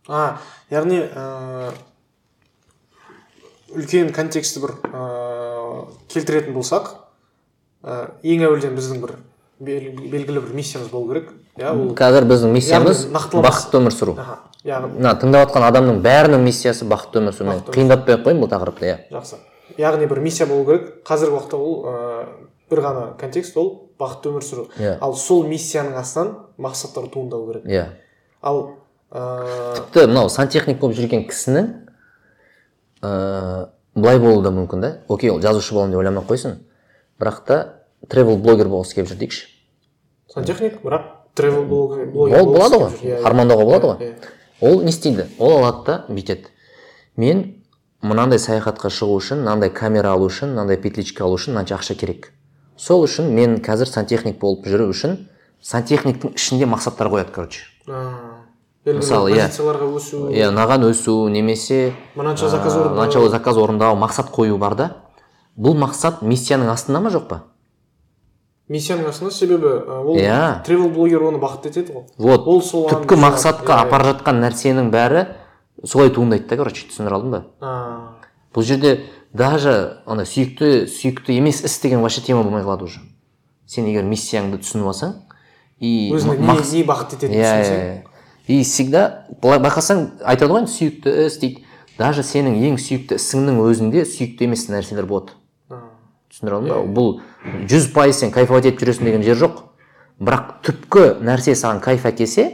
А 0.09 0.39
яғни 0.71 1.03
ә, 1.05 1.75
үлкен 3.75 4.13
контексті 4.15 4.61
бір 4.65 4.75
ә, 4.93 5.03
келтіретін 6.13 6.55
болсақ 6.57 6.93
ә, 7.85 8.11
ең 8.23 8.45
әуелден 8.49 8.77
біздің 8.79 9.03
бір 9.03 9.13
бел- 9.61 9.93
белгілі 10.11 10.41
бір 10.41 10.55
миссиямыз 10.57 10.89
болу 10.93 11.13
керек. 11.13 11.31
Иә 11.59 11.73
ол 11.75 11.93
қазір 11.99 12.27
біздің 12.31 12.53
миссиямыз 12.55 13.07
бақытты 13.13 13.81
өмір 13.81 13.95
сүру. 13.95 14.17
Яғни 14.67 14.99
мына 14.99 15.15
тыңдап 15.21 15.49
жатқан 15.49 15.67
адамның 15.69 16.01
бәрінің 16.05 16.45
миссиясы 16.45 16.87
бақытты 16.89 17.21
өмір 17.23 17.35
сүру 17.37 17.49
мен 17.53 17.63
қиындатпай 17.67 18.17
ақ 18.19 18.25
қояйын 18.27 18.43
бұл 18.43 18.51
тақырыпты 18.53 18.89
иә. 18.89 18.97
Жақсы. 19.13 19.39
Яғни 19.79 20.09
бір 20.11 20.21
миссия 20.21 20.47
болу 20.47 20.65
керек. 20.67 20.89
Қазіргі 21.07 21.37
уақытта 21.39 21.57
ол 21.59 21.85
ә, 21.87 22.27
бір 22.71 22.83
ғана 22.85 23.05
контекст 23.21 23.57
ол 23.57 23.91
бақытты 23.99 24.33
өмір 24.33 24.45
сүру. 24.47 24.69
Иә. 24.79 24.97
ал 25.01 25.15
сол 25.17 25.45
миссияның 25.47 25.97
астынан 25.99 26.35
мақсаттар 26.59 27.09
туындау 27.11 27.47
керек. 27.53 27.67
Иә. 27.67 27.87
Ал 28.43 28.79
ә, 29.11 29.75
тіпті 29.77 30.07
мынау 30.11 30.29
сантехник 30.29 30.79
болып 30.81 30.99
жүрген 30.99 31.27
кісінің 31.31 31.71
ыыы 33.03 33.69
былай 33.95 34.19
болуы 34.19 34.43
да 34.43 34.51
мүмкін 34.55 34.81
да? 34.81 34.91
Окей 35.09 35.31
ол 35.31 35.41
жазушы 35.41 35.75
боламын 35.75 35.93
деп 35.93 36.01
ойламай 36.01 36.23
ақ 36.23 36.29
қойсын. 36.31 36.59
Бірақ 37.19 37.45
та 37.47 37.59
тревел 38.09 38.39
блогер 38.39 38.69
болғысы 38.69 38.95
келіп 38.95 39.11
жүр 39.11 39.19
дейікші. 39.23 39.47
Сантехник 40.33 40.81
бірақ 40.83 41.07
тревел 41.35 41.65
блогер 41.65 42.41
ол 42.41 42.53
болады 42.53 42.79
ғой. 42.79 42.93
Иә, 43.03 43.19
иә. 43.19 43.23
армандауға 43.27 43.65
болады 43.65 43.87
ғой. 43.87 44.11
Иә, 44.11 44.15
ол 44.61 44.83
не 44.83 44.91
істейді? 44.91 45.27
Ол 45.39 45.59
алады 45.59 45.85
да 45.87 46.05
бүйтеді 46.09 46.53
мен 47.17 47.45
мынандай 48.03 48.39
саяхатқа 48.39 48.91
шығу 48.95 49.19
үшін 49.19 49.43
мынандай 49.43 49.71
камера 49.75 50.13
алу 50.15 50.29
үшін 50.31 50.55
мынандай 50.55 50.79
петличка 50.79 51.25
алу 51.25 51.39
үшін 51.39 51.57
мынанша 51.57 51.79
ақша 51.79 51.97
керек. 51.99 52.33
Сол 52.77 53.03
үшін 53.07 53.33
мен 53.35 53.59
қазір 53.59 53.91
сантехник 53.91 54.39
болып 54.39 54.67
жүру 54.71 54.91
үшін 54.93 55.25
сантехниктің 55.63 56.37
ішінде 56.39 56.69
мақсаттар 56.71 57.11
қояды 57.11 57.35
короче. 57.35 57.67
Мысалы, 58.87 59.33
иә. 59.35 59.49
позицияларға 59.49 59.89
өсу 59.99 60.29
иә 60.33 60.49
ұнаған 60.53 60.87
өсу 60.89 61.29
немесе 61.29 61.93
мынанша 62.17 62.49
заказ 62.49 62.77
орындау. 62.77 62.95
мынанша 62.97 63.29
заказ 63.29 63.57
орындау 63.59 63.97
мақсат 63.97 64.31
қою 64.33 64.57
бар 64.59 64.75
да. 64.77 64.87
Бұл 65.59 65.75
мақсат 65.77 66.23
миссияның 66.23 66.71
астында 66.73 67.01
ма 67.01 67.11
жоқ 67.11 67.27
па? 67.29 67.41
Миссияның 68.69 69.09
астында 69.09 69.31
себебі 69.35 69.67
ол 69.89 70.17
Иә. 70.17 70.63
тревел 70.65 70.89
блогер 70.91 71.23
оны 71.23 71.39
бақытты 71.39 71.69
етеді 71.69 71.93
ғой. 71.93 72.05
Вот 72.19 72.47
ол 72.47 72.63
сол 72.63 72.89
түпкі 72.89 73.17
мақсатқа 73.17 73.75
иә, 73.75 73.83
апара 73.87 74.13
жатқан 74.15 74.41
нәрсенің 74.41 74.91
бәрі 74.91 75.27
солай 75.85 76.11
туындайды 76.11 76.47
да 76.49 76.57
короче 76.57 76.87
түсіндіре 76.89 77.15
алдың 77.15 77.31
ба 77.31 78.15
бұл 78.55 78.63
жерде 78.63 79.05
даже 79.35 79.99
ана 80.07 80.25
сүйікті 80.25 80.87
сүйікті 80.89 81.37
емес 81.37 81.63
іс 81.65 81.81
деген 81.83 82.01
вообще 82.01 82.21
тема 82.23 82.43
болмай 82.43 82.63
қалады 82.63 82.85
уже. 82.85 83.01
Сен 83.67 83.85
егер 83.87 84.05
миссияңды 84.05 84.59
түсініп 84.63 84.87
алсаң 84.89 85.15
и 85.81 86.11
өзіңді 86.15 86.41
не, 86.41 86.85
бақытты 86.89 87.17
ететінін 87.19 87.37
иә 87.37 87.51
түсінсең. 87.53 87.77
иә. 87.79 88.05
И 88.49 88.63
всегда 88.65 89.27
былай 89.43 89.61
байқасаң 89.63 90.05
айтады 90.25 90.55
ғой 90.57 90.67
сүйікті 90.73 91.15
іс 91.27 91.39
дейді. 91.43 91.65
Даже 91.99 92.23
сенің 92.23 92.57
ең 92.63 92.79
сүйікті 92.81 93.19
ісіңнің 93.19 93.59
өзінде 93.63 94.05
сүйікті 94.09 94.47
емес 94.49 94.69
нәрселер 94.73 95.07
болады. 95.11 95.35
Түсіндіре 96.33 96.57
алдың 96.57 96.71
ба? 96.71 96.83
Бұл 96.95 97.67
жүз 97.69 97.89
пайыз 97.95 98.21
сен 98.23 98.33
кайфовать 98.33 98.69
етіп 98.71 98.85
жүресің 98.85 99.09
деген 99.09 99.25
жер 99.27 99.39
жоқ. 99.41 99.63
Бірақ 100.23 100.53
түпкі 100.67 101.05
нәрсе 101.27 101.57
саған 101.59 101.83
кайф 101.83 102.07
әкелсе 102.09 102.47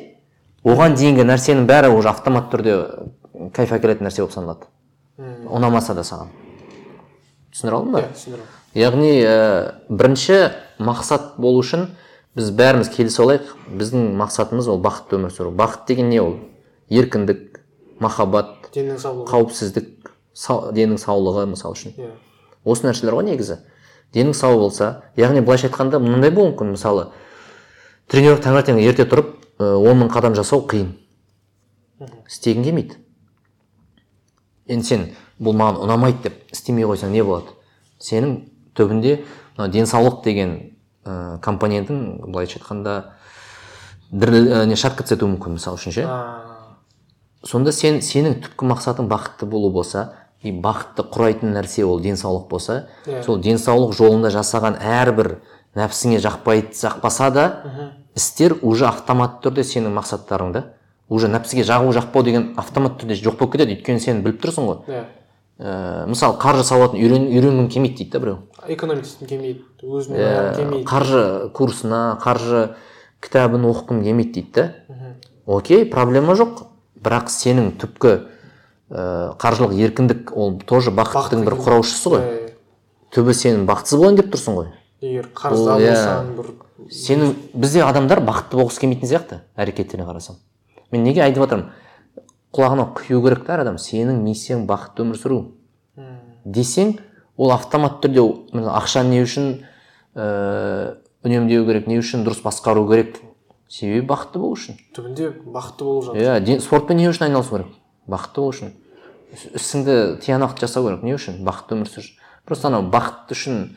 оған 0.65 0.97
дейінгі 0.97 1.27
нәрсенің 1.29 1.69
бәрі 1.69 1.93
уже 1.95 2.09
автомат 2.09 2.51
түрде 2.53 2.79
кайф 3.55 3.75
әкелетін 3.77 4.09
нәрсе 4.09 4.25
болып 4.25 4.35
саналады. 4.35 4.71
Ұнамаса 5.47 5.95
да 5.95 6.05
саған. 6.07 6.33
Түсіндіре 7.53 7.79
алдың 7.79 7.93
ба? 7.95 8.05
Яғни 8.75 9.13
ә, 9.23 9.37
бірінші 9.89 10.41
мақсат 10.83 11.37
болу 11.39 11.61
үшін 11.63 11.91
біз 12.35 12.51
бәріміз 12.51 12.91
келісе 12.95 13.23
алайық. 13.23 13.53
Біздің 13.79 14.15
мақсатымыз 14.19 14.69
ол 14.71 14.81
бақытты 14.83 15.19
өмір 15.19 15.33
сүру. 15.35 15.53
Бақыт 15.55 15.87
деген 15.89 16.09
не 16.11 16.21
ол? 16.21 16.37
Еркіндік 16.91 17.61
махаббат 18.01 18.71
деннің 18.75 18.99
саулығы. 18.99 19.29
қауіпсіздік 19.31 20.11
сау, 20.35 20.73
деннің 20.75 20.99
саулығы 20.99 21.47
мысалы 21.53 21.79
үшін. 21.79 21.95
Иә. 21.95 22.11
Осы 22.65 22.89
нәрселер 22.89 23.15
ғой 23.15 23.29
негізі. 23.31 23.61
Денің 24.15 24.35
сау 24.35 24.59
болса 24.59 25.05
яғни 25.17 25.41
былайша 25.41 25.69
айтқанда 25.69 26.01
мынандай 26.03 26.31
болуы 26.31 26.53
мүмкін. 26.53 26.75
Мысалы 26.75 27.09
тренировка 28.11 28.51
таңертең 28.51 28.83
ерте 28.83 29.07
тұрып 29.07 29.33
он 29.59 30.03
мың 30.03 30.11
қадам 30.11 30.35
жасау 30.35 30.67
қиын. 30.67 30.93
Істегің 32.29 32.65
келмейді. 32.67 32.99
Енді 34.67 34.87
сен 34.87 35.09
бұл 35.39 35.55
маған 35.55 35.83
ұнамайды 35.87 36.29
деп 36.29 36.53
істемей 36.53 36.87
қойсаң 36.89 37.15
не 37.15 37.23
болады? 37.23 37.55
Сенің 38.03 38.37
түбінде 38.75 39.21
мына 39.57 39.69
денсаулық 39.71 40.23
деген 40.25 40.74
ә, 41.05 41.39
компонентің 41.45 42.03
былайша 42.27 42.59
айтқанда 42.59 42.95
діріл 44.11 44.51
ә, 44.53 44.65
не 44.67 44.77
шатқа 44.77 45.07
түсуі 45.07 45.29
мүмкін 45.35 45.59
мысалы 45.59 45.79
үшін 45.81 45.95
ше. 45.95 46.07
Сонда 47.45 47.73
сен 47.77 48.01
сенің 48.01 48.39
түпкі 48.45 48.69
мақсатың 48.71 49.09
бақытты 49.11 49.47
болу 49.47 49.71
болса 49.71 50.13
и 50.43 50.53
бақытты 50.53 51.05
құрайтын 51.13 51.53
нәрсе 51.57 51.85
ол 51.85 52.01
денсаулық 52.01 52.49
болса 52.49 52.87
Иә. 53.07 53.23
сол 53.25 53.41
денсаулық 53.41 53.93
жолында 53.97 54.31
жасаған 54.33 54.79
әрбір 54.81 55.39
нәпсіңе 55.77 56.21
жақпай 56.25 56.65
жақпаса 56.73 57.31
да 57.33 57.45
істер 58.15 58.57
уже 58.63 58.87
автоматты 58.87 59.49
түрде 59.49 59.65
сенің 59.65 59.93
мақсаттарыңда 59.99 60.65
уже 61.09 61.29
нәпсіге 61.29 61.65
жағу 61.69 61.93
жақпау 61.93 62.25
деген 62.25 62.55
автомат 62.57 62.97
түрде 63.01 63.17
жоқ 63.21 63.37
болып 63.39 63.53
кетеді. 63.57 63.77
Өйткені 63.77 64.01
сен 64.01 64.23
біліп 64.25 64.41
тұрсың 64.43 64.69
ғой. 64.69 64.79
Иә. 64.89 65.03
Ә, 65.59 66.07
мысалы 66.09 66.39
қаржы 66.41 66.65
сауатын 66.65 66.99
үйрен, 66.99 67.27
үйренгім 67.29 67.69
келмейді 67.69 67.99
дейді 67.99 68.11
да 68.11 68.21
біреу. 68.21 68.39
Экономистің 68.73 69.29
келмейді 69.29 69.65
өзіне 69.85 70.19
Ә, 70.19 70.25
ойлағым 70.25 70.57
келмейді 70.59 70.87
қаржы 70.89 71.23
курсына 71.57 72.01
қаржы 72.23 72.63
кітабын 73.25 73.67
оқығым 73.69 74.03
келмейді 74.05 74.33
дейді 74.33 74.53
да. 74.55 75.15
Окей 75.47 75.85
проблема 75.91 76.35
жоқ. 76.39 76.65
Бірақ 77.05 77.29
сенің 77.29 77.75
түпкі 77.81 78.15
ә, 78.89 79.35
қаржылық 79.41 79.75
еркіндік 79.77 80.33
ол 80.33 80.59
тоже 80.65 80.91
бақыттың 80.95 81.45
бір 81.45 81.59
құраушысы 81.61 82.13
ғой. 82.15 82.23
Иә, 82.25 82.39
иә. 82.49 82.55
түбі 83.13 83.35
сен 83.37 83.67
бақытсыз 83.69 83.99
болайын 84.01 84.21
деп 84.23 84.31
тұрсың 84.33 84.57
ғой. 84.57 84.71
Егер 85.05 85.29
қарызда 85.37 85.75
Ол, 85.75 85.85
иә. 85.85 85.93
болсаң 85.93 86.31
бір 86.39 86.53
сенің 86.91 87.35
бізде 87.53 87.83
адамдар 87.85 88.23
бақытты 88.25 88.57
болғысы 88.57 88.81
келмейтін 88.81 89.11
сияқты 89.11 89.43
әрекеттеріне 89.57 90.09
қарасам. 90.09 90.41
Мен 90.93 91.05
неге 91.05 91.23
айтып 91.27 91.45
жатырмын 91.45 91.69
құлағына 92.55 92.89
құю 92.97 93.21
керек 93.25 93.45
та 93.45 93.59
әр 93.59 93.65
адам. 93.67 93.77
Сенің 93.77 94.23
миссияң 94.25 94.65
бақытты 94.69 95.05
өмір 95.05 95.21
сүру. 95.21 95.39
Десең 96.45 96.97
ол 97.37 97.53
автомат 97.53 98.01
түрде 98.05 98.23
ақшаны 98.71 99.11
не 99.11 99.23
үшін 99.25 99.49
ә, 100.15 100.97
үнемдеу 101.25 101.65
керек 101.67 101.87
не 101.91 101.99
үшін 101.99 102.25
дұрыс 102.27 102.43
басқару 102.45 102.87
керек? 102.89 103.21
Себебі 103.69 104.07
бақытты 104.07 104.39
болу 104.39 104.55
үшін. 104.55 104.77
Түбінде 104.95 105.31
бақытты 105.45 105.85
болып 105.85 106.05
жатыр 106.11 106.21
иә 106.23 106.41
ден- 106.45 106.61
спортпен 106.61 106.97
не 107.01 107.09
үшін 107.09 107.27
айналысу 107.29 107.57
керек? 107.57 107.73
Бақытты 108.07 108.41
болу 108.43 108.53
үшін. 108.53 108.73
Іс- 109.35 109.49
ісіңді 109.59 110.21
тиянақты 110.23 110.61
жасау 110.67 110.85
керек 110.87 111.03
не 111.03 111.15
үшін? 111.17 111.41
Бақытты 111.43 111.75
өмір 111.75 111.89
сүр. 111.91 112.05
Просто 112.47 112.69
анау 112.69 112.85
бақыт 112.93 113.33
үшін 113.35 113.77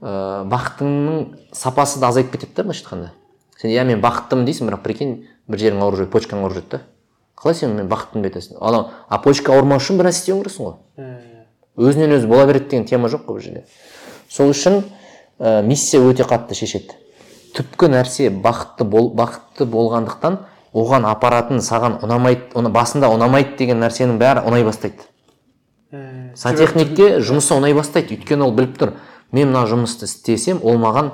ә, 0.00 0.42
бақытыңның 0.48 1.52
сапасы 1.52 2.00
да 2.00 2.08
азайып 2.08 2.32
кетеді 2.32 2.56
да 2.56 2.62
былайша 2.64 2.82
айтқанда. 2.86 3.10
Сен 3.60 3.70
иә 3.70 3.84
мен 3.86 4.00
бақыттымын 4.02 4.48
дейсің 4.48 4.70
бірақ 4.72 4.82
прикинь 4.82 5.28
бір 5.46 5.58
жерің 5.60 5.84
ауырып 5.84 6.00
жүреді 6.00 6.10
почкаң 6.16 6.40
ауырып 6.42 6.56
жүреді 6.56 6.70
да. 6.72 6.80
Қалай 7.38 7.54
сен 7.54 7.76
мен 7.76 7.86
бақыттымын 7.92 8.22
деп 8.24 8.32
айтасың 8.34 8.58
анау 8.60 8.88
а 9.08 9.18
почка 9.22 9.52
ауырмау 9.52 9.78
үшін 9.78 10.00
бір 10.00 10.08
нәрсе 10.08 10.24
істеуің 10.24 10.42
керексің 10.42 10.66
ғой. 10.66 10.74
Өзінен 11.76 12.16
өзі 12.18 12.28
бола 12.28 12.46
береді 12.46 12.70
деген 12.70 12.86
тема 12.86 13.08
жоқ 13.08 13.26
қой 13.26 13.38
бұл 13.38 13.44
жерде. 13.44 13.64
Сол 14.28 14.52
үшін 14.52 14.82
ә, 15.38 15.62
миссия 15.64 16.00
өте 16.00 16.26
қатты 16.28 16.56
шешеді. 16.56 16.96
Түпкі 17.56 17.90
нәрсе 17.92 18.30
бақытты 18.30 18.84
бол, 18.84 19.10
бақытты 19.12 19.66
болғандықтан 19.68 20.38
оған 20.72 21.06
апаратын 21.08 21.60
саған 21.60 21.98
ұнамайды 22.04 22.54
оны 22.56 22.70
басында 22.72 23.10
ұнамайды 23.12 23.58
деген 23.58 23.82
нәрсенің 23.82 24.16
бәрі 24.20 24.44
ұнай 24.48 24.64
бастайды. 24.64 25.04
М, 25.92 26.32
сантехникке 26.36 27.18
жұмысы 27.20 27.56
ұнай 27.56 27.76
бастайды. 27.76 28.16
Өйткені 28.16 28.46
ол 28.46 28.54
біліп 28.56 28.78
тұр 28.80 28.94
мен 29.32 29.52
мына 29.52 29.66
жұмысты 29.68 30.08
істесем 30.08 30.62
ол 30.62 30.80
маған 30.80 31.12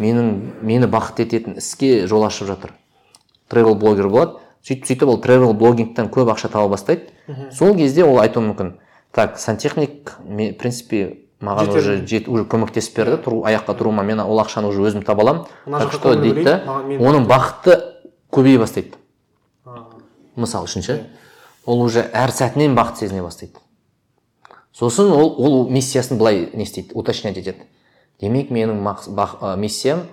менің 0.00 0.30
мені 0.60 0.88
бақытты 0.92 1.24
ететін 1.24 1.56
іске 1.60 2.06
жол 2.06 2.26
ашып 2.28 2.48
жатыр. 2.52 2.74
Тревел 3.48 3.74
блогер 3.74 4.08
болады. 4.08 4.36
Сөйтіп 4.60 4.86
сөйтіп 4.90 5.08
ол 5.08 5.20
тревел 5.24 5.54
блогингтен 5.56 6.12
көп 6.12 6.28
ақша 6.34 6.52
таба 6.52 6.68
бастайды. 6.76 7.08
Сол 7.56 7.74
кезде 7.76 8.04
ол 8.04 8.20
айтуы 8.20 8.44
мүмкін 8.44 8.74
так 9.12 9.38
сантехник 9.38 10.16
мен, 10.24 10.54
в 10.54 10.58
принципе 10.58 11.18
маған 11.40 11.68
уже 11.78 12.06
жет, 12.06 12.28
уже 12.28 12.44
көмектесіп 12.44 12.96
берді. 12.96 13.16
Тұру 13.24 13.42
аяққа 13.48 13.74
тұруыма 13.78 14.02
мен 14.04 14.20
ол 14.20 14.38
ақшаны 14.40 14.68
уже 14.68 14.82
өзім 14.82 15.02
таба 15.04 15.22
аламын 15.22 15.46
так 15.66 15.92
что 15.92 16.14
дейді 16.14 16.44
да 16.44 16.58
оның 17.00 17.26
бақыты 17.26 17.78
көбейе 18.30 18.58
бастайды. 18.58 18.92
Мысалы 20.36 20.66
үшін 20.68 20.82
ше. 20.82 20.98
Ол 21.66 21.82
уже 21.82 22.04
әр 22.12 22.30
сәтінен 22.30 22.74
бақыт 22.76 22.96
сезіне 23.02 23.22
бастайды. 23.22 23.58
Сосын 24.72 25.10
ол 25.12 25.34
ол 25.38 25.68
миссиясын 25.68 26.18
былай 26.18 26.48
не 26.54 26.64
істейді 26.64 26.92
уточнять 26.94 27.36
етеді. 27.36 27.64
Демек 28.20 28.50
менің 28.50 28.78
мақс- 28.84 29.08
бақ- 29.08 29.40
ә, 29.40 29.56
миссиям 29.56 30.04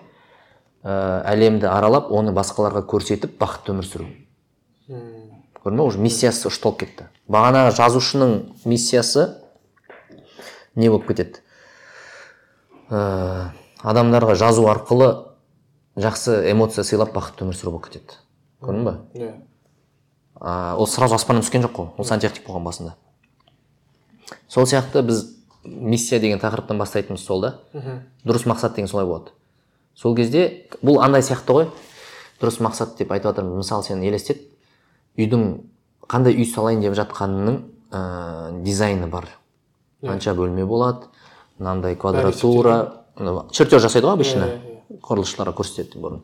ә, 0.83 1.23
әлемді 1.27 1.67
аралап 1.67 2.09
оны 2.11 2.31
басқаларға 2.33 2.85
көрсетіп 2.87 3.37
бақытты 3.37 3.73
өмір 3.75 3.85
сүру. 3.85 4.07
Көрдің 4.89 5.77
ба 5.77 5.83
уже 5.83 5.99
миссиясы 5.99 6.47
ұшталып 6.49 6.79
кетті 6.79 7.07
бағанағы 7.31 7.75
жазушының 7.77 8.33
миссиясы 8.65 9.27
не 10.75 10.89
болып 10.89 11.07
кетеді? 11.09 11.41
Ә, 12.89 13.51
адамдарға 13.83 14.35
жазу 14.39 14.67
арқылы 14.71 15.09
жақсы 15.99 16.39
эмоция 16.51 16.85
сыйлап 16.87 17.13
бақытты 17.15 17.45
өмір 17.45 17.57
сүру 17.57 17.75
болып 17.75 17.89
кетеді. 17.89 18.19
Көрдің 18.63 18.85
ба? 18.85 18.95
Иә. 19.17 19.33
А, 20.39 20.75
ол 20.77 20.87
сразу 20.87 21.15
аспаннан 21.15 21.43
түскен 21.43 21.65
жоқ 21.65 21.75
қой 21.75 21.89
ол 21.97 22.05
сантехник 22.05 22.45
болған 22.47 22.63
басында. 22.63 22.95
Сол 24.47 24.65
сияқты 24.65 25.01
біз 25.03 25.25
миссия 25.63 26.19
деген 26.19 26.39
тақырыптан 26.39 26.77
бастайтынымыз 26.77 27.25
сол 27.25 27.41
да. 27.41 27.55
Дұрыс 28.23 28.47
мақсат 28.47 28.75
деген 28.75 28.87
солай 28.87 29.05
болады. 29.05 29.33
Сол 29.95 30.15
кезде 30.15 30.67
бұл 30.81 31.01
андай 31.03 31.25
сияқты 31.25 31.53
ғой. 31.57 31.71
Дұрыс 32.39 32.61
мақсат 32.61 32.97
деп 32.99 33.11
айтып 33.11 33.31
жатырмын 33.31 33.63
мысалы 33.63 33.83
сен 33.83 34.03
елестет 34.05 34.43
үйдің 35.17 35.47
қандай 36.07 36.37
үй 36.37 36.45
салайын 36.47 36.81
деп 36.81 36.95
жатқанының 36.97 37.59
ә, 37.91 38.63
дизайны 38.63 39.07
бар. 39.11 39.29
Қанша 40.03 40.33
бөлме 40.37 40.65
болады 40.65 41.09
мынандай 41.59 41.95
квадратура 41.95 43.03
чертеж 43.51 43.81
жасайды 43.81 44.07
ғой 44.07 44.17
обычно. 44.17 44.49
Құрылысшыларға 45.03 45.55
көрсетеді 45.57 46.01
бұрын. 46.01 46.21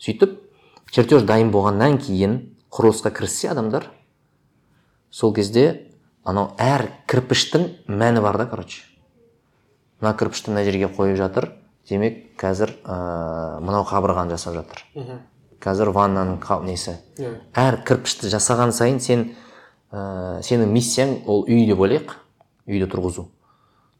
Сөйтіп 0.00 0.38
чертеж 0.94 1.26
дайын 1.28 1.50
болғаннан 1.52 1.98
кейін 2.00 2.38
құрылысқа 2.72 3.12
кіріссе 3.12 3.50
адамдар 3.52 3.90
сол 5.10 5.34
кезде 5.34 5.90
анау 6.24 6.52
әр 6.58 6.88
кірпіштің 7.08 7.66
мәні 7.88 8.22
бар 8.22 8.38
да 8.38 8.46
короче. 8.46 8.84
Мына 10.00 10.14
кірпішті 10.16 10.52
мына 10.52 10.64
жерге 10.64 10.88
қойып 10.94 11.18
жатыр 11.18 11.50
демек 11.88 12.38
қазір 12.38 12.76
ә, 12.84 13.60
мынау 13.60 13.84
қабырғаны 13.88 14.36
жасап 14.36 14.54
жатыр. 14.54 14.84
Қазір 15.62 15.92
ваннаның 15.94 16.38
несі 16.64 16.98
иә. 17.18 17.32
Әр 17.54 17.80
кірпішті 17.86 18.30
жасаған 18.32 18.72
сайын 18.72 19.00
сен 19.00 19.24
ә, 19.90 20.40
сенің 20.42 20.70
миссияң 20.72 21.24
ол 21.26 21.44
үй 21.48 21.66
деп 21.66 21.80
ойлайық 21.80 22.14
үйді 22.68 22.90
тұрғызу. 22.92 23.26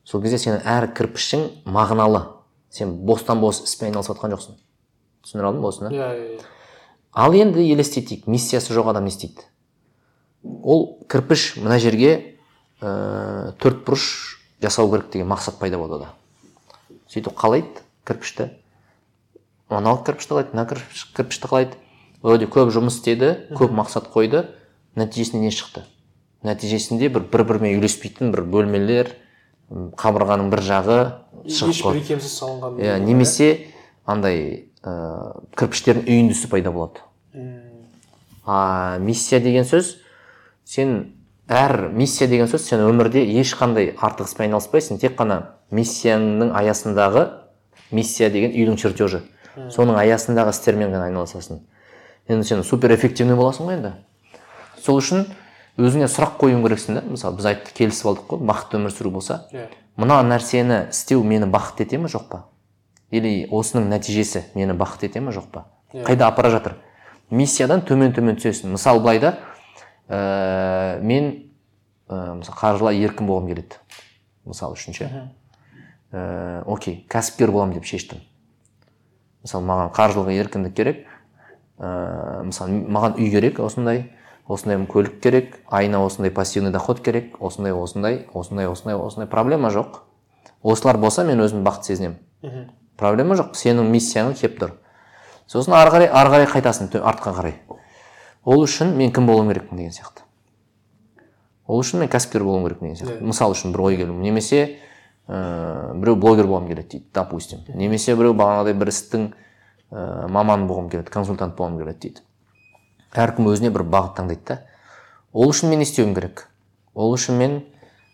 Сол 0.05 0.23
кезде 0.23 0.39
сенің 0.39 0.63
әр 0.65 0.91
кірпішің 0.95 1.65
мағыналы. 1.67 2.25
Сен 2.71 2.95
бостан 3.07 3.41
бос 3.41 3.63
іспен 3.65 3.91
айналысып 3.91 4.17
жатқан 4.17 4.37
жоқсың. 4.37 4.59
Түсіндіре 5.25 5.49
алдым 5.49 5.63
ба 5.65 5.73
осыны? 5.73 5.91
Иә 5.93 6.09
иә 6.15 6.41
ал 7.19 7.35
енді 7.35 7.65
елестетейік 7.65 8.27
миссиясы 8.31 8.75
жоқ 8.77 8.93
адам 8.93 9.09
не 9.09 9.11
істейді? 9.11 9.43
Ол 10.45 11.01
кірпіш 11.11 11.57
мына 11.59 11.81
жерге 11.83 12.39
ә, 12.81 13.55
төрт 13.59 13.83
бұрыш 13.87 14.05
жасау 14.63 14.91
керек 14.93 15.11
деген 15.13 15.29
мақсат 15.33 15.59
пайда 15.59 15.81
болады 15.81 16.05
да 16.05 16.13
сөйтіп 17.11 17.35
қалайды 17.35 17.83
кірпішті. 18.07 18.51
Кірпішті 19.69 20.35
қалайды 20.35 20.55
мына 20.55 20.67
кірпіш, 20.69 21.05
кірпішті 21.17 21.49
қалайды 21.49 21.79
вроде 22.23 22.49
көп 22.49 22.73
жұмыс 22.75 22.99
істеді 22.99 23.35
көп 23.55 23.73
мақсат 23.77 24.09
қойды. 24.13 24.47
Нәтижесінде 24.99 25.45
не 25.45 25.53
шықты? 25.55 25.85
Нәтижесінде 26.43 27.11
бір 27.13 27.29
бір 27.31 27.45
бірімен 27.45 27.77
үйлеспейтін 27.77 28.33
бір 28.33 28.43
бөлмелер 28.49 29.13
қабырғаның 29.69 30.49
бір 30.51 30.63
жағы 30.65 30.99
шығып 31.45 31.75
ешбір 31.75 31.85
қалады 31.85 32.01
икемсіз 32.01 32.33
салынған 32.41 32.81
иә 32.81 32.97
немесе 33.05 33.49
андай 34.09 34.71
ә, 34.83 35.37
кірпіштердің 35.59 36.09
үйіндісі 36.09 36.49
пайда 36.49 36.73
болады. 36.73 37.05
А 38.49 38.99
миссия 38.99 39.43
деген 39.45 39.69
сөз 39.69 39.99
сен 40.65 41.13
әр 41.49 41.91
миссия 41.93 42.29
деген 42.29 42.49
сөз 42.49 42.65
сен 42.65 42.81
өмірде 42.87 43.21
ешқандай 43.43 43.93
артық 43.93 44.31
іспен 44.31 44.49
айналыспайсың 44.49 45.03
тек 45.03 45.19
қана 45.21 45.43
миссияңның 45.71 46.55
аясындағы 46.57 47.27
миссия 47.93 48.31
деген 48.33 48.57
үйдің 48.57 48.81
чертежі. 48.81 49.21
Соның 49.75 49.99
аясындағы 50.01 50.53
істермен 50.55 50.93
ғана 50.93 51.09
айналысасың. 51.09 51.61
Енді 52.29 52.49
сен 52.49 52.65
супер 52.65 52.93
эффективный 52.95 53.37
боласың 53.39 53.69
ғой 53.69 53.79
енді. 53.79 53.93
Сол 54.85 55.01
үшін 55.01 55.27
өзіңе 55.79 56.09
сұрақ 56.11 56.37
қоюың 56.41 56.65
керексің 56.67 56.99
да. 56.99 57.03
Мысалы 57.09 57.39
біз 57.39 57.49
айтты 57.53 57.75
келісіп 57.77 58.11
алдық 58.13 58.29
қой 58.33 58.43
бақытты 58.51 58.79
өмір 58.79 58.95
сүру 58.95 59.13
болса. 59.15 59.43
Иә. 59.53 59.69
Мына 59.99 60.21
нәрсені 60.27 60.89
істеу 60.93 61.25
мені 61.25 61.49
бақытты 61.51 61.87
ете 61.87 61.99
ме 61.99 62.11
жоқ 62.11 62.29
па? 62.31 62.45
Или 63.11 63.49
осының 63.51 63.89
нәтижесі 63.91 64.45
мені 64.55 64.77
бақытты 64.79 65.09
ете 65.09 65.21
ме 65.21 65.33
жоқ 65.33 65.49
па? 65.53 65.65
Иә. 65.93 66.05
қайда 66.05 66.29
апара 66.29 66.51
жатыр? 66.51 66.77
Миссиядан 67.31 67.83
төмен 67.83 68.13
төмен 68.13 68.37
түсесің. 68.37 68.75
Мысалы 68.77 69.01
былай 69.01 69.19
да 69.19 69.39
ә, 70.09 71.01
мен 71.01 71.51
ә, 72.09 72.35
мысалы 72.39 72.59
қаржылай 72.59 73.01
еркін 73.03 73.27
болғым 73.27 73.49
келеді. 73.49 73.81
Мысалы 74.45 74.77
үшін 74.77 74.97
ше. 74.97 75.11
Ә, 76.13 76.63
окей 76.67 77.05
кәсіпкер 77.09 77.51
боламын 77.53 77.79
деп 77.79 77.89
шештім. 77.89 78.21
Мысалы 79.43 79.67
маған 79.69 79.93
қаржылық 79.97 80.33
еркіндік 80.35 80.75
керек. 80.77 81.05
Ә, 81.79 82.43
мысалы 82.49 82.83
маған 82.89 83.19
үй 83.19 83.31
керек 83.31 83.61
осындай. 83.61 84.11
Осындай 84.49 84.81
көлік 84.87 85.21
керек. 85.23 85.59
Айына 85.69 86.03
осындай 86.05 86.31
пассивный 86.31 86.73
доход 86.73 87.01
керек. 87.01 87.37
Осындай 87.41 87.73
осындай 87.73 88.27
осындай 88.35 88.69
осындай 88.69 88.97
осындай. 88.97 89.29
Проблема 89.29 89.71
жоқ. 89.71 90.03
Осылар 90.63 90.99
болса 90.99 91.25
мен 91.25 91.41
өзім 91.45 91.65
бақыт 91.65 91.91
сезінемін. 91.93 92.71
Проблема 92.97 93.37
жоқ. 93.39 93.55
Сенің 93.55 93.93
миссияң 93.93 94.35
келіп 94.35 94.59
тұр. 94.63 94.73
Сосын 95.47 95.77
ары 95.79 95.93
қарай 95.95 96.09
ары 96.13 96.33
қарай 96.33 96.49
қайтасың 96.51 96.91
артқа 96.99 97.33
қарай. 97.37 97.55
Ол 98.45 98.65
үшін 98.65 98.95
мен 98.97 99.13
кім 99.13 99.27
болуым 99.29 99.53
керекпін 99.53 99.79
деген 99.79 99.93
сияқты. 99.93 100.25
Ол 101.69 101.83
үшін 101.83 102.01
мен 102.03 102.09
кәсіпкер 102.09 102.45
болуым 102.45 102.65
керекпін 102.65 102.89
деген 102.89 103.01
сияқты. 103.01 103.21
Иә. 103.21 103.29
мысалы 103.29 103.57
үшін 103.57 103.73
бір 103.75 103.83
ой 103.85 103.97
келу 103.97 104.15
немесе 104.17 104.79
ә, 105.29 105.95
біреу 105.95 106.17
блогер 106.17 106.49
болғым 106.49 106.69
келеді 106.69 106.89
дейді 106.97 107.07
допустим. 107.15 107.65
Немесе 107.75 108.17
біреу 108.17 108.35
бағанағыдай 108.35 108.75
бір 108.81 108.93
істің 108.93 109.29
ә, 109.93 110.29
маманы 110.29 110.67
болғым 110.67 110.91
келеді 110.91 111.13
консультант 111.15 111.57
болғым 111.57 111.79
келеді 111.83 111.99
дейді. 112.09 112.25
Әркім 113.15 113.49
өзіне 113.53 113.71
бір 113.73 113.85
бағыт 113.89 114.17
таңдайды 114.19 114.45
да. 114.49 114.61
Ол 115.33 115.53
үшін 115.53 115.71
мен 115.71 115.83
не 115.83 115.89
істеуім 115.89 116.15
керек? 116.17 116.49
Ол 116.95 117.13
үшін 117.15 117.39
мен 117.39 117.61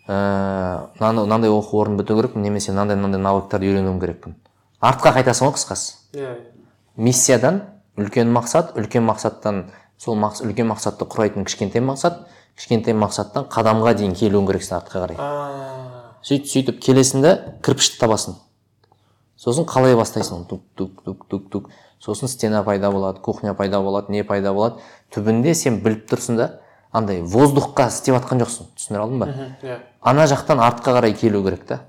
мынандай 0.07 1.25
мынандай 1.25 1.51
оқу 1.51 1.81
орнын 1.81 1.97
бітіру 1.97 2.21
керекпін 2.21 2.43
немесе 2.45 2.73
мынандай 2.73 2.99
мынандай 2.99 3.23
навыктарды 3.23 3.71
үйренуім 3.71 4.01
керекпін. 4.03 4.35
Артқа 4.85 5.15
қайтасың 5.17 5.49
ғой 5.49 5.57
қысқасы. 5.57 5.95
Иә 6.13 6.35
миссиядан 6.97 7.63
үлкен 7.97 8.31
мақсат 8.35 8.75
үлкен 8.79 9.07
мақсаттан 9.09 9.65
сол 9.99 10.19
мақс, 10.19 10.45
үлкен 10.45 10.69
мақсатты 10.71 11.09
құрайтын 11.09 11.47
кішкентай 11.49 11.83
мақсат 11.83 12.25
кішкентай 12.59 12.95
мақсаттан 12.95 13.49
қадамға 13.51 13.95
дейін 13.99 14.15
келуің 14.19 14.47
керексің 14.51 14.79
артқа 14.79 15.07
қарай. 15.07 15.94
Сөйтіп 16.25 16.49
сөйтіп 16.49 16.81
келесің 16.83 17.25
да 17.25 17.33
кірпішті 17.65 17.99
табасың. 18.01 18.39
Сосын 19.37 19.67
қалай 19.69 19.97
бастайсың? 19.99 20.47
Тук 20.49 20.63
тук 20.75 21.03
тук 21.05 21.27
тук 21.29 21.51
тук. 21.53 21.71
Сосын 22.01 22.29
стена 22.29 22.63
пайда 22.65 22.91
болады 22.91 23.21
кухня 23.21 23.55
пайда 23.55 23.81
болады 23.83 24.13
не 24.13 24.25
пайда 24.25 24.53
болады. 24.55 24.81
Түбінде 25.13 25.55
сен 25.55 25.83
біліп 25.85 26.07
тұрсың 26.09 26.39
да 26.39 26.49
андай 26.93 27.21
воздухқа 27.21 27.89
істеп 27.93 28.17
жатқан 28.17 28.41
жоқсың. 28.45 28.71
Түсіндіре 28.79 29.03
алдым 29.03 29.21
ба? 29.21 29.29
Иә. 29.63 29.79
Ана 30.01 30.25
жақтан 30.31 30.63
артқа 30.65 30.97
қарай 30.97 31.15
келу 31.19 31.43
керек 31.45 31.67
та. 31.69 31.81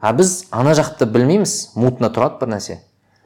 А 0.00 0.12
біз 0.12 0.46
ана 0.50 0.74
жақты 0.74 1.06
білмейміз 1.06 1.74
мутно 1.76 2.10
тұрады 2.10 2.40
бір 2.40 2.56
нәрсе. 2.56 2.80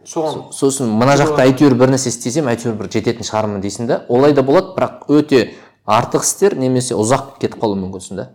Соған 0.07 0.53
сосын 0.53 0.93
мына 0.93 1.17
жақта 1.21 1.45
әйтеуір 1.49 1.75
бір 1.79 1.93
нәрсе 1.95 2.13
істесем 2.13 2.49
әйтеуір 2.53 2.77
бір 2.79 2.93
жететін 2.93 3.27
шығармын 3.27 3.65
дейсің 3.65 3.89
да 3.91 4.03
олай 4.09 4.33
да 4.33 4.45
болады 4.47 4.73
бірақ 4.77 5.09
өте 5.13 5.43
артық 5.85 6.25
істер 6.25 6.57
немесе 6.57 6.97
ұзақ 6.97 7.37
кетіп 7.43 7.59
қалуы 7.61 7.81
мүмкінсің 7.83 8.23
да 8.23 8.29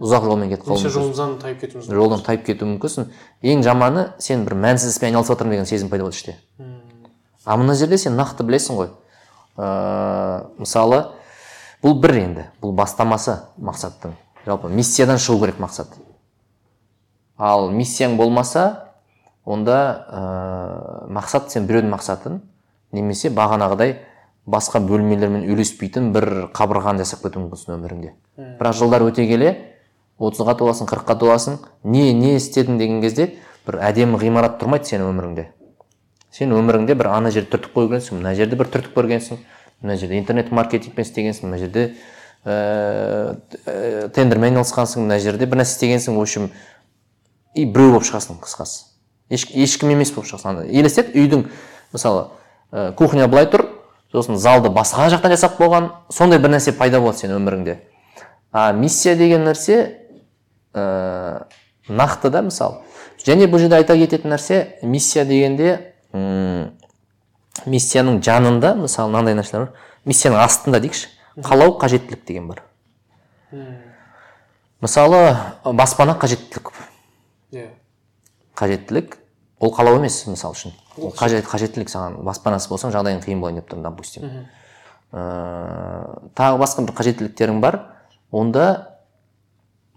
ұзақ 0.00 0.26
жолмен 0.28 0.50
кетіп 0.52 0.66
қалуы 0.66 0.80
мүмкінсің 0.80 0.94
жолымыздан 0.96 1.36
тайып 1.42 1.60
кетуіміз 1.60 1.86
мүмкін. 1.86 2.00
жолдан 2.00 2.24
тайып 2.26 2.44
кетуі 2.46 2.68
мүмкінсің 2.74 3.08
ең 3.52 3.62
жаманы 3.64 4.08
сен 4.18 4.44
бір 4.44 4.58
мәнсіз 4.60 4.92
іспен 4.92 5.12
айналысып 5.12 5.36
жатырмын 5.36 5.56
деген 5.56 5.70
сезім 5.70 5.88
пайда 5.88 6.04
болады 6.04 6.16
іште 6.16 6.36
а 7.46 7.56
мына 7.56 7.74
жерде 7.78 7.96
сен 7.98 8.16
нақты 8.18 8.44
білесің 8.44 8.76
ғой. 8.76 8.90
Ыыы 9.56 10.64
мысалы 10.64 10.98
бұл 11.82 11.94
бір 12.02 12.16
енді 12.18 12.46
бұл 12.60 12.74
бастамасы 12.74 13.38
мақсаттың. 13.56 14.16
Жалпы 14.46 14.68
миссиядан 14.68 15.20
шығу 15.22 15.44
керек 15.44 15.60
мақсат. 15.62 15.94
Ал 17.38 17.70
миссияң 17.70 18.16
болмаса 18.18 18.90
онда 19.44 19.78
ыыы 20.10 21.14
мақсат 21.14 21.54
сен 21.54 21.70
біреудің 21.70 21.94
мақсатын 21.94 22.42
немесе 22.92 23.30
бағанағыдай 23.30 24.00
басқа 24.46 24.82
бөлмелермен 24.82 25.46
үйлеспейтін 25.46 26.10
бір 26.14 26.48
қабырғаны 26.54 27.04
жасап 27.04 27.22
кетуі 27.22 27.46
мүмкінсің 27.46 27.78
өміріңде. 27.78 28.12
Бірақ 28.58 28.78
жылдар 28.82 29.06
өте 29.06 29.26
келе 29.30 29.54
отызға 30.18 30.56
толасың 30.56 30.88
қырыққа 30.88 31.18
толасың 31.20 31.58
не 31.84 32.12
не 32.14 32.36
істедің 32.36 32.78
деген 32.80 33.02
кезде 33.02 33.34
бір 33.66 33.80
әдемі 33.84 34.18
ғимарат 34.20 34.58
тұрмайды 34.60 34.88
сенің 34.88 35.10
өміріңде. 35.12 35.46
Сен 36.32 36.52
өміріңде 36.52 36.94
бір 36.96 37.10
ана 37.12 37.30
жерді 37.34 37.56
түртіп 37.56 37.76
қойгенсің 37.76 38.20
мына 38.20 38.34
жерде 38.36 38.56
бір 38.56 38.70
түртіп 38.72 38.96
көргенсің 38.96 39.40
мына 39.82 39.96
жерде 39.96 40.18
интернет 40.18 40.52
маркетингпен 40.52 41.04
істегенсің 41.04 41.48
мына 41.48 41.58
жерде 41.60 41.86
ә, 42.44 43.36
тендермен 44.14 44.54
айналысқансың 44.54 45.04
мына 45.04 45.18
жерде 45.20 45.46
бір 45.46 45.62
нәрсе 45.62 45.76
істегенсің 45.76 46.16
в 46.16 46.20
общем 46.20 46.50
и 47.54 47.64
біреу 47.64 47.96
болып 47.96 48.08
шығасың 48.08 48.40
қысқасы. 48.44 48.84
Еш, 49.30 49.46
ешкім 49.50 49.90
емес 49.94 50.12
болып 50.14 50.28
шығасың. 50.30 50.66
Елестет 50.70 51.14
үйдің 51.16 51.46
мысалы 51.92 52.28
ә, 52.72 52.92
кухня 52.94 53.28
былай 53.28 53.48
тұр 53.50 53.66
сосын 54.12 54.36
залды 54.36 54.70
басқа 54.70 55.08
жақтан 55.12 55.34
жасап 55.34 55.56
қойған 55.60 55.90
сондай 56.12 56.38
бір 56.38 56.56
нәрсе 56.56 56.72
пайда 56.76 57.00
болады 57.00 57.24
сенің 57.24 57.40
өміріңде. 57.40 57.78
А 58.52 58.72
миссия 58.72 59.16
деген 59.16 59.44
нәрсе 59.48 60.05
ә, 60.76 61.46
нақты 61.88 62.30
да 62.30 62.42
мысалы 62.46 62.82
және 63.26 63.48
бұл 63.50 63.58
жерде 63.64 63.80
айта 63.80 63.96
кететін 63.98 64.34
нәрсе 64.34 64.78
миссия 64.82 65.24
дегенде 65.24 65.94
м, 66.12 66.72
миссияның 67.66 68.22
жанында 68.22 68.74
мысалы 68.84 69.10
мынандай 69.10 69.34
нәрселер 69.38 69.66
бар 69.66 69.74
миссияның 70.06 70.40
астында 70.44 70.80
дейікші 70.84 71.08
қалау 71.44 71.74
қажеттілік 71.80 72.24
деген 72.26 72.48
бар. 72.48 72.62
Мысалы 74.80 75.36
баспана 75.64 76.14
қажеттілік. 76.20 76.70
Иә. 77.52 77.68
Қажеттілік 78.56 79.16
ол 79.60 79.72
қалау 79.74 79.98
емес 79.98 80.22
мысалы 80.26 80.54
үшін. 80.56 80.72
Ол 80.96 81.12
қажет. 81.16 81.44
қажеттілік 81.48 81.92
саған 81.92 82.22
баспанасыз 82.24 82.70
болсаң 82.70 82.92
жағдайың 82.94 83.20
қиын 83.24 83.40
болайын 83.40 83.60
деп 83.60 83.70
тұрмын 83.70 83.88
допустим. 83.88 84.22
Ыыы 85.12 86.30
тағы 86.36 86.60
басқа 86.60 86.86
бір 86.86 86.96
қажеттіліктерің 86.96 87.60
бар. 87.60 87.80
Онда 88.32 88.98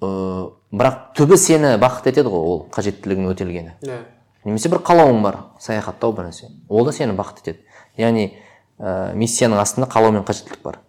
ыыы 0.01 0.58
бірақ 0.71 0.99
түбі 1.17 1.37
сені 1.37 1.77
бақыт 1.81 2.11
етеді 2.11 2.29
ғой 2.29 2.45
ол 2.51 2.59
қажеттілігің 2.73 3.31
өтелгені. 3.31 3.73
Иә. 3.81 4.03
Немесе 4.45 4.69
бір 4.69 4.83
қалауың 4.85 5.23
бар 5.23 5.37
саяхаттау 5.59 6.13
бір 6.13 6.29
нәрсе. 6.29 6.51
Ол 6.69 6.85
да 6.85 6.93
сені 6.93 7.15
бақыт 7.17 7.41
етеді. 7.41 7.65
Яғни 7.97 8.29
ә, 8.79 9.13
миссияның 9.15 9.59
астында 9.59 9.89
қалау 9.89 10.13
мен 10.13 10.23
қажеттілік 10.27 10.61
бар. 10.63 10.79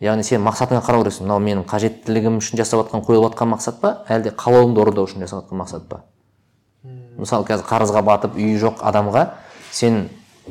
Яғни 0.00 0.26
сен 0.26 0.42
мақсатыңа 0.44 0.82
қарау 0.84 1.06
керексің. 1.06 1.24
Мынау 1.24 1.40
менің 1.40 1.64
қажеттілігім 1.70 2.36
үшін 2.42 2.60
жасап 2.60 2.82
жатқан 2.82 3.04
қойылып 3.06 3.32
жатқан 3.32 3.48
мақсат 3.54 3.80
па? 3.80 3.92
Әлде 4.12 4.34
қалауымды 4.36 4.82
орындау 4.82 5.06
үшін 5.08 5.24
жасап 5.24 5.46
жатқан 5.46 5.62
мақсат 5.62 5.86
па? 5.88 6.02
Мысалы 7.16 7.46
қазір 7.48 7.64
қарызға 7.64 8.02
батып 8.04 8.36
үйі 8.36 8.58
жоқ 8.60 8.82
адамға 8.84 9.22
сен 9.72 10.10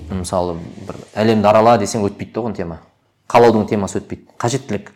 мысалы 0.10 0.58
бір 0.88 0.98
әлемді 1.14 1.52
арала 1.52 1.78
десең 1.78 2.08
өтпейді 2.10 2.42
да 2.42 2.54
тема 2.58 2.80
қалаудың 3.30 3.68
темасы 3.70 4.00
өтпейді. 4.02 4.34
Қажеттілік. 4.42 4.90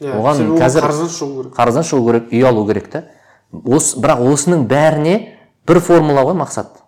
Иә 0.00 0.14
оған 0.16 0.54
қазір- 0.60 0.84
қарыздан 0.86 1.10
шығу 1.14 1.42
керек. 1.42 1.54
қарыздан 1.56 1.84
шығу 1.90 2.06
керек 2.06 2.32
үй 2.32 2.44
алу 2.48 2.66
керек 2.66 2.90
та 2.90 3.02
осы 3.52 4.00
бірақ 4.00 4.22
осының 4.32 4.66
бәріне 4.70 5.16
бір 5.68 5.80
формула 5.80 6.22
ғой 6.24 6.36
мақсат. 6.40 6.80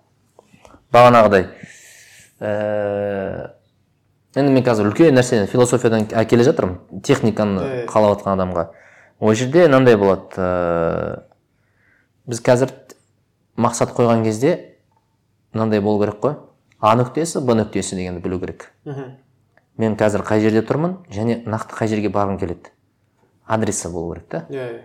Бағанағыдай 0.92 1.46
ііі 2.40 3.50
енді 4.40 4.52
мен 4.54 4.64
қазір 4.64 4.88
үлкен 4.88 5.12
нәрсені 5.16 5.46
философиядан 5.50 6.06
әкеле 6.16 6.44
жатырмын 6.46 7.02
техниканы 7.04 7.84
қалап 7.90 8.16
жатқан 8.16 8.32
адамға. 8.38 8.66
Ол 9.20 9.34
жерде 9.36 9.66
мынандай 9.68 9.96
болады 10.00 10.40
ыыы 10.40 11.18
біз 12.26 12.40
қазір 12.40 12.72
мақсат 13.60 13.92
қойған 13.96 14.24
кезде 14.24 14.54
мынандай 15.52 15.80
болу 15.80 16.00
керек 16.00 16.20
қой. 16.22 16.36
А 16.80 16.96
нүктесі 16.96 17.40
б 17.44 17.54
нүктесі 17.54 17.94
дегенді 17.94 18.22
білу 18.24 18.40
керек. 18.40 18.72
Мен 19.78 19.96
қазір 19.96 20.24
қай 20.26 20.40
жерде 20.40 20.62
тұрмын 20.66 20.96
және 21.12 21.42
нақты 21.46 21.76
қай 21.78 21.88
жерге 21.88 22.08
барғым 22.08 22.38
келеді. 22.40 22.72
Адресі 23.46 23.88
болу 23.88 24.14
керек 24.14 24.28
та. 24.28 24.44
Иә 24.48 24.68
иә. 24.68 24.80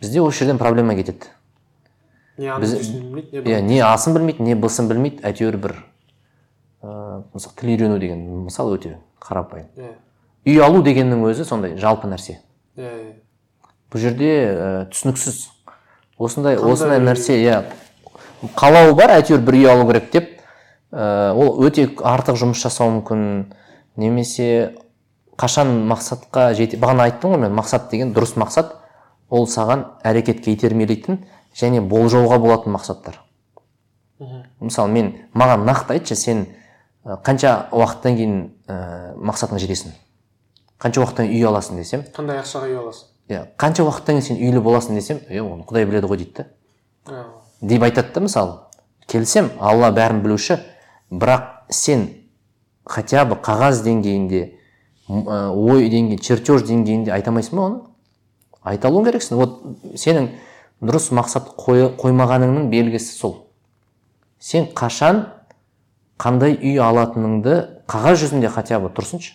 Бізде 0.00 0.20
осы 0.20 0.44
жерден 0.44 0.58
проблема 0.58 0.94
кетеді. 0.94 1.26
Не 2.36 2.50
білмейді 2.58 3.42
не 3.42 3.52
иә 3.52 3.60
не 3.62 3.80
асын 3.80 4.14
білмейді 4.14 4.42
не 4.42 4.54
бысын 4.58 4.88
білмейді 4.90 5.22
әйтеуір 5.22 5.56
бір 5.56 5.76
ыыы 6.82 7.22
мысалы 7.32 7.54
тіл 7.60 7.70
үйрену 7.70 7.98
деген 8.02 8.24
мысал 8.44 8.72
өте 8.74 8.98
қарапайым. 9.22 9.68
Иә. 9.76 9.94
Үй 10.44 10.60
алу 10.60 10.82
дегеннің 10.82 11.22
өзі 11.30 11.46
сондай 11.48 11.78
жалпы 11.78 12.10
нәрсе. 12.10 12.40
Иә 12.76 12.90
иә. 12.90 13.12
Бұл 13.90 14.02
жерде 14.02 14.30
ә, 14.50 14.86
түсініксіз. 14.90 15.48
Осындай 16.18 16.58
осындай 16.58 17.00
нәрсе 17.00 17.38
иә. 17.38 17.62
Қалауы 18.58 18.96
бар 18.98 19.14
әйтеуір 19.20 19.40
бір 19.46 19.60
үй 19.60 19.68
алу 19.70 19.86
керек 19.88 20.10
деп 20.12 20.30
ә, 20.90 21.32
ол 21.32 21.62
өте 21.64 21.86
артық 22.02 22.36
жұмыс 22.42 22.60
жасауы 22.60 22.98
мүмкін. 22.98 23.54
Немесе 23.96 24.74
қашан 25.38 25.70
мақсатқа 25.90 26.52
жете 26.54 26.78
бағана 26.78 27.08
айттым 27.08 27.34
ғой 27.34 27.44
мен 27.46 27.54
мақсат 27.56 27.90
деген 27.90 28.12
дұрыс 28.14 28.36
мақсат 28.38 28.74
ол 29.30 29.46
саған 29.50 29.84
әрекетке 30.06 30.54
итермелейтін 30.54 31.24
және 31.56 31.80
болжауға 31.80 32.38
болатын 32.38 32.74
мақсаттар. 32.74 33.18
Мхм. 34.18 34.44
Мысалы 34.60 34.92
мен 34.92 35.12
маған 35.34 35.64
нақты 35.66 35.98
айтшы 35.98 36.14
сен 36.16 36.46
қанша 37.04 37.68
уақыттан 37.72 38.16
кейін 38.16 38.36
ә, 38.68 39.14
мақсатыңа 39.18 39.58
жетесің? 39.62 39.94
Қанша 40.80 41.02
уақыттан 41.02 41.30
үй 41.30 41.42
аласың 41.48 41.80
десем? 41.80 42.04
Қандай 42.14 42.38
ақшаға 42.40 42.70
үй 42.70 42.78
аласың? 42.78 43.08
Иә 43.28 43.42
қанша 43.58 43.84
уақыттан 43.84 44.20
кейін 44.20 44.26
сен 44.28 44.38
үйлі 44.40 44.62
боласың 44.62 44.98
десем 44.98 45.20
е 45.28 45.42
оны 45.42 45.66
құдай 45.66 45.86
біледі 45.88 46.10
ғой 46.10 46.22
дейді 46.22 46.46
да. 47.06 47.24
Деп 47.60 47.82
айтады 47.82 48.14
да 48.14 48.20
мысалы 48.20 48.58
келсем 49.06 49.50
алла 49.60 49.90
бәрін 49.94 50.22
білуші 50.24 50.58
бірақ 51.10 51.70
сен 51.70 52.08
хотя 52.84 53.24
бы 53.24 53.36
қағаз 53.36 53.82
деңгейінде 53.84 54.42
ой 55.08 55.88
деңгейінде 55.90 56.18
чертеж 56.22 56.64
деңгейінде 56.68 57.12
айта 57.12 57.30
алмайсың 57.30 57.58
ба 57.58 57.64
оны? 57.68 57.80
Айта 58.62 58.88
алуың 58.88 59.10
керексің 59.10 59.36
вот 59.36 59.58
сенің 60.00 60.30
дұрыс 60.80 61.10
мақсат 61.12 61.50
қой, 61.60 61.90
қоймағаныңның 62.00 62.70
белгісі 62.72 63.12
сол. 63.18 63.34
Сен 64.38 64.70
қашан 64.76 65.26
қандай 66.20 66.56
үй 66.56 66.78
алатыныңды 66.80 67.84
қағаз 67.88 68.22
жүзінде 68.22 68.48
хотя 68.48 68.80
бы 68.80 68.88
тұрсыншы. 68.94 69.34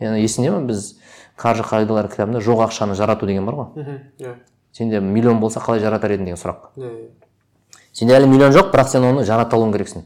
Яғни 0.00 0.22
есіңде 0.22 0.52
ма 0.54 0.60
біз 0.68 0.94
қаржы 1.40 1.64
қағидалары 1.66 2.10
кітабында 2.12 2.42
жоқ 2.44 2.62
ақшаны 2.68 2.94
жарату 2.94 3.26
деген 3.26 3.46
бар 3.46 3.58
ғой. 3.58 3.66
Мхм 3.74 3.98
иә. 4.18 4.34
Сенде 4.72 5.00
миллион 5.00 5.40
болса 5.40 5.60
қалай 5.60 5.80
жаратар 5.80 6.14
едің 6.14 6.30
деген 6.30 6.38
сұрақ. 6.38 6.70
Иә 6.76 6.90
иә. 6.90 7.08
Сенде 7.92 8.14
әлі 8.14 8.30
миллион 8.30 8.54
жоқ 8.54 8.70
бірақ 8.70 8.88
сен 8.88 9.04
оны 9.04 9.24
жарата 9.24 9.56
алуың 9.56 9.74
керексің. 9.74 10.04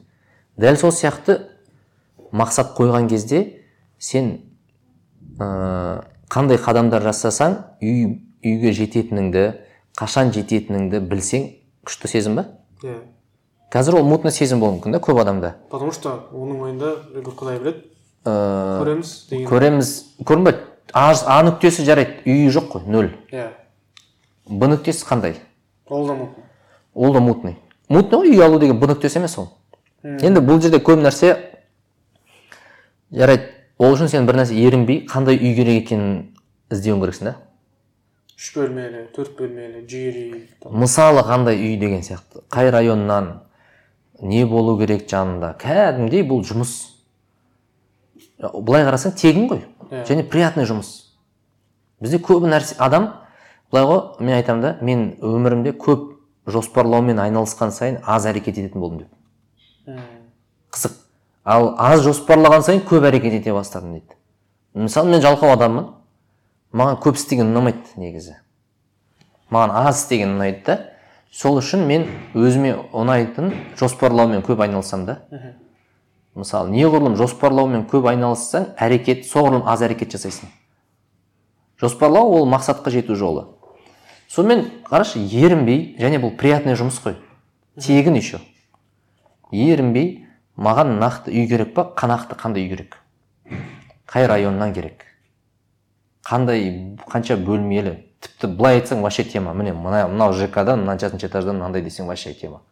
Дәл 0.56 0.76
сол 0.80 0.92
сияқты 0.92 1.40
мақсат 2.32 2.74
қойған 2.78 3.08
кезде 3.08 3.60
сен 3.98 4.40
ә, 5.38 6.04
қандай 6.30 6.58
қадамдар 6.60 7.04
жасасаң 7.08 7.56
үй, 7.82 8.20
үйге 8.44 8.72
жететініңді 8.76 9.44
қашан 9.98 10.32
жететініңді 10.34 11.00
білсең 11.08 11.48
күшті 11.86 12.10
сезім 12.12 12.38
ба 12.40 12.46
иә. 12.82 13.00
Қазір 13.74 13.98
ол 13.98 14.06
мутный 14.06 14.30
сезім 14.30 14.60
болуы 14.62 14.78
мүмкін 14.78 14.94
да 14.94 15.00
көп 15.02 15.20
адамда. 15.22 15.54
Потому 15.70 15.92
что 15.92 16.28
оның 16.32 16.60
ойында 16.68 16.94
құдай 17.24 17.58
біледі 17.58 17.84
ә, 18.24 18.34
көреміз 18.80 19.12
деген 19.30 19.48
көреміз. 19.50 19.92
Көрінбеді 20.22 20.62
а, 20.92 21.10
а 21.10 21.42
нүктесі 21.42 21.84
жарайды. 21.84 22.20
Үйі 22.24 22.52
жоқ 22.54 22.70
қой 22.76 22.86
нөл. 22.86 23.10
Иә. 23.34 23.50
Б 24.46 24.70
нүктесі 24.70 25.06
қандай? 25.08 25.40
Ол 25.88 26.06
да 26.06 26.14
мүмкін 26.14 26.44
ол 26.94 27.12
да 27.12 27.20
мутный. 27.20 27.56
Мутный 27.88 28.18
ғой 28.18 28.30
үй 28.30 28.44
алу 28.44 28.58
деген 28.58 28.78
б 28.78 28.86
нүктесі 28.86 29.18
емес 29.18 29.36
ол. 29.38 29.50
Енді 30.04 30.40
бұл 30.44 30.60
жерде 30.62 30.78
көп 30.78 31.02
нәрсе 31.02 31.34
жарайды. 33.10 33.50
Ол 33.78 33.96
үшін 33.96 34.10
сен 34.12 34.26
бір 34.28 34.42
нәрсе 34.42 34.58
ерінбей 34.58 35.04
қандай 35.10 35.38
үй 35.38 35.54
керек 35.56 35.84
екенін 35.84 36.14
іздеуің 36.74 37.04
керексің 37.04 37.30
да 37.30 37.36
үш 38.38 38.50
бөлмелі 38.56 39.04
төрт 39.14 39.36
бөлмелі 39.38 39.84
жүйелі 39.88 40.24
үй. 40.34 40.40
Мысалы 40.68 41.22
қандай 41.24 41.56
үй 41.56 41.76
деген 41.78 42.02
сияқты. 42.02 42.42
Қай 42.50 42.70
районнан 42.74 43.44
не 44.20 44.44
болу 44.44 44.74
керек 44.78 45.06
жанында? 45.08 45.54
Кәдімгідей 45.62 46.26
бұл 46.28 46.42
жұмыс. 46.44 46.74
Былай 48.42 48.84
қарасаң 48.84 49.14
тегін 49.16 49.48
ғой. 49.52 49.62
Иә. 49.90 50.04
және 50.08 50.24
приятный 50.28 50.66
жұмыс. 50.66 50.90
Бізде 52.02 52.18
көп 52.18 52.44
нәрсе 52.48 52.76
адам 52.78 53.12
былай 53.70 53.86
ғой 53.86 54.00
мен 54.20 54.34
айтамын 54.36 54.62
да 54.62 54.76
мен 54.82 55.04
өмірімде 55.22 55.72
көп 55.78 56.10
жоспарлаумен 56.46 57.20
айналысқан 57.22 57.70
сайын 57.70 58.00
аз 58.02 58.26
әрекет 58.26 58.58
ететін 58.58 58.80
болдым 58.80 59.04
деп. 59.04 59.98
Қызық. 60.74 60.98
Ал 61.44 61.74
аз 61.78 62.00
жоспарлаған 62.04 62.64
сайын 62.64 62.82
көп 62.88 63.04
әрекет 63.08 63.38
ете 63.40 63.52
бастадым 63.52 63.98
дейді. 63.98 64.16
Мысалы 64.74 65.10
мен 65.12 65.22
жалқау 65.22 65.52
адаммын. 65.54 65.90
Маған 66.74 66.98
көп 67.04 67.20
істеген 67.20 67.52
ұнамайды 67.52 68.00
негізі. 68.00 68.38
Маған 69.52 69.74
аз 69.84 70.02
істеген 70.02 70.34
ұнайды 70.34 70.64
да. 70.66 70.78
Сол 71.30 71.58
үшін 71.60 71.84
мен 71.86 72.08
өзіме 72.34 72.74
ұнайтын 72.94 73.52
жоспарлаумен 73.78 74.42
көп 74.46 74.64
айналысамын 74.64 75.06
да. 75.06 75.18
Мысалы 76.34 76.72
неғұрлым 76.74 77.14
жоспарлаумен 77.18 77.84
көп 77.90 78.08
айналыссаң 78.10 78.72
әрекет 78.82 79.26
соғұрлым 79.28 79.68
аз 79.70 79.84
әрекет 79.86 80.16
жасайсың. 80.16 80.50
Жоспарлау 81.78 82.32
ол 82.38 82.48
мақсатқа 82.50 82.90
жету 82.90 83.14
жолы. 83.14 83.46
Сонымен 84.28 84.64
қарашы 84.88 85.20
ерінбей 85.22 85.94
және 86.00 86.18
бұл 86.22 86.34
приятный 86.38 86.74
жұмыс 86.78 86.98
қой. 87.02 87.18
Тегін 87.78 88.18
еще 88.18 88.40
ерінбей 89.52 90.26
маған 90.56 90.98
нақты 91.00 91.32
үй 91.34 91.48
керек 91.50 91.74
па? 91.74 91.88
Нақты 91.96 92.36
қандай 92.38 92.64
үй 92.64 92.68
керек? 92.70 92.96
Қай 94.06 94.26
районнан 94.26 94.72
керек? 94.74 95.04
Қандай 96.24 96.96
қанша 97.10 97.36
бөлмелі? 97.36 97.96
Тіпті 98.24 98.48
былай 98.56 98.80
айтсаң 98.80 99.02
вообще 99.02 99.24
тема. 99.24 99.52
Міне 99.54 99.74
мына 99.74 100.06
мынау 100.08 100.32
жк 100.32 100.54
дан 100.64 100.84
мынаншасыншы 100.84 101.28
этаждан 101.28 101.58
мынандай 101.58 101.82
десең 101.84 102.06
вообще 102.08 102.32
тема. 102.32 102.62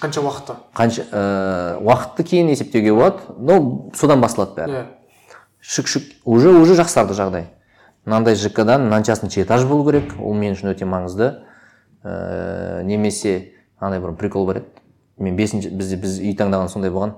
Қанша 0.00 0.22
уақытта 0.22 0.56
қанша 0.76 1.06
ә, 1.10 1.78
уақытты 1.82 2.24
кейін 2.24 2.52
есептеуге 2.52 2.92
болады. 2.94 3.34
Но 3.38 3.90
содан 3.94 4.20
басталады 4.20 4.54
бәрі. 4.60 4.70
Иә. 4.70 5.34
Шүк 5.60 5.90
шүк. 5.90 6.06
Уже 6.24 6.52
уже 6.54 6.76
жақсарды 6.78 7.16
жағдай. 7.18 7.48
Мынандай 8.04 8.38
жк 8.38 8.62
дан 8.64 8.86
мынаншасыншы 8.86 9.42
этаж 9.42 9.66
болу 9.66 9.88
керек? 9.90 10.14
Ол 10.20 10.34
мен 10.38 10.54
үшін 10.54 10.70
өте 10.74 10.86
маңызды. 10.86 11.32
Ә, 12.04 12.82
немесе 12.84 13.54
андай 13.80 14.00
бір 14.00 14.14
прикол 14.14 14.46
бар 14.46 14.62
еді. 14.62 14.79
Мен 15.20 15.36
бесінші 15.36 15.70
бізде 15.70 15.96
біз 16.00 16.18
үй 16.20 16.34
таңдаған 16.38 16.70
сондай 16.72 16.90
болған. 16.90 17.14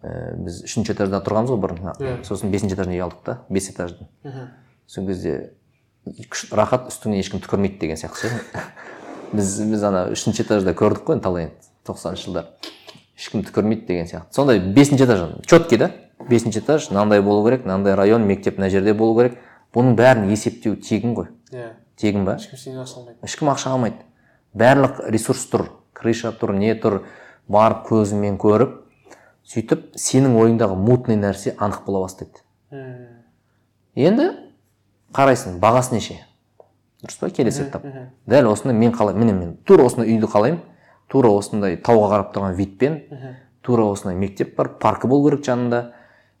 Ә, 0.00 0.36
біз 0.40 0.62
үшінші 0.64 0.94
этажда 0.94 1.20
тұрғанбыз 1.24 1.54
ғой 1.54 1.60
бұрын. 1.60 1.94
Иә. 2.00 2.18
сосын 2.24 2.52
бесінші 2.52 2.76
этаждан 2.76 2.94
үй 2.94 3.02
алдық 3.04 3.24
та 3.24 3.38
бес 3.48 3.68
этажды 3.68 4.06
Мхм. 4.24 4.46
сол 4.86 5.06
кезде 5.06 5.52
рахат 6.50 6.88
үстіңнен 6.88 7.20
ешкім 7.20 7.42
түкірмейді 7.44 7.78
деген 7.80 7.96
сияқты 8.00 8.28
ше. 8.28 8.30
Біз 9.32 9.60
біз 9.60 9.82
ана 9.84 10.06
үшінші 10.10 10.42
этажда 10.46 10.72
көрдік 10.72 11.04
қой 11.04 11.18
енді 11.18 11.24
талай 11.24 11.50
тоқсаныншы 11.86 12.30
жылдар. 12.30 12.48
Ешкім 13.18 13.44
түкірмейді 13.44 13.86
деген 13.86 14.08
сияқты. 14.08 14.32
Сондай 14.34 14.58
бесінші 14.60 15.04
этаж 15.04 15.26
четкий 15.46 15.78
да. 15.78 15.90
Бесінші 16.28 16.60
этаж 16.60 16.88
мынандай 16.90 17.20
болу 17.22 17.44
керек 17.46 17.64
мынандай 17.64 17.94
район 17.94 18.24
мектеп 18.26 18.58
мына 18.58 18.70
жерде 18.70 18.94
болу 18.94 19.18
керек. 19.20 19.38
Бұның 19.74 19.94
бәрін 20.00 20.30
есептеу 20.32 20.74
тегін 20.80 21.14
ғой. 21.14 21.28
Иә. 21.52 21.74
Тегін 22.00 22.24
ба? 22.24 22.38
Ешкім 22.40 22.80
ақша 22.80 22.98
алмайды. 22.98 23.18
Ешкім 23.22 23.52
ақша 23.52 23.74
алмайды. 23.74 24.02
Барлық 24.56 25.04
ресурс 25.12 25.44
тұр 25.52 25.68
крыша 25.94 26.32
тұр 26.32 26.56
не 26.56 26.72
тұр. 26.74 27.04
Барып 27.50 27.84
көзіңмен 27.88 28.38
көріп 28.40 28.78
сөйтіп 29.50 29.90
сенің 29.98 30.36
ойыңдағы 30.38 30.78
мутный 30.78 31.18
нәрсе 31.18 31.56
анық 31.58 31.84
бола 31.86 32.04
бастайды. 32.06 32.42
Енді 33.98 34.30
қарайсың 35.16 35.58
бағасы 35.62 35.96
неше? 35.96 36.18
Дұрыс 37.02 37.18
па? 37.20 37.30
Келесі 37.34 37.64
этап. 37.64 37.84
дәл 38.26 38.50
осыны 38.52 38.72
мен 38.72 38.92
қалай 38.92 39.14
міне 39.14 39.32
мен 39.32 39.56
тура 39.66 39.84
осындай 39.88 40.12
үйді 40.12 40.28
қалаймын 40.30 40.60
тура 41.08 41.30
осындай 41.32 41.76
тауға 41.76 42.10
қарап 42.12 42.34
тұрған 42.34 42.54
видпен 42.58 43.00
тура 43.62 43.88
осындай 43.90 44.18
мектеп 44.18 44.54
бар 44.56 44.68
паркі 44.80 45.08
болу 45.08 45.28
керек 45.30 45.44
жанында 45.44 45.92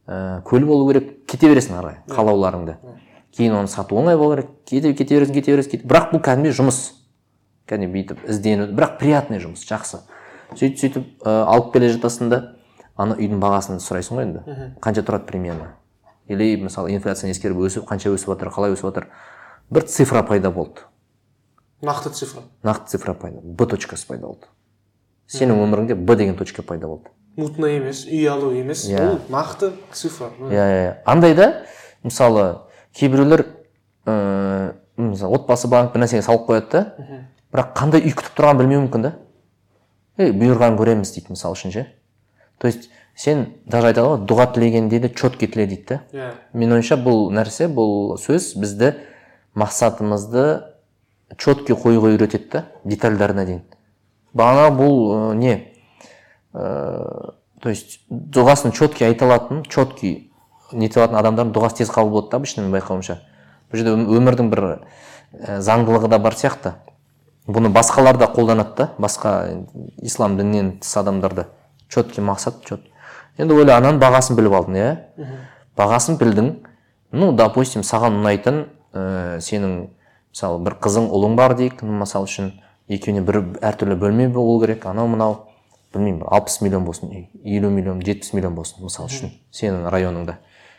ә, 0.06 0.42
көл 0.44 0.66
болу 0.66 0.86
керек. 0.92 1.24
Кете 1.26 1.48
бересің 1.50 1.78
ары 1.78 1.94
қарай 1.94 2.16
қалауларыңды. 2.16 2.76
Кейін 3.36 3.56
оны 3.60 3.68
сату 3.68 3.96
оңай 3.96 4.16
болу 4.18 4.36
керек. 4.36 4.50
Кете, 4.66 4.92
кете 4.94 5.18
бересің 5.18 5.34
кете 5.34 5.56
бересің 5.56 5.84
бірақ 5.86 6.12
бұл 6.14 6.22
кәдімгідей 6.26 6.56
жұмыс. 6.60 6.80
Кәдімгі 7.70 7.92
бүйтіп 7.96 8.24
іздену 8.28 8.68
бірақ 8.74 8.98
приятный 9.00 9.40
жұмыс 9.42 9.64
жақсы. 9.68 10.02
Сөйтіп 10.56 10.78
сөйтіп 10.80 11.04
ә, 11.26 11.34
алып 11.46 11.72
келе 11.74 11.90
жатасың 11.94 12.30
да 12.32 12.40
ана 13.00 13.16
үйдің 13.16 13.40
бағасын 13.42 13.80
сұрайсың 13.80 14.18
ғой 14.18 14.26
енді. 14.28 14.42
Қанша 14.82 15.04
тұрады 15.06 15.26
примерно 15.28 15.74
или 16.30 16.54
мысалы 16.62 16.92
инфляцияны 16.94 17.32
ескеріп 17.34 17.58
өсіп 17.66 17.86
қанша 17.88 18.12
өсіп 18.14 18.30
жатыр 18.34 18.50
қалай 18.54 18.74
өсіп 18.74 18.86
жатыр 18.90 19.06
бір 19.70 19.86
цифра 19.88 20.22
пайда 20.22 20.50
болды. 20.50 20.84
Нақты 21.82 22.10
цифра. 22.12 22.42
Нақты 22.62 22.90
цифра 22.92 23.14
пайда 23.14 23.40
б 23.42 23.66
точкасы 23.66 24.06
пайда 24.06 24.26
болды. 24.26 24.46
Сенің 25.30 25.62
өміріңде 25.64 25.94
б 25.96 26.16
деген 26.16 26.36
точка 26.36 26.62
пайда 26.62 26.86
болды. 26.86 27.08
Мутный 27.36 27.78
емес 27.78 28.04
үй 28.06 28.26
алу 28.28 28.50
емес 28.52 28.84
Иә. 28.88 29.00
ол 29.14 29.18
нақты 29.30 29.72
цифра. 29.92 30.30
Иә 30.50 30.52
иә 30.52 30.82
иә. 30.84 30.94
Андай 31.06 31.34
да 31.34 31.64
мысалы 32.02 32.60
кейбіреулер 32.94 33.46
ыыы 34.06 34.74
мысалы 34.96 35.34
отбасы 35.38 35.68
бағып 35.70 35.94
бір 35.94 36.04
нәрсеге 36.04 36.22
салып 36.22 36.46
қояды 36.50 36.70
да 36.70 36.82
бірақ 37.54 37.72
қандай 37.78 38.04
үй 38.04 38.12
күтіп 38.14 38.36
тұрғанын 38.36 38.58
білмеуі 38.60 38.84
мүмкін 38.86 39.02
да. 39.06 39.12
Ей 40.20 40.32
бұйырғанын 40.36 40.78
көреміз 40.78 41.14
дейді 41.14 41.34
мысалы 41.34 41.56
үшін 41.56 41.72
ше. 41.74 41.86
То 42.58 42.68
есть 42.68 42.90
сен 43.16 43.46
даже 43.66 43.90
айтады 43.90 44.06
ғой 44.08 44.24
дұға 44.28 44.52
тілегенде 44.54 45.00
де 45.00 45.08
четкий 45.08 45.48
тіле 45.48 45.66
дейді 45.66 45.86
да. 45.88 46.00
Иә. 46.12 46.30
Менің 46.52 46.78
ойымша 46.78 46.98
бұл 47.00 47.30
нәрсе 47.34 47.68
бұл 47.72 48.16
сөз 48.20 48.52
бізді 48.60 48.94
мақсатымызды 49.58 50.44
четкий 51.36 51.74
қоюға 51.74 52.14
үйретеді 52.14 52.50
да 52.52 52.64
детальдарына 52.84 53.44
дейін. 53.46 53.62
Бағана 54.34 54.70
бұл 54.76 54.96
ә, 55.10 55.34
не? 55.34 55.54
Ә, 56.52 57.34
то 57.60 57.68
есть 57.68 58.00
дұғасын 58.10 58.72
четкий 58.76 59.06
айта 59.08 59.26
алатын 59.26 59.64
четкий 59.64 60.30
нете 60.72 61.00
алатын 61.00 61.18
адамдардың 61.18 61.54
дұғасы 61.54 61.82
тез 61.82 61.90
қабыл 61.90 62.14
болады 62.14 62.30
да 62.30 62.36
обычно 62.38 62.62
менің 62.62 62.76
байқауымша. 62.78 63.18
Бұл 63.70 63.80
жерде 63.80 63.96
өм- 63.96 64.08
өмірдің 64.18 64.50
бір 64.52 64.64
ә, 64.66 65.58
заңдылығы 65.58 66.08
да 66.08 66.18
бар 66.18 66.34
сияқты. 66.34 66.74
Бұны 67.50 67.70
басқалар 67.74 68.18
да 68.18 68.28
қолданады 68.30 68.76
да. 68.76 68.88
Басқа 68.98 69.64
ислам 70.02 70.36
дінінен 70.38 70.78
тыс 70.80 70.96
адамдарда 70.96 71.48
четкий 71.88 72.24
мақсат 72.24 72.64
чет 72.64 72.86
енді 73.38 73.54
ойла 73.54 73.78
ананың 73.80 74.00
бағасын 74.02 74.36
біліп 74.38 74.56
алдың 74.58 74.76
иә? 74.78 74.90
Бағасын 75.78 76.18
білдің. 76.20 76.50
Ну 77.12 77.32
допустим 77.32 77.82
саған 77.86 78.20
ұнайтын 78.20 78.64
ә, 78.92 79.40
сенің 79.40 79.90
мысалы 80.30 80.60
бір 80.64 80.76
қызың 80.82 81.08
ұлың 81.10 81.36
бар 81.38 81.56
дейік. 81.58 81.82
Мысалы 81.82 82.28
үшін 82.28 82.52
екеуіне 82.88 83.24
бір 83.24 83.42
әртүрлі 83.62 83.96
бөлме 83.98 84.28
болу 84.28 84.60
керек. 84.62 84.86
Анау 84.86 85.08
мынау 85.08 85.38
білмеймін 85.94 86.26
алпыс 86.28 86.60
миллион 86.60 86.84
болсын 86.84 87.10
елу 87.42 87.70
миллион 87.70 88.02
жетпіс 88.04 88.34
миллион 88.36 88.54
болсын 88.54 88.84
мысалы 88.84 89.10
үшін 89.10 89.34
сенің 89.54 89.88
районыңда 89.90 90.36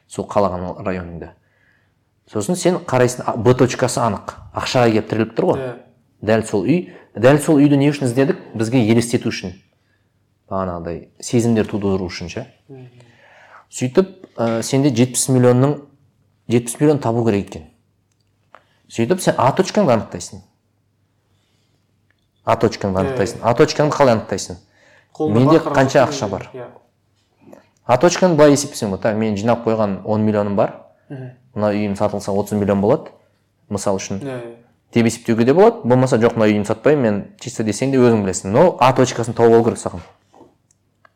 сол 0.07 0.27
қалаған 0.27 0.85
районыңда. 0.85 1.33
Сосын 2.31 2.55
сен 2.55 2.77
қарайсың 2.87 3.25
б 3.43 3.55
точкасы 3.59 3.99
анық. 3.99 4.37
Ақшаға 4.55 4.91
келіп 4.91 5.09
тіреліп 5.09 5.33
тұр 5.35 5.49
ғой. 5.49 5.59
Иә. 5.59 5.71
Дәл 6.21 6.43
сол 6.47 6.65
үй. 6.65 6.91
Дәл 7.15 7.39
сол 7.43 7.59
үйді 7.61 7.77
не 7.77 7.89
үшін 7.91 8.07
іздедік? 8.07 8.39
Бізге 8.55 8.81
елестету 8.85 9.31
үшін. 9.31 9.55
Бағанағыдай 10.51 11.07
сезімдер 11.19 11.67
тудыру 11.67 12.07
үшін 12.07 12.31
ше. 12.31 12.45
Сөйтіп 13.71 14.11
ә, 14.35 14.61
сенде 14.63 14.91
жетпіс 14.95 15.29
миллионның 15.31 15.77
жетпіс 16.51 16.79
миллион 16.79 16.99
табу 17.03 17.23
керек 17.27 17.49
екен. 17.49 17.67
Сөйтіп 18.91 19.21
сен 19.23 19.35
а 19.37 19.51
точкаңды 19.55 19.95
анықтайсың. 19.95 20.43
А 22.43 22.57
точкаңды 22.59 23.03
анықтайсың. 23.05 23.41
А 23.43 23.55
точкаңды 23.55 23.95
қалай 23.95 24.17
анықтайсың? 24.17 24.59
Менде 25.19 25.59
қанша 25.59 26.05
ақша 26.07 26.27
бар? 26.27 26.49
иә. 26.53 26.67
А 27.85 27.97
точканы 27.97 28.37
былай 28.39 28.53
есептесең 28.55 28.93
болады 28.93 29.17
мен 29.19 29.35
жинап 29.35 29.65
қойған 29.65 30.01
10 30.05 30.23
миллионым 30.23 30.55
бар. 30.55 30.75
Мына 31.09 31.71
үйім 31.73 31.97
сатылса 31.99 32.31
30 32.31 32.59
миллион 32.61 32.81
болады. 32.81 33.11
Мысалы 33.69 33.99
үшін. 33.99 34.21
Деп 34.93 35.05
есептеуге 35.05 35.45
де 35.45 35.53
болады 35.53 35.87
болмаса 35.87 36.17
жоқ 36.21 36.37
мына 36.37 36.47
үйімді 36.49 36.67
сатпаймын 36.67 37.03
мен 37.03 37.19
чисто 37.39 37.63
десең 37.63 37.91
де 37.91 37.99
өзің 38.01 38.23
білесің 38.25 38.55
но 38.55 38.63
а 38.79 38.91
точкасын 38.95 39.35
тауып 39.37 39.55
алу 39.55 39.65
керек 39.65 39.79
саған 39.79 40.01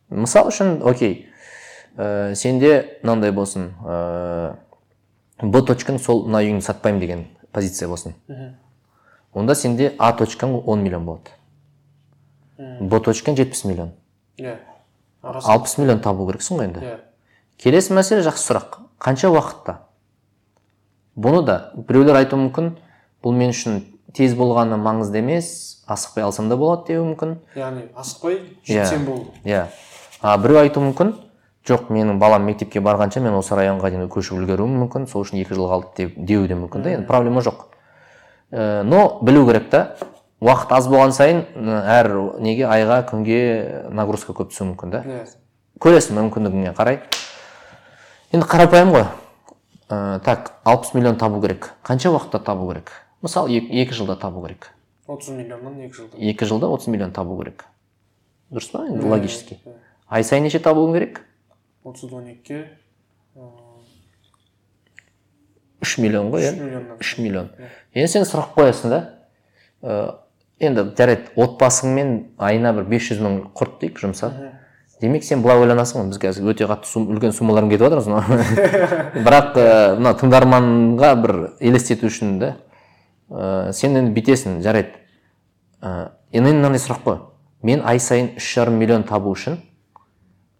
мысал 0.09 0.49
үшін 0.51 0.77
окей. 0.83 1.27
Ә, 1.97 2.35
сенде 2.35 2.99
мынандай 3.03 3.31
болсын 3.31 3.71
ә, 3.83 4.55
б 5.41 5.61
точкаң 5.67 5.99
сол 5.99 6.25
мына 6.27 6.43
үйіңді 6.43 6.65
сатпаймын 6.65 7.01
деген 7.01 7.25
позиция 7.51 7.89
болсын 7.89 8.15
онда 9.33 9.55
сенде 9.55 9.93
а 9.97 10.11
точкаң 10.13 10.57
10 10.61 10.83
миллион 10.83 11.05
болады 11.05 12.79
б 12.79 12.99
точкаң 12.99 13.39
70 13.39 13.67
миллион 13.71 13.93
иә 14.37 14.57
60 15.25 15.79
миллион 15.81 16.01
табу 16.01 16.27
керексің 16.29 16.59
ғой 16.59 16.67
енді. 16.69 16.81
Иә 16.85 16.97
келесі 17.61 17.95
мәселе 17.97 18.21
жақсы 18.25 18.45
сұрақ. 18.45 18.77
Қанша 19.01 19.31
уақытта? 19.33 19.79
Бұны 21.17 21.41
да 21.47 21.55
біреулер 21.75 22.19
айтуы 22.19 22.43
мүмкін. 22.43 22.75
Бұл 23.25 23.33
мен 23.33 23.49
үшін 23.51 23.81
тез 24.15 24.35
болғаны 24.37 24.77
маңызды 24.77 25.19
емес. 25.23 25.51
Асықпай 25.89 26.23
алсам 26.23 26.47
да 26.49 26.55
болады 26.57 26.93
деуі 26.93 27.11
мүмкін. 27.11 27.35
Яғни 27.57 27.87
асықпай 27.97 28.39
Иә. 28.65 28.83
жетсем 28.85 29.05
болды. 29.05 29.25
иә. 29.43 29.65
А 30.21 30.37
біреу 30.37 30.61
айтуы 30.63 30.83
мүмкін 30.91 31.13
жоқ 31.67 31.89
менің 31.89 32.17
балам 32.21 32.45
мектепке 32.45 32.79
барғанша 32.81 33.19
мен 33.21 33.33
осы 33.33 33.55
районға 33.57 33.89
дейін 33.89 34.07
көшіп 34.09 34.37
үлгеруім 34.39 34.75
мүмкін 34.85 35.07
сол 35.09 35.23
үшін 35.25 35.41
екі 35.41 35.53
жыл 35.57 35.67
қалды 35.69 35.87
деп 35.97 36.15
деуі 36.17 36.47
де 36.47 36.55
мүмкін 36.55 36.83
да 36.85 36.89
енді 36.95 37.07
проблема 37.07 37.41
жоқ. 37.41 37.65
Ә, 38.51 38.83
но 38.83 39.19
білу 39.21 39.45
керек 39.47 39.69
та 39.69 39.95
уақыт 40.41 40.71
аз 40.77 40.87
болған 40.87 41.11
сайын 41.11 41.43
әр 41.89 42.11
неге 42.39 42.65
айға 42.69 43.01
күнге 43.09 43.89
нагрузка 43.89 44.33
көп 44.33 44.53
түсуі 44.53 44.71
мүмкін 44.73 44.91
да. 44.93 45.03
Көресің 45.81 46.17
мүмкіндігіңе 46.21 46.73
қарай. 46.77 47.01
Енді 48.31 48.45
қарапайым 48.45 48.93
ғой. 48.93 49.05
Ә, 49.89 50.19
так 50.21 50.53
60 50.65 50.93
миллион 50.95 51.17
табу 51.17 51.41
керек. 51.41 51.73
Қанша 51.83 52.09
уақытта 52.13 52.39
табу 52.43 52.69
керек? 52.71 52.91
Мысалы 53.25 53.51
екі, 53.57 53.73
екі 53.83 53.97
жылда 53.97 54.15
табу 54.21 54.45
керек. 54.45 54.71
отыз 55.07 55.29
миллионнан 55.35 55.79
екі 55.85 55.95
жылда. 55.99 56.17
Екі 56.17 56.45
жылда 56.45 56.69
30 56.73 56.93
миллион 56.93 57.11
табу 57.11 57.37
керек. 57.41 57.65
Дұрыс 58.53 58.71
па? 58.71 58.85
Енді 58.87 59.09
логически. 59.09 59.59
ай 60.09 60.23
сайын 60.23 60.45
неше 60.45 60.59
табуың 60.59 60.93
керек? 60.93 61.21
отызда 61.85 62.15
он 62.15 62.27
екіге 62.27 62.65
үш 65.81 65.97
миллион 66.01 66.31
ғой 66.33 66.47
иә? 66.47 66.97
үш 66.99 67.17
миллион. 67.21 67.51
Енді 67.93 68.11
сен 68.11 68.25
сұрақ 68.25 68.55
қоясың 68.57 68.93
да 68.93 68.99
ә, 69.81 70.15
енді 70.59 70.87
жарайды 70.97 71.33
отбасыңмен 71.35 72.15
айына 72.37 72.73
бір 72.73 72.89
500 72.95 73.21
мың 73.21 73.39
құрт 73.57 73.79
дейік 73.83 74.01
жұмса 74.01 74.31
демек 75.01 75.25
сен 75.27 75.43
былай 75.45 75.61
ойланасың 75.61 76.01
ғой 76.01 76.09
біз 76.13 76.21
қазір 76.23 76.49
өте 76.53 76.69
қатты 76.69 76.89
сум, 76.89 77.09
үлкен 77.13 77.35
суммалармен 77.35 77.75
кетіп 77.75 77.85
жатырмыз 77.85 78.07
бірақ 79.27 79.59
ә, 79.59 79.67
мына 79.99 80.15
тыңдарманға 80.21 81.11
бір 81.21 81.35
елестету 81.59 82.09
үшін 82.09 82.39
да 82.41 82.55
ә, 83.29 83.71
сен 83.73 83.97
енді 83.97 84.13
бүйтесің 84.15 84.59
жарайды. 84.65 84.99
Ә, 85.81 86.11
енді 86.31 86.53
мынандай 86.53 86.81
сұрақ 86.81 87.03
қой. 87.05 87.19
Мен 87.65 87.81
ай 87.85 87.99
сайын 87.99 88.35
үш 88.37 88.47
жарым 88.55 88.77
миллион 88.79 89.03
табу 89.07 89.33
үшін 89.33 89.59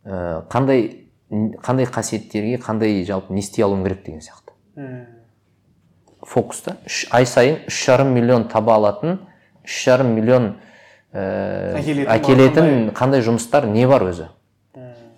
ә, 0.05 0.45
қандай 0.49 1.05
қандай 1.63 1.86
қасиеттерге 1.89 2.59
қандай 2.61 3.03
жалпы 3.05 3.34
не 3.34 3.41
істей 3.41 3.66
алуым 3.66 3.84
керек 3.84 4.03
деген 4.05 4.22
сияқты. 4.22 4.53
Мм. 4.76 5.05
фокуста 6.26 6.78
үш 6.86 7.05
ай 7.11 7.26
сайын 7.26 7.59
үш 7.68 7.86
жарым 7.86 8.13
миллион 8.13 8.47
таба 8.49 8.76
алатын 8.76 9.20
үш 9.63 9.84
жарым 9.86 10.16
миллион 10.16 10.55
ә, 11.13 11.76
Әкелетін 11.78 12.09
әкелетін 12.11 12.89
қандай? 12.93 13.22
жұмыстар 13.22 13.68
не 13.70 13.86
бар 13.88 14.03
өзі? 14.09 14.30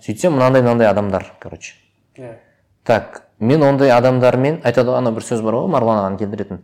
Сөйтсем 0.04 0.36
мынандай 0.36 0.62
мынандай 0.62 0.88
адамдар 0.88 1.34
короче. 1.40 1.74
Иә. 2.18 2.36
Так 2.84 3.24
мен 3.40 3.64
ондай 3.64 3.92
адамдармен 3.92 4.62
айтады 4.64 4.92
ғой 4.92 5.02
ана 5.02 5.12
бір 5.12 5.26
сөз 5.26 5.42
бар 5.44 5.58
ғой 5.58 5.72
марғұлан 5.74 6.04
ағаның 6.04 6.20
келтіретін. 6.22 6.62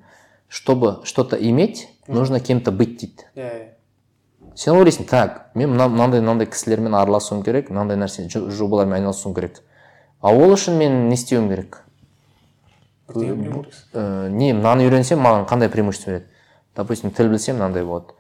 Чтобы 0.54 0.99
что 1.04 1.24
то 1.24 1.36
иметь 1.36 1.88
нужно 2.08 2.39
кем 2.39 2.62
то 2.62 2.72
быть 2.72 2.97
дейді 2.99 3.26
иә 3.36 3.49
иә 3.49 4.54
сен 4.56 4.76
ойлайсың 4.78 5.08
так 5.10 5.49
мен 5.56 5.72
мына- 5.74 5.89
мынандай 5.89 6.22
мынандай 6.22 6.47
кісілермен 6.47 6.93
араласуым 6.93 7.41
керек 7.43 7.72
мынандай 7.72 7.97
нәрсе 7.97 8.28
жо- 8.28 8.49
жобалармен 8.51 8.99
айналысуым 8.99 9.34
керек 9.34 9.64
а 10.22 10.30
ол 10.30 10.54
үшін 10.54 10.78
мен 10.78 11.08
не 11.10 11.16
істеуім 11.16 11.49
керек 11.49 11.80
ә, 13.93 14.30
не 14.30 14.54
мынаны 14.54 14.86
үйренсем 14.86 15.20
маған 15.26 15.47
қандай 15.49 15.70
преимущество 15.70 16.12
береді? 16.12 16.28
Допустим 16.76 17.12
тіл 17.12 17.30
білсем 17.30 17.58
мынандай 17.58 17.84
болады 17.84 18.14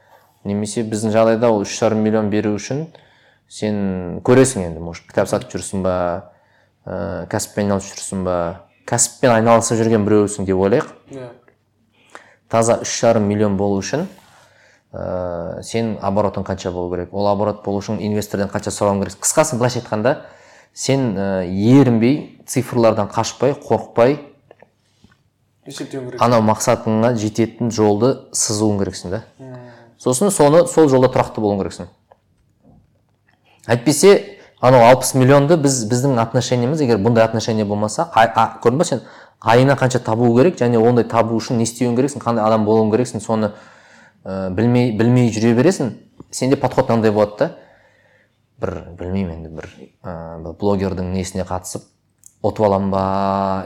немесе 0.43 0.81
біздің 0.81 1.13
жағдайда 1.13 1.51
ол 1.53 1.61
үш 1.61 1.77
жарым 1.79 2.01
миллион 2.03 2.29
беру 2.33 2.55
үшін 2.57 2.87
сен 3.47 4.19
көресің 4.25 4.65
енді 4.71 4.79
может 4.81 5.05
кітап 5.07 5.29
сатып 5.29 5.53
жүрсің 5.53 5.85
ба 5.85 5.95
ә, 6.85 7.27
кәсіппен 7.29 7.69
айналысып 7.69 8.01
жүрсің 8.01 8.25
ба 8.25 8.37
кәсіппен 8.89 9.37
айналысып 9.37 9.77
жүрген 9.79 10.03
біреусің 10.09 10.49
деп 10.49 10.59
ойлайық. 10.59 10.89
Иә 11.13 11.29
таза 12.53 12.77
үш 12.85 12.91
жарым 13.01 13.25
миллион 13.25 13.57
болу 13.57 13.79
үшін 13.81 14.05
ә, 14.93 15.63
сен 15.65 15.95
оборотың 16.01 16.45
қанша 16.45 16.71
болу 16.71 16.91
керек? 16.93 17.13
Ол 17.13 17.27
оборот 17.31 17.63
болу 17.65 17.81
үшін 17.81 17.97
инвестордан 17.97 18.51
қанша 18.53 18.69
сұрауың 18.69 19.01
керек? 19.01 19.17
Қысқасы 19.25 19.57
былайша 19.57 19.81
айтқанда 19.81 20.19
сен 20.73 21.15
ә, 21.17 21.47
ерінбей 21.49 22.43
цифрлардан 22.45 23.09
қашпай 23.09 23.55
қорықпай 23.57 24.19
есептеу 25.65 26.05
керек. 26.05 26.21
анау 26.21 26.45
мақсатыңа 26.45 27.15
жететін 27.17 27.71
жолды 27.73 28.13
сызуың 28.37 28.83
керексің 28.83 29.15
да. 29.15 29.23
Сосын 29.97 30.29
соны 30.29 30.67
сол 30.67 30.89
жолда 30.91 31.09
тұрақты 31.09 31.41
болуың 31.41 31.63
керексің. 31.63 31.89
Әйтпесе 33.65 34.39
анау 34.61 34.85
алпыс 34.91 35.13
миллионды 35.15 35.57
біз 35.57 35.83
біздің 35.89 36.19
отношениеміз 36.21 36.81
егер 36.83 36.99
бұндай 37.01 37.25
отношение 37.25 37.65
болмаса 37.65 38.09
көрдің 38.13 38.77
ба 38.77 38.85
сен? 38.87 39.01
Айына 39.43 39.75
қанша 39.75 39.99
табу 39.99 40.31
керек 40.37 40.55
және 40.59 40.79
ондай 40.79 41.03
табу 41.03 41.35
үшін 41.35 41.59
не 41.59 41.67
істеуің 41.67 41.97
керексің 41.97 42.23
қандай 42.23 42.45
адам 42.47 42.65
болуың 42.65 42.91
керексің 42.93 43.21
соны 43.21 43.51
ә, 44.23 44.49
білмей 44.49 44.93
білмей 44.97 45.31
жүре 45.35 45.53
бересің. 45.57 45.91
Сенде 46.31 46.55
подход 46.55 46.89
мынандай 46.89 47.11
болады 47.11 47.37
да. 47.39 47.49
Бір 48.61 48.77
білмеймін 48.99 49.35
енді 49.35 49.49
бір 49.57 49.67
ә, 50.03 50.53
блогердің 50.59 51.11
несіне 51.11 51.43
қатысып 51.43 51.83
ұтып 52.43 52.65
аламын 52.69 52.91
ба 52.93 53.03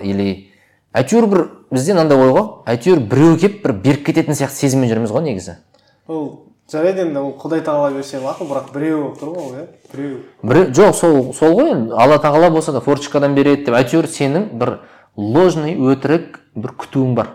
или 0.01 0.49
әйтеуір 0.97 1.29
бір 1.29 1.45
бізде 1.69 1.93
мынандай 1.93 2.17
ой 2.17 2.33
ғой. 2.33 2.49
Әйтеуір 2.65 3.05
біреу 3.05 3.37
келіп 3.37 3.63
бір 3.63 3.77
беріп 3.85 4.05
кететін 4.09 4.33
сияқты 4.33 4.65
сезіммен 4.65 4.89
жүрміз 4.89 5.13
ғой 5.13 5.27
негізі. 5.29 5.59
Ол 6.07 6.27
жарайды 6.71 7.05
енді 7.05 7.21
ол 7.21 7.33
құдай 7.37 7.61
тағала 7.61 7.93
берсе 7.93 8.19
мақұл 8.23 8.49
бірақ 8.49 8.73
біреу 8.73 9.01
болып 9.03 9.21
тұр 9.21 9.33
ғой 9.35 9.45
ол 9.45 9.55
иә? 9.55 9.65
Біреу. 9.93 10.19
Бір 10.43 10.63
жоқ 10.73 10.93
сол 10.97 11.33
сол 11.37 11.53
ғой 11.59 11.73
енді. 11.75 11.93
Алла 11.93 12.17
тағала 12.23 12.49
болса 12.51 12.73
да 12.73 12.81
форчикадан 12.81 13.35
береді 13.35 13.67
деп 13.67 13.77
әйтеуір 13.77 14.09
сенің 14.11 14.49
бір 14.57 14.79
ложный 15.17 15.75
өтірік 15.75 16.39
бір 16.55 16.73
күтуің 16.77 17.15
бар. 17.17 17.31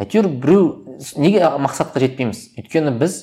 Әйтеуір 0.00 0.28
біреу 0.28 0.98
неге 1.16 1.48
мақсатқа 1.62 2.02
жетпейміз? 2.02 2.50
Өйткені 2.60 2.92
біз 3.00 3.18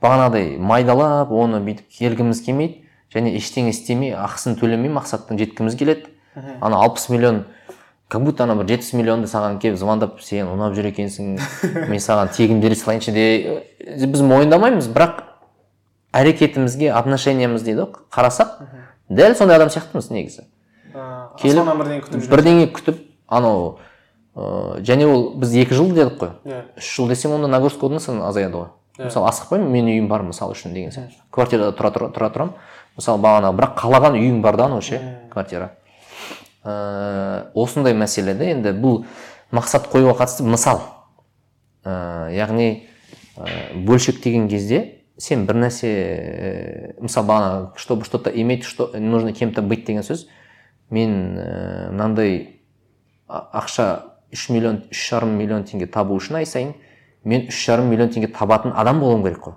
бағанағыдай 0.00 0.56
майдалап 0.56 1.32
оны 1.32 1.60
бүйтіп 1.64 1.92
келгіміз 1.98 2.40
келмейді 2.46 2.80
және 3.12 3.34
ештеңе 3.36 3.74
істемей 3.74 4.14
ақысын 4.16 4.56
төлемей 4.60 4.92
мақсаттың 4.94 5.40
жеткіміз 5.40 5.76
келеді. 5.76 6.08
Ана 6.60 6.80
алпыс 6.80 7.08
миллион 7.10 7.44
как 8.08 8.24
будто 8.24 8.44
ана 8.44 8.56
бір 8.56 8.66
жетпіс 8.72 8.92
миллионды 8.98 9.28
саған 9.30 9.60
келіп 9.62 9.76
звондап 9.78 10.20
сен 10.24 10.48
ұнап 10.50 10.74
жүр 10.74 10.88
екенсің 10.90 11.36
мен 11.90 12.00
саған 12.02 12.32
тегін 12.34 12.62
бере 12.62 12.74
салайыншы 12.74 13.12
де 13.14 13.26
э, 13.78 14.06
біз 14.06 14.24
мойындамаймыз 14.26 14.88
бірақ 14.90 15.20
әрекетімізге 16.18 16.90
отношениямыз 16.98 17.62
дейді 17.62 17.84
ғой 17.84 18.08
қарасақ 18.10 18.56
дәл 19.10 19.36
сондай 19.38 19.60
адам 19.60 19.70
сияқтымыз 19.70 20.10
негізі. 20.10 20.48
Келіп, 21.38 21.70
бірдеңе 22.32 22.66
күтіп 22.74 22.98
анау 23.30 23.78
ыыы 24.34 24.82
және 24.86 25.06
ол 25.06 25.24
біз 25.40 25.54
екі 25.62 25.74
жыл 25.74 25.94
дедік 25.94 26.18
қой. 26.20 26.34
Иә. 26.44 26.60
Үш 26.76 26.90
жыл 26.96 27.08
десем 27.08 27.32
онда 27.32 27.48
нагрузка 27.48 27.86
одан 27.86 28.00
сайын 28.00 28.22
азаяды 28.26 28.58
ғой. 28.58 28.68
Мысалы 28.98 29.30
асықпаймын 29.30 29.70
менің 29.72 29.96
үйім 29.96 30.08
бар 30.10 30.22
мысалы 30.26 30.54
үшін 30.54 30.74
деген 30.74 30.92
сияқты. 30.92 31.16
Квартирада 31.32 31.72
тұра 31.76 31.90
тұра, 31.94 32.10
тұра 32.12 32.30
тұрамын. 32.34 32.54
Мысалы 32.98 33.22
бағана 33.22 33.52
бірақ 33.56 33.76
қалаған 33.80 34.18
үйің 34.18 34.40
бар 34.44 34.58
да 34.60 34.66
анау 34.66 34.82
ше 34.82 35.00
квартира. 35.32 35.72
Ыыы 36.64 37.46
осындай 37.54 37.94
мәселеде 37.96 38.50
енді 38.52 38.74
бұл 38.76 39.04
мақсат 39.56 39.88
қоюға 39.92 40.18
қатысты 40.20 40.44
мысал. 40.44 40.82
Ыыы 41.84 42.34
яғни 42.36 42.68
ә, 43.36 43.48
бөлшектеген 43.74 44.48
кезде 44.50 45.00
сен 45.20 45.46
бір 45.46 45.62
нәрсе 45.64 46.94
мысалы 47.00 47.26
бағана 47.26 47.72
чтобы 47.76 48.04
что 48.04 48.18
то 48.18 48.30
иметь 48.30 48.64
что 48.64 48.90
нужно 48.94 49.32
кем 49.32 49.52
то 49.52 49.62
быть 49.62 49.86
деген 49.86 50.02
сөз 50.02 50.26
мен 50.90 51.34
мынандай 51.90 52.59
ақша 53.30 53.86
үш 54.32 54.48
миллион 54.50 54.82
үш 54.90 55.08
жарым 55.10 55.36
миллион 55.38 55.64
теңге 55.64 55.86
табу 55.86 56.18
үшін 56.18 56.40
ай 56.40 56.46
сайын 56.46 56.74
мен 57.24 57.48
үш 57.48 57.64
жарым 57.66 57.90
миллион 57.90 58.10
теңге 58.10 58.32
табатын 58.34 58.72
адам 58.74 59.00
болуым 59.00 59.24
керек 59.24 59.42
қой. 59.44 59.54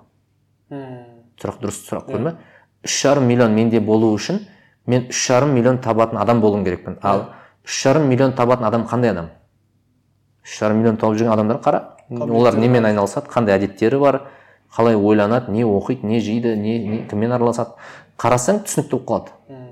Мм. 0.70 0.98
сұрақ 1.40 1.60
дұрыс 1.62 1.80
сұрақ 1.88 2.10
қойдым 2.10 2.24
ба 2.30 2.36
үш 2.84 3.00
жарым 3.02 3.26
миллион 3.28 3.54
менде 3.54 3.80
болу 3.80 4.12
үшін 4.14 4.44
мен 4.86 5.08
үш 5.10 5.26
жарым 5.28 5.54
миллион 5.54 5.78
табатын 5.78 6.18
адам 6.18 6.40
болуым 6.40 6.64
керекпін. 6.64 6.98
Ал 7.02 7.30
үш 7.64 7.82
жарым 7.82 8.08
миллион 8.08 8.32
табатын 8.32 8.66
адам 8.66 8.86
қандай 8.86 9.10
адам? 9.10 9.30
Үш 10.44 10.58
жарым 10.60 10.78
миллион 10.78 10.96
тауып 10.96 11.18
жүрген 11.18 11.32
адамдар 11.32 11.60
қара. 11.64 11.82
Олар 12.10 12.56
немен 12.58 12.84
айналысады? 12.84 13.30
Қандай 13.32 13.56
әдеттері 13.58 13.98
бар? 13.98 14.20
Қалай 14.74 14.96
ойланады? 14.96 15.52
Не 15.52 15.64
оқиды? 15.64 16.06
Не 16.06 16.20
жейді? 16.20 16.56
Не, 16.56 16.78
не 16.78 16.98
кіммен 17.08 17.32
араласады? 17.32 17.78
Қарасаң 18.18 18.64
түсінікті 18.66 18.90
болып 18.90 19.08
қалады. 19.08 19.63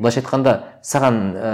Былайша 0.00 0.22
айтқанда 0.22 0.54
саған 0.82 1.18
ә, 1.36 1.50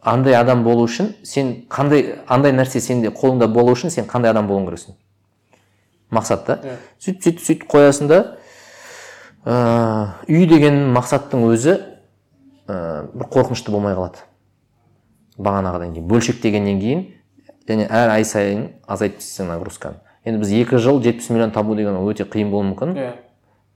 андай 0.00 0.34
адам 0.38 0.64
болу 0.64 0.86
үшін 0.88 1.12
сен 1.24 1.52
қандай 1.68 2.16
андай 2.26 2.54
нәрсе 2.56 2.80
сенде 2.80 3.12
қолыңда 3.12 3.48
болу 3.52 3.74
үшін 3.76 3.92
сен 3.92 4.08
қандай 4.08 4.32
адам 4.32 4.48
болуың 4.48 4.70
керексің? 4.70 4.96
Мақсат 6.10 6.46
та. 6.46 6.58
Иә. 6.64 6.76
сөйтіп 7.04 7.22
сөйтіп 7.26 7.44
сөйтіп 7.44 7.68
қоясың 7.68 8.08
да 8.08 8.20
ә, 9.44 9.54
үй 10.28 10.48
деген 10.48 10.80
мақсаттың 10.96 11.44
өзі 11.52 11.76
ә, 11.76 13.06
бір 13.12 13.28
қорқынышты 13.28 13.70
болмай 13.74 13.94
қалады. 13.98 14.24
Бағанағыдан 15.36 15.92
кейін 15.94 16.08
бөлшектегеннен 16.08 16.80
кейін 16.80 17.06
және 17.68 17.86
әр 17.92 18.16
ай 18.16 18.24
сайын 18.24 18.70
азайтып 18.88 19.20
тастайсың 19.20 19.52
нагрузканы. 19.52 20.00
Енді 20.24 20.40
біз 20.40 20.52
екі 20.56 20.80
жыл 20.80 21.02
жетпіс 21.04 21.28
миллион 21.30 21.52
табу 21.52 21.76
деген 21.76 22.00
ол 22.00 22.08
өте 22.10 22.24
қиын 22.24 22.50
болуы 22.50 22.72
мүмкін. 22.72 22.96
Иә. 22.96 23.12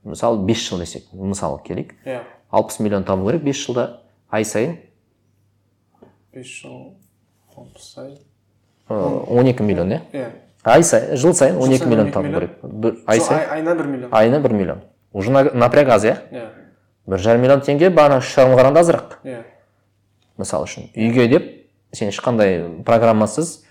Мысалы 0.03 0.41
бес 0.45 0.65
жыл 0.65 0.81
десек 0.81 1.05
мысалы 1.13 1.61
келейік 1.63 1.93
иә. 2.03 2.23
Алпыс 2.53 2.79
миллион 2.79 3.03
табу 3.07 3.25
керек 3.29 3.43
бес 3.43 3.57
жылда 3.65 3.87
ай 4.31 4.45
сайын. 4.45 4.77
Бес 6.33 6.45
жыл 6.61 6.93
алпыс 7.57 7.97
ай. 7.97 8.17
Он 8.89 9.45
екі 9.49 9.63
миллион 9.63 9.91
иә? 9.95 10.01
Иә. 10.13 10.29
Ай 10.63 10.83
сайын 10.83 11.17
жыл 11.17 11.33
сайын 11.33 11.57
он 11.57 11.71
екі 11.73 11.87
миллион 11.89 12.11
12 12.11 12.13
табу 12.13 12.33
керек. 12.33 12.57
Бір 12.63 12.97
ай 13.07 13.19
сайын 13.19 13.41
ай- 13.41 13.57
айына 13.57 13.75
бір 13.75 13.87
миллион. 13.87 14.13
Айына 14.13 14.39
бір 14.39 14.53
миллион. 14.53 14.81
Уже 15.13 15.31
на- 15.31 15.43
напряг 15.53 15.89
аз 15.89 16.03
иә? 16.05 16.17
Иә. 16.31 16.45
Бір 17.07 17.17
жарым 17.19 17.41
миллион 17.41 17.61
теңге 17.61 17.89
бағана 17.89 18.19
үш 18.21 18.29
жарымға 18.35 18.61
қарағанда 18.61 18.79
азырақ. 18.85 19.17
Иә. 19.23 19.43
Мысалы 20.37 20.65
үшін 20.69 20.89
үйге 20.95 21.27
деп 21.29 21.49
сен 21.91 22.09
ешқандай 22.09 22.83
программасыз 22.83 23.63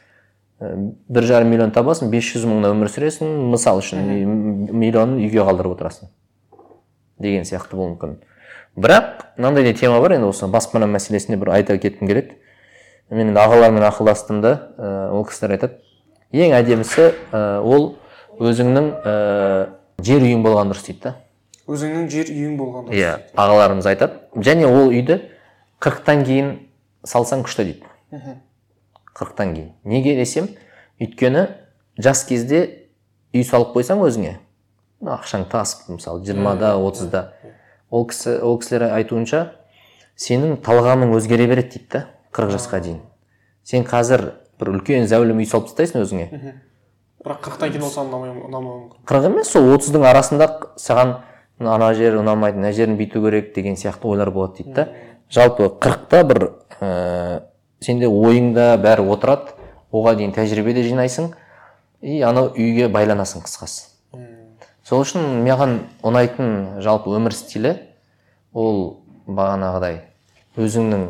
бір 0.60 1.22
жарым 1.26 1.48
миллион 1.50 1.72
табасың 1.74 2.10
бес 2.10 2.24
жүз 2.34 2.44
мыңда 2.46 2.70
өмір 2.74 2.90
сүресің 2.92 3.32
мысалы 3.54 3.80
үшін 3.82 4.04
миллионын 4.70 5.16
үйге 5.18 5.42
қалдырып 5.42 5.74
отырасың. 5.78 6.10
Деген 7.18 7.42
сияқты 7.42 7.74
болуы 7.76 7.96
мүмкін. 7.96 8.16
Бірақ 8.76 9.26
мынандай 9.36 9.64
да 9.64 9.74
тема 9.78 10.00
бар 10.00 10.16
енді 10.16 10.30
осы 10.30 10.46
баспана 10.48 10.86
мәселесіне 10.90 11.36
бір 11.40 11.52
айта 11.56 11.76
кеткім 11.78 12.08
келеді. 12.08 12.36
Мен 13.10 13.32
енді 13.32 13.40
ағалармен 13.40 13.84
ақылдастым 13.84 14.40
да 14.40 14.52
ә, 14.78 15.10
ол 15.12 15.26
кісілер 15.28 15.56
айтады. 15.56 15.78
Ең 16.32 16.54
әдемісі 16.56 17.10
ә, 17.32 17.60
ол 17.60 17.96
өзіңнің 18.40 18.88
ә, 19.04 19.14
жер 20.00 20.24
үйің 20.24 20.44
болған 20.46 20.72
дұрыс 20.72 20.86
дейді 20.88 21.02
да. 21.04 21.14
Өзіңнің 21.68 22.08
жер 22.12 22.32
үйің 22.32 22.56
болған 22.60 22.88
дұрыс 22.88 23.02
иә 23.02 23.12
ағаларымыз 23.36 23.88
айтады. 23.92 24.22
Және 24.36 24.66
ол 24.70 24.88
үйді 24.88 25.20
қырықтан 25.82 26.24
кейін 26.24 26.54
салсаң 27.04 27.44
күшті 27.44 27.68
дейді. 27.68 28.38
Қырықтан 29.12 29.52
кейін. 29.54 29.72
Неге 29.84 30.16
десем 30.16 30.48
өйткені 31.00 31.48
жас 32.00 32.24
кезде 32.24 32.62
үй 33.34 33.44
салып 33.44 33.76
қойсаң 33.76 34.00
өзіңе. 34.06 34.38
Ақшаң 35.02 35.48
тасып 35.50 35.98
мысалы 35.98 36.24
жиырмада 36.24 36.76
отызда. 36.80 37.32
Ол 37.92 38.06
кісі 38.08 38.38
ол 38.40 38.56
кісілер 38.58 38.88
айтуынша 38.96 39.42
сенің 40.16 40.56
талғамың 40.64 41.12
өзгере 41.18 41.46
береді 41.50 41.76
дейді 41.76 41.88
да 41.92 42.00
қырық 42.32 42.54
жасқа 42.56 42.80
дейін. 42.80 43.00
Сен 43.62 43.84
қазір 43.84 44.32
бір 44.60 44.72
үлкен 44.72 45.04
зәулім 45.10 45.42
үй 45.42 45.48
салып 45.48 45.68
тастайсың 45.68 46.06
өзіңе. 46.06 46.28
Бірақ 47.22 47.44
қырықтан 47.44 47.74
кейін 47.74 47.84
ол 47.86 47.92
саған 47.92 48.14
ұнамауы 48.48 48.78
мүмкін. 48.80 49.04
Қырық 49.06 49.28
емес 49.28 49.52
сол 49.52 49.68
отыздың 49.76 50.06
арасында 50.08 50.48
саған 50.80 51.14
ана 51.60 51.92
жер 51.94 52.16
ұнамайды 52.18 52.58
мына 52.58 52.72
жерін 52.74 52.96
бүйту 52.98 53.22
керек 53.22 53.52
деген 53.54 53.76
сияқты 53.78 54.08
ойлар 54.10 54.32
болады 54.34 54.62
дейді 54.62 54.74
да. 54.74 54.88
Жалпы 55.30 55.68
қырықта 55.78 56.24
бір 56.26 56.42
ә, 56.80 57.42
сенде 57.80 58.08
ойыңда 58.08 58.74
бәрі 58.82 59.06
отырады 59.12 59.54
оған 59.92 60.18
дейін 60.18 60.34
тәжірибе 60.34 60.74
де 60.74 60.82
жинайсың 60.88 61.30
и 62.02 62.20
анау 62.26 62.50
үйге 62.56 62.88
байланасың 62.88 63.44
қысқасы. 63.46 63.91
Сол 64.92 65.06
үшін 65.06 65.38
маған 65.46 65.78
ұнайтын 66.04 66.48
жалпы 66.84 67.14
өмір 67.16 67.32
стилі 67.32 67.70
ол 68.52 68.98
бағанағыдай 69.24 70.02
өзіңнің 70.60 71.06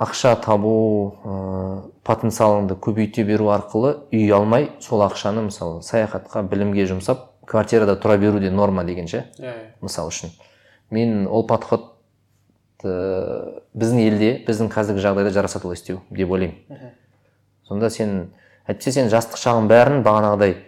ақша 0.00 0.32
табу 0.40 0.72
ә, 1.12 1.34
потенциалыңды 2.08 2.78
көбейте 2.80 3.26
беру 3.28 3.50
арқылы 3.52 3.92
үй 4.16 4.32
алмай 4.32 4.70
сол 4.80 5.04
ақшаны 5.04 5.44
мысалы 5.50 5.84
саяхатқа 5.84 6.40
білімге 6.48 6.88
жұмсап 6.88 7.28
квартирада 7.44 7.98
тұра 8.00 8.16
беру 8.16 8.40
де 8.40 8.48
норма 8.48 8.88
деген 8.88 9.12
ше? 9.12 9.26
Иә 9.36 9.52
иә. 9.52 9.70
Мысалы 9.84 10.08
үшін. 10.08 10.32
Мен 10.88 11.26
ол 11.28 11.44
подход 11.44 11.90
ә, 12.80 13.60
біздің 13.76 14.06
елде 14.08 14.36
біздің 14.48 14.72
қазіргі 14.72 15.04
жағдайда 15.04 15.36
жарасады 15.36 15.68
олай 15.68 15.76
істеу 15.76 16.00
деп 16.08 16.32
ойлаймын. 16.32 16.94
Сонда 17.68 17.92
сен 17.92 18.30
әйтпесе 18.64 19.02
сен 19.02 19.12
жастық 19.12 19.36
шағың 19.36 19.68
бәрін 19.68 20.06
бағанағыдай 20.06 20.62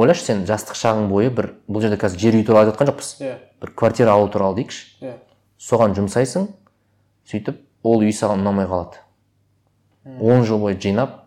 ойлашы 0.00 0.24
сен 0.24 0.44
жастық 0.48 0.76
шағың 0.78 1.08
бойы 1.10 1.30
бір 1.30 1.52
бұл 1.68 1.84
жерде 1.84 1.98
қазір 2.00 2.18
жер 2.24 2.38
үй 2.40 2.44
туралы 2.44 2.66
айтып 2.66 2.76
жатқан 2.78 2.90
жоқпыз. 2.90 3.10
Иә. 3.20 3.34
бір 3.60 3.72
квартира 3.76 4.12
алу 4.14 4.28
туралы 4.28 4.56
дейікші. 4.60 4.86
Иә. 5.04 5.14
Соған 5.60 5.94
жұмсайсың 5.98 6.48
сөйтіп 7.30 7.60
ол 7.84 8.00
үй 8.04 8.12
саған 8.12 8.40
ұнамай 8.44 8.66
қалады. 8.70 9.02
Он 10.20 10.44
жыл 10.44 10.58
бойы 10.62 10.78
жинап 10.80 11.18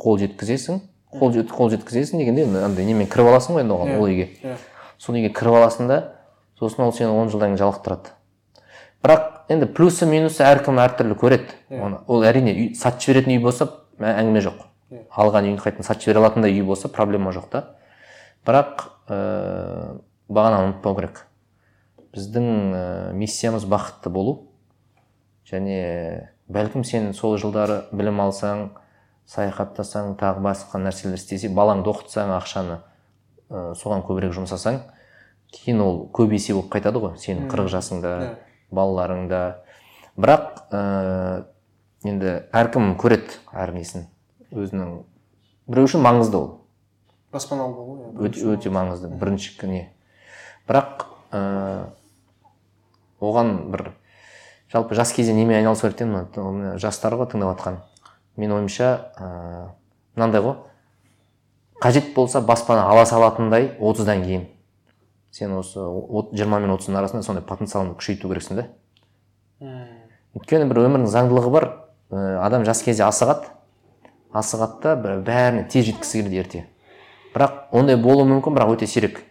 қол 0.00 0.18
жеткізесің 0.18 0.80
қол, 1.12 1.32
жет, 1.34 1.50
қол 1.52 1.70
жеткізесің 1.72 2.22
дегенде 2.22 2.46
енді 2.46 2.62
андай 2.64 2.86
немен 2.86 3.08
кіріп 3.10 3.28
аласың 3.32 3.56
ғой 3.58 3.64
енді 3.64 3.74
оған 3.76 3.90
Иә. 3.90 3.98
ол 3.98 4.06
үйге. 4.08 4.28
Иә. 4.42 4.56
Сол 4.98 5.18
үйге 5.18 5.32
кіріп 5.34 5.58
аласың 5.58 5.88
да 5.90 5.98
сосын 6.58 6.84
ол 6.86 6.92
сені 6.92 7.10
он 7.10 7.28
жылдан 7.28 7.52
кейін 7.56 7.60
жалықтырады. 7.60 8.14
Бірақ 9.02 9.26
енді 9.52 9.66
плюсы 9.66 10.06
минусы 10.06 10.44
әркім 10.44 10.80
әртүрлі 10.80 11.16
көреді. 11.20 11.52
Иә. 11.68 11.82
оны 11.82 12.00
ол 12.06 12.22
әрине 12.24 12.54
үй, 12.54 12.74
сатып 12.74 13.00
жіберетін 13.04 13.36
үй 13.36 13.42
болса 13.42 13.68
әңгіме 13.98 14.40
жоқ. 14.44 14.64
Иә. 14.90 15.04
алған 15.10 15.50
үйін 15.50 15.58
қайтадан 15.60 15.84
сатып 15.84 16.02
жібере 16.08 16.20
алатындай 16.24 16.52
үй 16.56 16.62
болса 16.64 16.88
проблема 16.88 17.32
жоқ 17.32 17.48
та. 17.50 17.64
Бірақ 18.48 18.84
ә, 19.10 19.18
бағана 20.28 20.62
ұмытпау 20.66 20.98
керек. 20.98 21.24
Біздің 22.14 22.46
ә, 22.74 22.84
миссиямыз 23.16 23.66
бақытты 23.70 24.12
болу. 24.12 24.36
Және 25.50 26.30
бәлкім 26.50 26.84
сен 26.86 27.12
сол 27.14 27.36
жылдары 27.40 27.84
білім 27.92 28.22
алсаң 28.22 28.68
саяхаттасаң 29.30 30.14
тағы 30.20 30.42
басқа 30.44 30.80
нәрселер 30.82 31.18
істесең 31.18 31.54
балаңды 31.54 31.90
оқытсаң 31.90 32.32
ақшаны 32.38 32.80
ә, 33.50 33.72
соған 33.78 34.02
көбірек 34.06 34.34
жұмсасаң 34.36 34.80
кейін 35.54 35.82
ол 35.82 35.98
көп 36.14 36.34
есе 36.34 36.54
болып 36.54 36.70
қайтады 36.74 37.02
ғой 37.02 37.16
сенің 37.18 37.50
қырық 37.50 37.70
жасыңда 37.72 38.12
балаларыңда. 38.74 39.40
Бірақ 40.20 40.62
ә, 40.70 40.82
енді 42.06 42.36
әркім 42.54 42.94
көреді 43.00 43.38
әр 43.56 43.74
несін. 43.74 44.06
Өзінің 44.54 44.92
біреу 45.70 45.88
үшін 45.88 46.04
маңызды 46.06 46.38
ол. 46.38 46.48
Баспаналы 47.32 47.74
болу 47.74 47.98
иә 47.98 48.28
өте, 48.28 48.46
өте 48.54 48.70
маңызды. 48.70 49.08
бірінші 49.08 49.66
не 49.66 49.88
бірақ 50.68 51.06
ә, 51.32 51.90
оған 53.20 53.70
бір 53.70 53.92
жалпы 54.72 54.94
жас 54.94 55.12
кезде 55.12 55.34
немен 55.34 55.56
айналысу 55.58 55.90
керек 55.90 56.06
мына 56.06 56.78
жастар 56.78 57.14
ғой 57.14 57.30
тыңдап 57.30 57.56
жатқан 57.56 57.80
менің 58.36 58.60
ойымша 58.60 58.88
ә, 59.16 59.28
мынандай 60.16 60.42
ғой. 60.44 60.56
Қажет 61.80 62.12
болса 62.14 62.40
баспана 62.40 62.88
ала 62.90 63.04
салатындай 63.06 63.74
отыздан 63.80 64.24
кейін. 64.24 64.48
Сен 65.30 65.54
осы 65.56 65.80
жиырма 66.34 66.60
мен 66.60 66.74
отыздың 66.74 66.98
арасында 67.00 67.24
сондай 67.24 67.44
потенциалыңды 67.46 67.96
күшейту 68.00 68.28
керексің 68.30 68.60
да. 68.60 68.66
Өйткені 70.36 70.68
бір 70.70 70.82
өмірдің 70.84 71.08
заңдылығы 71.12 71.52
бар. 71.54 71.68
Ә, 72.10 72.40
адам 72.44 72.66
жас 72.68 72.82
кезде 72.84 73.06
асығады. 73.06 73.48
Асығады 74.36 74.82
да 74.82 75.16
бәріне 75.26 75.66
тез 75.70 75.88
жеткісі 75.88 76.20
келеді 76.20 76.42
ерте. 76.42 76.64
Бірақ 77.34 77.70
ондай 77.76 77.96
болуы 77.96 78.26
мүмкін 78.28 78.56
бірақ 78.56 78.74
өте 78.76 78.86
сирек. 78.90 79.22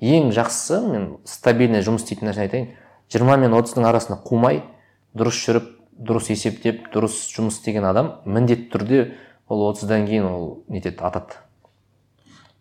Ең 0.00 0.30
жақсысы 0.34 0.78
мен 0.86 1.08
стабильный 1.26 1.82
жұмыс 1.82 2.04
істейтін 2.04 2.28
нәрсені 2.30 2.46
айтайын. 2.46 2.68
Жиырма 3.10 3.36
мен 3.40 3.54
отыздың 3.56 3.86
арасында 3.88 4.20
қумай 4.26 4.62
дұрыс 5.18 5.38
жүріп 5.42 5.72
дұрыс 5.98 6.28
есептеп 6.30 6.86
дұрыс 6.94 7.16
жұмыс 7.34 7.58
істеген 7.58 7.86
адам 7.88 8.12
міндетті 8.24 8.68
түрде 8.74 9.00
ол 9.48 9.64
отыздан 9.70 10.06
кейін 10.06 10.28
ол 10.30 10.48
нетеді 10.68 11.02
атады. 11.02 11.40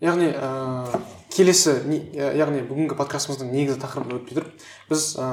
Яғни 0.02 0.32
ә, 0.34 1.00
келесі 1.34 1.78
я- 2.14 2.34
яғни 2.38 2.64
бүгінгі 2.66 2.98
подкастымыздың 2.98 3.52
негізгі 3.54 3.82
тақырыбына 3.82 4.20
өтпей 4.22 4.38
тұрып 4.38 4.66
біз 4.90 5.06
ә, 5.18 5.30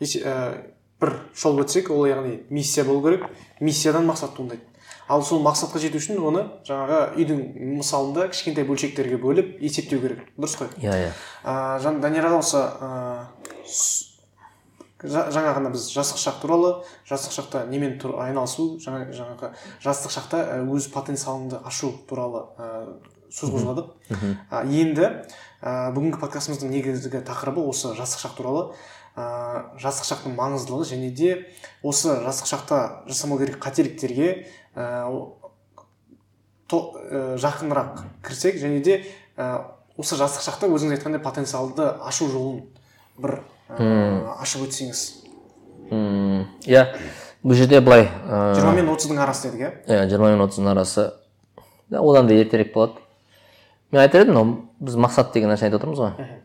ә, 0.00 0.36
бір 1.00 1.12
жол 1.36 1.60
өтсек 1.64 1.90
ол 1.90 2.06
яғни 2.08 2.42
миссия 2.50 2.84
болу 2.84 3.02
керек. 3.04 3.26
Миссиядан 3.60 4.06
мақсат 4.08 4.36
туындайды. 4.36 4.62
Ал 5.08 5.22
сол 5.22 5.42
мақсатқа 5.44 5.80
жету 5.82 6.00
үшін 6.00 6.18
оны 6.22 6.46
жаңағы 6.64 7.00
үйдің 7.18 7.42
мысалында 7.78 8.28
кішкентай 8.32 8.64
бөлшектерге 8.64 9.18
бөліп 9.20 9.60
есептеу 9.60 10.00
керек. 10.00 10.24
Дұрыс 10.38 10.56
қой? 10.60 10.72
Иә 10.80 10.96
иә. 11.06 11.12
Ә, 11.44 11.78
жан 11.84 12.00
данияр 12.00 12.30
аға 12.30 12.40
осы 12.40 12.62
ә, 12.64 12.90
жаңа 15.04 15.52
ғана 15.58 15.72
біз 15.74 15.90
жастық 15.92 16.20
шақ 16.22 16.40
туралы 16.40 16.70
жастық 17.08 17.34
шақта 17.36 17.66
немен 17.68 17.98
тұр- 18.00 18.16
айналысу 18.24 18.78
жаңа 18.80 19.10
жаңағы 19.12 19.52
жастық 19.84 20.14
шақта 20.16 20.40
ә, 20.40 20.62
өз 20.64 20.88
потенциалыңды 20.94 21.60
ашу 21.60 21.92
туралы 22.08 22.46
ә, 22.56 22.96
сөз 23.28 23.52
қозғадық. 23.52 23.92
А, 24.48 24.64
енді 24.64 25.10
ә, 25.60 25.92
бүгінгі 25.92 26.20
подкастымыздың 26.22 26.72
негізгі 26.72 27.20
тақырыбы 27.26 27.68
осы 27.68 27.92
жастық 27.98 28.24
шақ 28.24 28.36
туралы. 28.38 28.68
Ә, 29.14 29.76
жастық 29.78 30.08
шақтың 30.08 30.34
маңыздылығы 30.34 30.88
және 30.90 31.10
де 31.14 31.34
осы 31.82 32.16
жастық 32.24 32.48
шақта 32.50 32.78
жасамау 33.06 33.38
керек 33.38 33.60
қателіктерге 33.62 34.46
ә, 34.74 35.06
жақынырақ 37.38 38.04
кірсек 38.24 38.58
және 38.60 38.80
де 38.82 39.00
ә, 39.36 39.64
осы 39.96 40.16
жастық 40.18 40.42
шақта 40.46 40.70
өзіңіз 40.70 40.98
айтқандай 40.98 41.22
потенциалды 41.22 41.86
ашу 42.02 42.28
жолын 42.30 42.62
бір 43.18 43.40
ә, 43.68 44.34
ашып 44.40 44.66
өтсеңіз. 44.68 45.04
Иә. 45.90 46.86
Бұл 47.44 47.58
жерде 47.58 47.80
былай 47.84 48.08
жиырма 48.26 48.72
мен 48.78 48.88
отыздың 48.94 49.20
арасы 49.20 49.50
дедік 49.50 49.60
иә? 49.60 49.72
иә 49.86 50.08
жиырма 50.08 50.30
мен 50.32 50.46
отыздың 50.46 50.70
арасы. 50.72 51.10
Да, 51.92 52.00
одан 52.00 52.26
да 52.26 52.34
ертерек 52.34 52.72
болады. 52.74 53.02
Мен 53.92 54.00
айтар 54.00 54.24
едім 54.24 54.34
мынау 54.34 54.54
біз 54.80 54.96
мақсат 54.96 55.34
деген 55.34 55.52
нәрсені 55.52 55.68
айтып 55.68 55.82
отырмыз 55.82 56.00
ғой. 56.00 56.38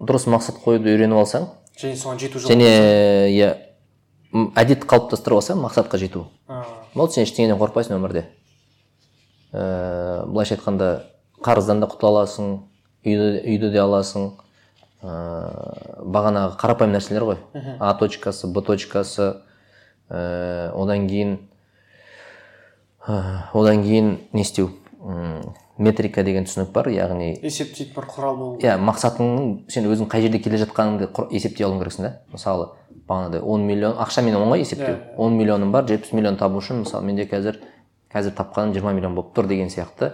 Дұрыс 0.00 0.24
мақсат 0.32 0.56
қоюды 0.64 0.94
үйреніп 0.94 1.20
алсаң 1.20 1.50
және 1.78 1.96
соған 2.00 2.18
жету 2.18 2.40
жолы 2.40 2.54
және 2.54 3.28
иә 3.30 3.50
әдет 4.32 4.86
қалыптастырып 4.88 5.40
алсаң 5.40 5.60
мақсатқа 5.60 5.98
жету. 6.00 6.26
Болды 6.94 7.18
сен 7.18 7.26
ештеңеден 7.26 7.58
қорықпайсың 7.60 7.98
өмірде. 7.98 8.24
Ә, 9.52 10.24
былайша 10.26 10.56
айтқанда 10.56 10.90
қарыздан 11.44 11.82
да 11.82 11.88
құтыла 11.92 12.22
аласың 12.22 12.52
үйді, 13.04 13.42
үйді 13.44 13.72
де 13.74 13.80
аласың. 13.82 14.30
Ә, 15.02 15.16
бағанағы 16.00 16.56
қарапайым 16.60 16.96
нәрселер 16.96 17.26
ғой. 17.28 17.40
А 17.78 17.92
точкасы 18.00 18.48
б 18.48 18.62
точкасы. 18.64 19.34
Ә, 20.08 20.72
одан 20.72 21.08
кейін 21.08 21.38
ә, 23.06 23.50
одан 23.52 23.84
кейін 23.84 24.14
не 24.32 24.46
істеу? 24.46 24.70
Метрика 25.82 26.22
деген 26.22 26.44
түсінік 26.46 26.68
бар 26.70 26.86
яғни 26.92 27.32
есептейтін 27.42 27.94
бір 27.96 28.04
құрал 28.06 28.36
болу 28.38 28.58
иә 28.62 28.76
мақсатың 28.78 29.64
сен 29.72 29.88
өзің 29.90 30.06
қай 30.12 30.22
жерде 30.22 30.38
келе 30.38 30.60
жатқаныңды 30.60 31.08
есептей 31.32 31.66
алуың 31.66 31.80
керексің 31.80 32.04
да 32.06 32.10
мысалы. 32.30 32.68
Бағанағыдай 33.08 33.40
он 33.40 33.66
миллион 33.66 33.98
ақшамен 33.98 34.36
оңай 34.38 34.62
есептеу. 34.62 34.94
Иә, 34.94 35.14
он 35.16 35.36
миллионым 35.38 35.72
бар 35.72 35.86
жетпіс 35.88 36.12
миллион 36.12 36.36
табу 36.36 36.60
үшін 36.60 36.84
мысалы 36.84 37.04
менде 37.04 37.26
қазір 37.26 37.58
қазір 38.12 38.34
тапқаным 38.36 38.74
жиырма 38.74 38.92
миллион 38.92 39.14
болып 39.14 39.32
тұр 39.36 39.48
деген 39.48 39.70
сияқты. 39.72 40.12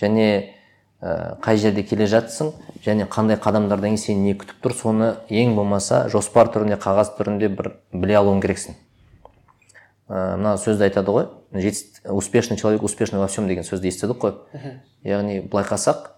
Және 0.00 0.54
ә, 1.00 1.36
қай 1.44 1.56
жерде 1.60 1.82
келе 1.84 2.06
жатсың 2.10 2.52
және 2.84 3.06
қандай 3.06 3.36
қадамдардан 3.36 3.94
кейін 3.94 4.00
сені 4.00 4.32
не 4.32 4.34
күтіп 4.38 4.62
тұр 4.64 4.74
соны 4.74 5.10
ең 5.28 5.54
болмаса 5.54 6.08
жоспар 6.08 6.48
түрінде 6.48 6.80
қағаз 6.80 7.14
түрінде 7.18 7.52
бір 7.54 7.74
біле 7.92 8.16
алуың 8.18 8.40
керексің. 8.42 8.74
Ә, 10.08 10.36
мына 10.36 10.56
сөзді 10.58 10.88
айтады 10.88 11.12
ғой 11.14 11.28
«Жетіс- 11.54 12.02
успешный 12.10 12.56
человек 12.56 12.82
успешный 12.82 13.20
во 13.20 13.28
всем 13.28 13.46
деген 13.46 13.62
сөзді 13.62 13.88
естідік 13.92 14.18
қой. 14.18 14.34
Яғни 15.04 15.40
былай 15.46 15.64
қарасақ 15.64 16.10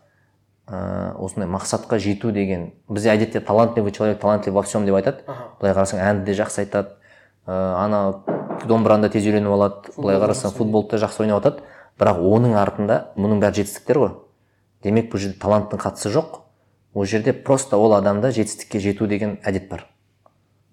ә, 0.67 1.15
осындай 1.19 1.49
мақсатқа 1.49 1.99
жету 2.03 2.33
деген 2.33 2.73
бізде 2.89 3.11
әдетте 3.15 3.41
талантливый 3.41 3.93
человек 3.93 4.21
талантлив 4.21 4.55
во 4.55 4.63
всем 4.63 4.87
деп 4.87 4.95
айтады. 4.99 5.23
Былай 5.61 5.75
қарасаң 5.75 6.03
әнді 6.03 6.27
де 6.31 6.37
жақсы 6.41 6.65
айтады. 6.65 6.97
Ә, 7.47 7.55
ана 7.85 8.23
домбыраны 8.67 9.07
да 9.07 9.13
тез 9.15 9.27
үйреніп 9.27 9.53
алады. 9.55 9.95
Былай 9.97 10.19
қарасаң 10.21 10.55
футболды 10.57 10.97
да 10.97 11.07
жақсы 11.07 11.23
ойнап 11.23 11.43
жатады 11.45 11.63
бірақ 12.01 12.19
оның 12.21 12.57
артында 12.61 13.01
мұның 13.17 13.41
бәрі 13.41 13.63
жетістіктер 13.63 14.01
ғой. 14.03 14.11
Демек 14.85 15.13
бұл 15.13 15.23
жерде 15.23 15.39
таланттың 15.41 15.81
қатысы 15.81 16.11
жоқ. 16.13 16.41
Ол 16.95 17.05
жерде 17.05 17.33
просто 17.33 17.79
ол 17.79 17.95
адамда 17.97 18.31
жетістікке 18.33 18.81
жету 18.81 19.07
деген 19.07 19.39
әдет 19.45 19.69
бар. 19.71 19.87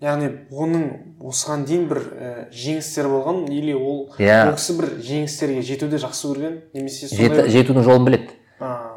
Яғни 0.03 0.27
оның 0.51 0.83
осыған 1.23 1.63
дейін 1.63 1.85
бір 1.87 1.99
ә, 2.03 2.31
жеңістері 2.51 3.07
болған 3.07 3.37
или 3.47 3.71
ол 3.71 4.09
Иә. 4.19 4.49
ол 4.49 4.57
кісі 4.57 4.75
бір 4.81 4.89
жеңістерге 4.99 5.61
жетуді 5.63 5.99
жақсы 6.03 6.27
көрген 6.27 6.57
немесе 6.75 7.07
сондай 7.07 7.47
жетудің 7.53 7.85
жолын 7.87 8.07
біледі. 8.09 8.35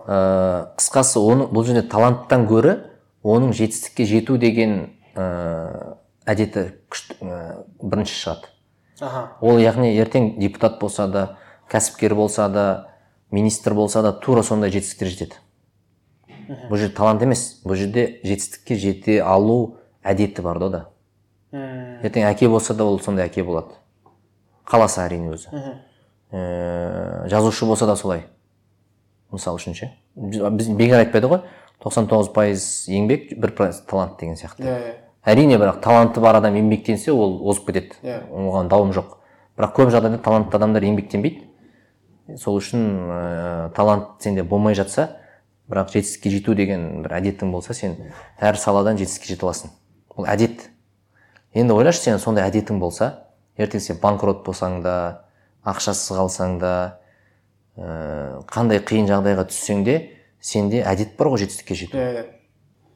Ә, 0.07 0.73
қысқасы 0.79 1.21
оны 1.21 1.49
бұл 1.51 1.67
жерде 1.67 1.83
таланттан 1.91 2.47
гөрі 2.47 2.77
оның 3.27 3.53
жетістікке 3.57 4.07
жету 4.07 4.39
деген 4.39 4.77
ә, 5.19 5.97
әдеті 6.27 6.69
күшті 6.91 7.19
ә, 7.21 7.41
бірінші 7.83 8.15
шығады. 8.15 8.53
Аха. 9.01 9.25
Ол 9.45 9.59
яғни 9.61 9.91
ертең 9.99 10.37
депутат 10.41 10.79
болса 10.81 11.09
да 11.11 11.25
кәсіпкер 11.71 12.15
болса 12.15 12.49
да 12.49 12.67
министр 13.31 13.75
болса 13.75 14.03
да 14.03 14.13
тура 14.13 14.43
сондай 14.47 14.71
жетістіктер 14.71 15.11
жетеді. 15.13 15.41
Бұл 16.71 16.79
жерде 16.79 16.95
талант 16.95 17.23
емес 17.27 17.61
бұл 17.67 17.77
жерде 17.77 18.21
жетістікке 18.23 18.79
жете 18.79 19.19
алу 19.23 19.79
әдеті 20.07 20.45
бар 20.47 20.63
да 20.63 20.67
ода 20.71 20.85
ертең 22.07 22.29
әке 22.31 22.49
болса 22.49 22.75
да 22.75 22.87
ол 22.87 23.01
сондай 23.01 23.27
әке 23.27 23.45
болады. 23.45 23.75
Қаласа 24.67 25.05
әрине 25.07 25.35
өзі. 25.35 25.51
Ә, 26.31 27.27
жазушы 27.31 27.67
болса 27.67 27.87
да 27.87 27.97
солай. 27.97 28.27
Мысалы 29.37 29.61
үшін 29.61 29.77
ше. 29.77 29.91
Біз 30.17 30.69
бекер 30.77 31.03
айтпайды 31.05 31.31
ғой 31.31 31.43
99 31.85 32.33
пайыз 32.35 32.65
еңбек 32.89 33.35
бір 33.37 33.53
пайыз 33.57 33.83
талант 33.89 34.19
деген 34.21 34.37
сияқты. 34.37 34.65
Иә 34.65 34.77
иә. 34.77 34.95
Әрине 35.27 35.59
бірақ 35.59 35.81
таланты 35.85 36.23
бар 36.23 36.39
адам 36.39 36.57
еңбектенсе 36.57 37.13
ол 37.13 37.41
озып 37.51 37.71
кетеді. 37.71 37.99
Иә. 38.03 38.23
оған 38.31 38.69
дауым 38.71 38.93
жоқ. 38.95 39.19
Бірақ 39.59 39.75
көп 39.77 39.91
жағдайда 39.91 40.23
талантты 40.23 40.57
адамдар 40.57 40.83
еңбектенбейді. 40.87 41.45
Сол 42.39 42.59
үшін 42.59 42.87
ә, 43.11 43.75
талант 43.75 44.23
сенде 44.23 44.43
болмай 44.43 44.75
жатса 44.75 45.17
бірақ 45.71 45.93
жетістікке 45.93 46.31
жету 46.31 46.55
деген 46.55 47.03
бір 47.03 47.19
әдетің 47.21 47.51
болса 47.51 47.75
сен 47.75 47.97
әр 48.39 48.59
саладан 48.59 48.99
жетістікке 48.99 49.35
жете 49.35 49.47
аласың. 49.47 49.71
Ол 50.17 50.27
әдет. 50.27 50.69
Енді 51.55 51.75
ойлашы 51.75 52.03
сен 52.03 52.19
сондай 52.19 52.47
әдетің 52.49 52.79
болса 52.79 53.27
ертең 53.59 53.81
сен 53.81 53.99
банкрот 54.03 54.45
болсаң 54.47 54.81
да 54.85 54.97
ақшасыз 55.67 56.17
қалсаң 56.17 56.59
да 56.63 56.73
қандай 57.77 58.81
қиын 58.81 59.09
жағдайға 59.11 59.47
түссең 59.51 59.85
де 59.85 59.97
сенде 60.41 60.83
әдет 60.87 61.17
бар 61.19 61.29
ғой 61.33 61.43
жетістікке 61.45 61.75
жету. 61.77 62.01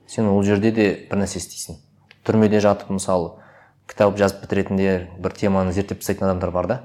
Сен 0.09 0.29
ол 0.31 0.43
жерде 0.43 0.73
де 0.73 0.87
бір 1.11 1.21
нәрсе 1.23 1.39
істейсің. 1.43 1.77
Түрмеде 2.25 2.61
жатып 2.65 2.91
мысалы 2.95 3.35
кітап 3.91 4.17
жазып 4.19 4.45
бітіретіндер 4.45 5.09
бір 5.21 5.37
теманы 5.37 5.73
зерттеп 5.73 6.01
тастайтын 6.01 6.31
адамдар 6.31 6.51
бар 6.55 6.67
да. 6.67 6.79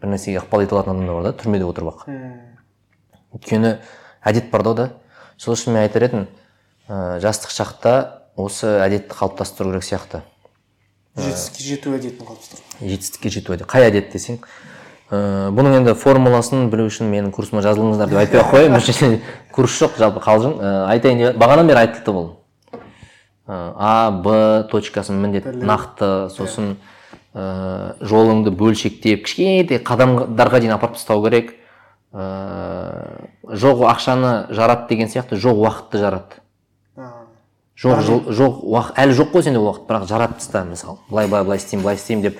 Бір 0.00 0.14
нәрсеге 0.14 0.40
ықпал 0.40 0.64
ете 0.64 0.76
алатын 0.76 0.96
адамдар 0.96 1.14
бар 1.20 1.28
да 1.28 1.32
түрмеде 1.36 1.68
отырып 1.68 1.92
ақ. 1.92 2.06
М, 2.08 2.56
өйткені 3.36 3.76
әдет 4.24 4.50
бар 4.50 4.62
да 4.62 4.70
ода 4.70 4.86
сол 5.36 5.54
үшін 5.54 5.74
мен 5.76 5.82
айтар 5.84 6.06
едім 6.08 6.26
ә, 6.88 7.18
жастық 7.20 7.52
шақта 7.52 7.96
осы 8.36 8.78
әдетті 8.80 9.12
қалыптастыру 9.16 9.72
керек 9.74 9.84
сияқты. 9.84 10.22
Жетістікке 11.16 11.64
жету 11.64 11.94
әдетін 11.96 12.26
қалыптастыру. 12.28 12.62
жетістікке 12.80 13.30
жету 13.30 13.54
әдет. 13.56 13.68
Қай 13.68 13.88
әдет 13.90 14.12
десең 14.12 14.40
ә, 15.10 15.50
бұның 15.54 15.80
енді 15.80 15.94
формуласын 15.98 16.70
білу 16.72 16.86
үшін 16.90 17.10
менің 17.12 17.30
курсыма 17.34 17.62
жазылыңыздар 17.64 18.10
деп 18.10 18.20
айтпай 18.22 18.40
ақ 18.42 18.50
қояйын. 18.54 18.76
Бұл 18.76 18.86
жерде 18.86 19.20
курс 19.54 19.76
жоқ 19.82 19.98
жалпы 20.00 20.22
қалжың. 20.24 20.56
Ә, 20.58 20.72
айтайын 20.94 21.22
деп 21.22 21.38
бағанадан 21.40 21.70
бері 21.70 21.82
айтылды 21.84 22.16
бұл. 22.16 22.28
Ә, 23.46 23.60
а 23.76 24.10
б 24.10 24.66
точкасын 24.72 25.20
міндетті 25.22 25.60
нақты 25.62 26.10
сосын 26.34 26.74
ә, 27.34 27.94
жолыңды 28.00 28.50
бөлшектеп 28.50 29.22
кішкентай 29.28 29.78
қадамдарға 29.86 30.62
дейін 30.64 30.74
апарып 30.78 30.98
тастау 30.98 31.22
керек. 31.26 31.54
Ә, 32.12 32.26
жоқ 33.46 33.86
ақшаны 33.92 34.34
жарат 34.50 34.88
деген 34.90 35.12
сияқты 35.12 35.38
жоқ 35.38 35.62
уақытты 35.62 36.02
жарат. 36.02 36.40
Жоқ 37.76 37.98
жол, 38.00 38.22
жоқ 38.32 38.60
уақыт 38.64 38.98
әлі 39.02 39.14
жоқ 39.18 39.34
қой 39.34 39.42
сенде 39.44 39.60
уақыт 39.60 39.84
бірақ 39.84 40.06
жаратып 40.08 40.38
таста 40.40 40.62
мысалы. 40.64 40.96
Былай 41.10 41.26
былай 41.28 41.44
былай 41.44 41.58
істеймін 41.60 41.82
былай 41.84 41.98
істеймін 41.98 42.22
деп 42.24 42.38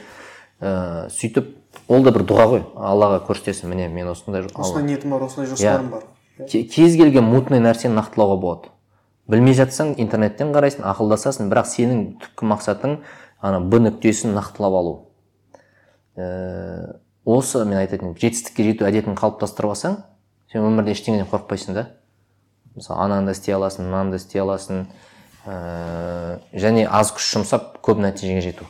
ә, 0.64 1.10
сөйтіп 1.12 1.50
ол 1.88 2.02
да 2.02 2.12
бір 2.12 2.24
дұға 2.26 2.46
ғой. 2.50 2.62
Аллаға 2.76 3.20
көрсетесің 3.28 3.70
міне 3.70 3.88
мен 3.88 4.08
осындай 4.10 4.46
осындай 4.54 4.84
ниетім 4.88 5.10
бар 5.14 5.22
осындай 5.26 5.46
Иә. 5.46 5.56
жоспарым 5.56 5.90
бар. 5.90 6.02
Ке- 6.48 6.64
кез 6.64 6.96
келген 6.96 7.24
мутный 7.24 7.60
нәрсені 7.60 7.94
нақтылауға 8.00 8.40
болады. 8.40 8.68
Білмей 9.28 9.54
жатсаң 9.54 9.94
интернеттен 9.98 10.52
қарайсың 10.54 10.84
ақылдасасың 10.86 11.48
бірақ 11.50 11.66
сенің 11.70 12.02
түпкі 12.22 12.46
мақсатың 12.52 12.98
ана 13.40 13.60
б 13.60 13.80
нүктесін 13.82 14.34
нақтылап 14.36 14.76
алу. 14.78 14.94
Ә, 16.16 17.00
осы 17.24 17.64
мен 17.64 17.78
айтатын 17.78 18.12
едім 18.12 18.20
жетістікке 18.20 18.64
жету 18.70 18.86
әдетін 18.86 19.16
қалыптастырып 19.18 19.74
алсаң 19.74 19.96
сен 20.52 20.62
өмірде 20.62 20.94
ештеңеден 20.94 21.26
қорықпайсың 21.30 21.74
да. 21.74 21.88
Мысалы 22.76 23.00
ананы 23.02 23.26
да 23.26 23.32
істей 23.32 23.54
аласың 23.56 23.88
мынаны 23.88 24.10
да 24.14 24.16
істей 24.16 24.40
аласың. 24.42 24.86
Ә, 25.46 26.38
және 26.54 26.86
аз 26.86 27.12
күш 27.16 27.26
жұмсап 27.34 27.80
көп 27.82 27.98
нәтижеге 28.02 28.40
жету. 28.44 28.66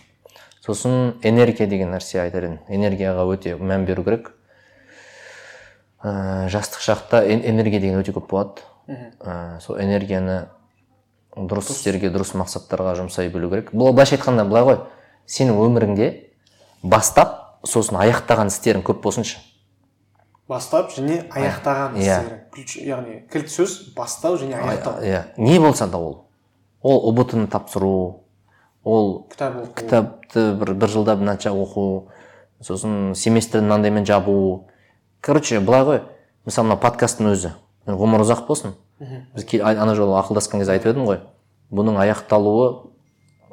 Сосын 0.66 1.14
энергия 1.22 1.66
деген 1.70 1.92
нәрсе 1.94 2.20
айтар 2.24 2.44
едім. 2.48 2.58
Энергияға 2.68 3.24
өте 3.30 3.54
мән 3.56 3.84
беру 3.86 4.02
керек. 4.04 4.32
Ә, 6.02 6.48
жастық 6.52 6.82
шақта 6.84 7.22
энергия 7.30 7.80
деген 7.80 8.00
өте 8.02 8.12
көп 8.14 8.28
болады. 8.30 8.62
Ә, 8.88 9.60
сол 9.60 9.78
энергияны 9.80 10.48
дұрыс 11.36 11.70
істерге 11.74 12.10
дұрыс 12.10 12.34
мақсаттарға 12.38 12.94
жұмсай 13.00 13.28
білу 13.32 13.50
керек. 13.50 13.72
Бұл 13.72 13.92
былайша 13.92 14.16
айтқанда 14.18 14.44
былай 14.48 14.64
ғой. 14.66 14.78
Сенің 15.26 15.58
өміріңде 15.64 16.10
бастап 16.82 17.60
сосын 17.66 17.98
аяқтаған 18.02 18.50
істерің 18.52 18.84
көп 18.86 19.02
болсыншы. 19.02 19.38
Бастап 20.48 20.92
және 20.94 21.24
аяқтаған 21.34 21.96
Иә. 21.98 22.20
істерің. 22.20 22.38
Ключ 22.54 22.76
яғни 22.78 23.16
кілт 23.32 23.50
сөз 23.50 23.94
бастау 23.96 24.36
және 24.38 24.54
аяқтау. 24.54 25.02
иә. 25.02 25.24
Не 25.36 25.58
болса 25.58 25.86
да 25.88 25.98
ол. 25.98 26.28
Ол 26.82 27.10
ұбт 27.10 27.34
ны 27.34 27.48
тапсыру 27.48 28.22
ол 28.86 29.26
кітап 29.30 29.56
оқу. 29.56 29.72
кітапты 29.74 30.54
бір 30.54 30.74
бір 30.78 30.88
жылда 30.88 31.16
мынанша 31.18 31.50
оқу 31.50 32.06
сосын 32.62 33.14
семестрді 33.18 33.66
мынандаймен 33.66 34.06
жабу. 34.06 34.68
Короче 35.20 35.58
былай 35.60 35.82
ғой 35.82 36.00
мысалы 36.46 36.70
мына 36.70 36.78
подкасттың 36.78 37.32
өзі. 37.32 37.50
Ғұмыр 37.86 38.22
ұзақ 38.22 38.46
болсын. 38.46 38.76
Біз 39.34 39.48
ана 39.60 39.94
жолы 39.98 40.14
ақылдасқан 40.20 40.62
кезде 40.62 40.76
айтып 40.78 40.92
едім 40.94 41.08
ғой. 41.10 41.20
Бұның 41.74 41.98
аяқталуы 41.98 42.92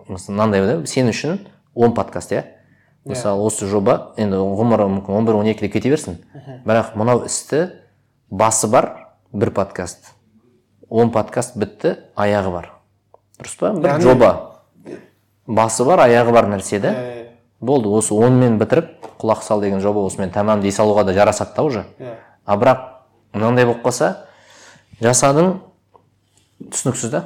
мынандай 0.07 0.61
да 0.61 0.85
сен 0.85 1.09
үшін 1.09 1.39
10 1.73 1.95
подкаст 1.97 2.31
иә? 2.31 2.45
Мысалы 3.03 3.41
осы 3.41 3.65
жоба 3.67 4.13
енді 4.17 4.37
ғұмыры 4.37 4.85
мүмкін 4.99 5.17
он 5.17 5.25
бір 5.25 5.41
он 5.41 5.49
екіде 5.49 5.73
кете 5.73 5.89
берсін. 5.89 6.21
Бірақ 6.63 6.93
мынау 6.95 7.25
істі 7.25 7.71
басы 8.29 8.69
бар 8.69 9.09
бір 9.33 9.51
подкаст. 9.51 10.13
10 10.89 11.11
подкаст 11.11 11.57
бітті 11.57 11.97
аяғы 12.15 12.53
бар. 12.53 12.73
Дұрыс 13.41 13.57
па? 13.59 13.73
Бір 13.73 14.01
жоба. 14.01 14.52
Басы 15.47 15.85
бар 15.85 16.05
аяғы 16.07 16.31
бар 16.31 16.47
нәрсе 16.51 16.79
да 16.79 16.93
Иә, 16.93 17.25
болды 17.61 17.89
осы 17.89 18.13
онымен 18.13 18.59
бітіріп 18.59 19.17
құлақ 19.21 19.43
сал 19.43 19.61
деген 19.61 19.81
жоба 19.81 20.03
осымен 20.05 20.31
тәмам 20.31 20.61
дей 20.61 20.71
салуға 20.71 21.03
да 21.03 21.13
жарасады 21.13 21.55
да 21.55 21.63
уже. 21.63 21.85
Иә 21.99 22.15
а 22.45 22.57
бірақ 22.57 22.81
мынандай 23.33 23.65
болып 23.65 23.83
қалса 23.85 24.27
жасадың 25.01 25.57
түсініксіз 26.59 27.11
да. 27.11 27.23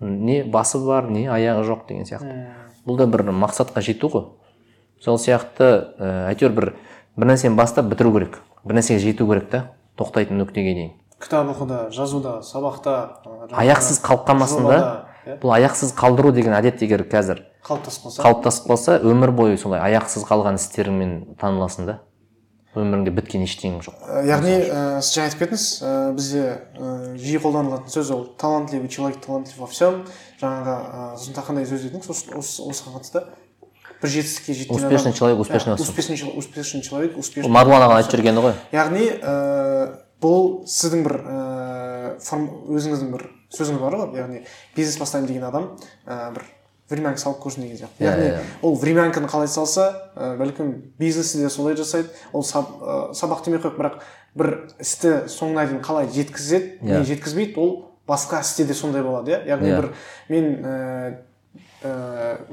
Не 0.00 0.42
басы 0.44 0.78
бар 0.84 1.08
не 1.10 1.26
аяғы 1.26 1.64
жоқ 1.66 1.86
деген 1.88 2.06
сияқты. 2.06 2.36
Бұл 2.86 2.98
да 3.00 3.06
бір 3.06 3.30
мақсатқа 3.32 3.82
жету 3.82 4.10
ғой. 4.12 4.26
Сол 5.00 5.18
сияқты 5.18 5.64
ә, 5.98 6.28
әйтеуір 6.30 6.54
бір 6.54 6.70
бір 7.16 7.32
нәрсені 7.32 7.56
бастап 7.56 7.88
бітіру 7.90 8.12
керек. 8.14 8.40
Бір 8.64 8.78
нәрсеге 8.78 9.00
жету 9.02 9.26
керек 9.26 9.50
та 9.50 9.64
тоқтайтын 9.98 10.38
нүктеге 10.38 10.74
дейін. 10.74 10.92
Кітап 11.18 11.48
оқуда 11.50 11.88
жазуда 11.90 12.38
сабақта 12.46 13.18
аяқсыз 13.50 13.98
қалып 14.04 14.28
қалмасын 14.28 14.68
да. 14.68 15.07
Бұл 15.42 15.52
аяқсыз 15.58 15.92
қалдыру 15.98 16.32
деген 16.32 16.54
әдет 16.56 16.80
егер 16.82 17.04
қазір 17.10 17.42
қалыптасып 17.66 18.04
қалса 18.08 18.22
қалыптасып 18.24 18.68
қалса 18.70 18.98
өмір 19.04 19.32
бойы 19.36 19.58
солай 19.60 19.80
аяқсыз 19.90 20.24
қалған 20.28 20.56
істеріңмен 20.60 21.34
таныласың 21.40 21.86
да? 21.90 21.98
Өміріңде 22.78 23.10
біткен 23.16 23.42
ештеңе 23.42 23.80
жоқ. 23.82 23.94
Яғни 24.28 24.52
ә, 24.68 24.80
сіз 25.02 25.14
жаңа 25.16 25.28
айтып 25.30 25.40
кеттіңіз 25.40 25.64
ә, 25.82 25.92
бізде 26.14 26.42
ә, 26.78 26.90
жиі 27.18 27.40
қолданылатын 27.42 27.90
сөз 27.90 28.10
ол 28.14 28.26
талантливый 28.38 28.88
человек 28.92 29.18
талантлив 29.24 29.56
во 29.58 29.66
всем. 29.66 30.04
Жаңағы 30.38 30.74
ә, 30.76 31.06
сосын 31.18 31.34
тағы 31.34 31.48
қандай 31.48 31.66
сөз 31.66 31.86
дедіңіз 31.88 32.10
осы- 32.12 32.36
осы- 32.38 32.68
осыған 32.68 32.98
қатысты 33.00 33.24
бір 34.02 34.12
жетістікке 34.14 34.54
жеткен 34.60 34.76
Успешный 34.76 35.12
человек 35.16 35.40
успешно 35.40 35.72
во 35.72 35.76
всем. 35.76 35.88
успешный 35.88 36.16
чел- 36.20 36.36
успешный 36.38 36.82
человек 36.82 37.16
успешный 37.18 37.50
марғұлан 37.50 37.88
аға 37.88 37.96
айтып 38.02 38.14
жүргені 38.20 38.44
ғой. 38.46 38.54
Яғни 38.70 39.08
ә, 39.16 39.34
бұл 40.22 40.62
сіздің 40.68 41.02
бір 41.08 41.16
ә, 41.24 42.20
өзіңіздің 42.20 43.10
бір 43.16 43.26
сөзіңіз 43.54 43.80
бар 43.80 43.96
ғой 43.96 44.18
яғни 44.18 44.42
бизнес 44.76 44.98
бастаймын 45.00 45.28
деген 45.28 45.44
адам 45.48 45.70
ә, 46.06 46.32
бір 46.34 46.44
времянка 46.90 47.20
салып 47.20 47.42
көрсін 47.44 47.62
деген 47.66 47.76
сияқты 47.82 48.04
Иә, 48.04 48.10
яғни 48.12 48.28
иә. 48.30 48.40
ол 48.62 48.74
времянканы 48.80 49.28
қалай 49.28 49.48
салса 49.48 50.10
ә, 50.16 50.36
бәлкім 50.40 50.72
бизнесті 50.98 51.38
де 51.42 51.50
солай 51.50 51.76
жасайды 51.76 52.08
ол 52.32 52.42
саб, 52.44 52.66
ә, 52.80 53.12
сабақ 53.14 53.44
демей 53.44 53.60
ақ 53.60 53.66
қояйық 53.68 53.78
бірақ 53.78 53.98
бір 54.38 54.50
істі 54.80 55.14
соңына 55.28 55.66
дейін 55.68 55.82
қалай 55.84 56.08
жеткізеді 56.12 56.78
Иә. 56.82 56.98
не 56.98 57.04
жеткізбейді 57.04 57.56
ол 57.60 57.72
басқа 58.08 58.40
істе 58.40 58.64
де 58.64 58.74
сондай 58.74 59.02
болады 59.02 59.32
иә 59.32 59.42
яғни 59.52 59.68
Иә. 59.68 59.80
бір 59.80 59.90
мен 60.28 60.44
ә, 60.64 61.18
ә, 61.84 61.92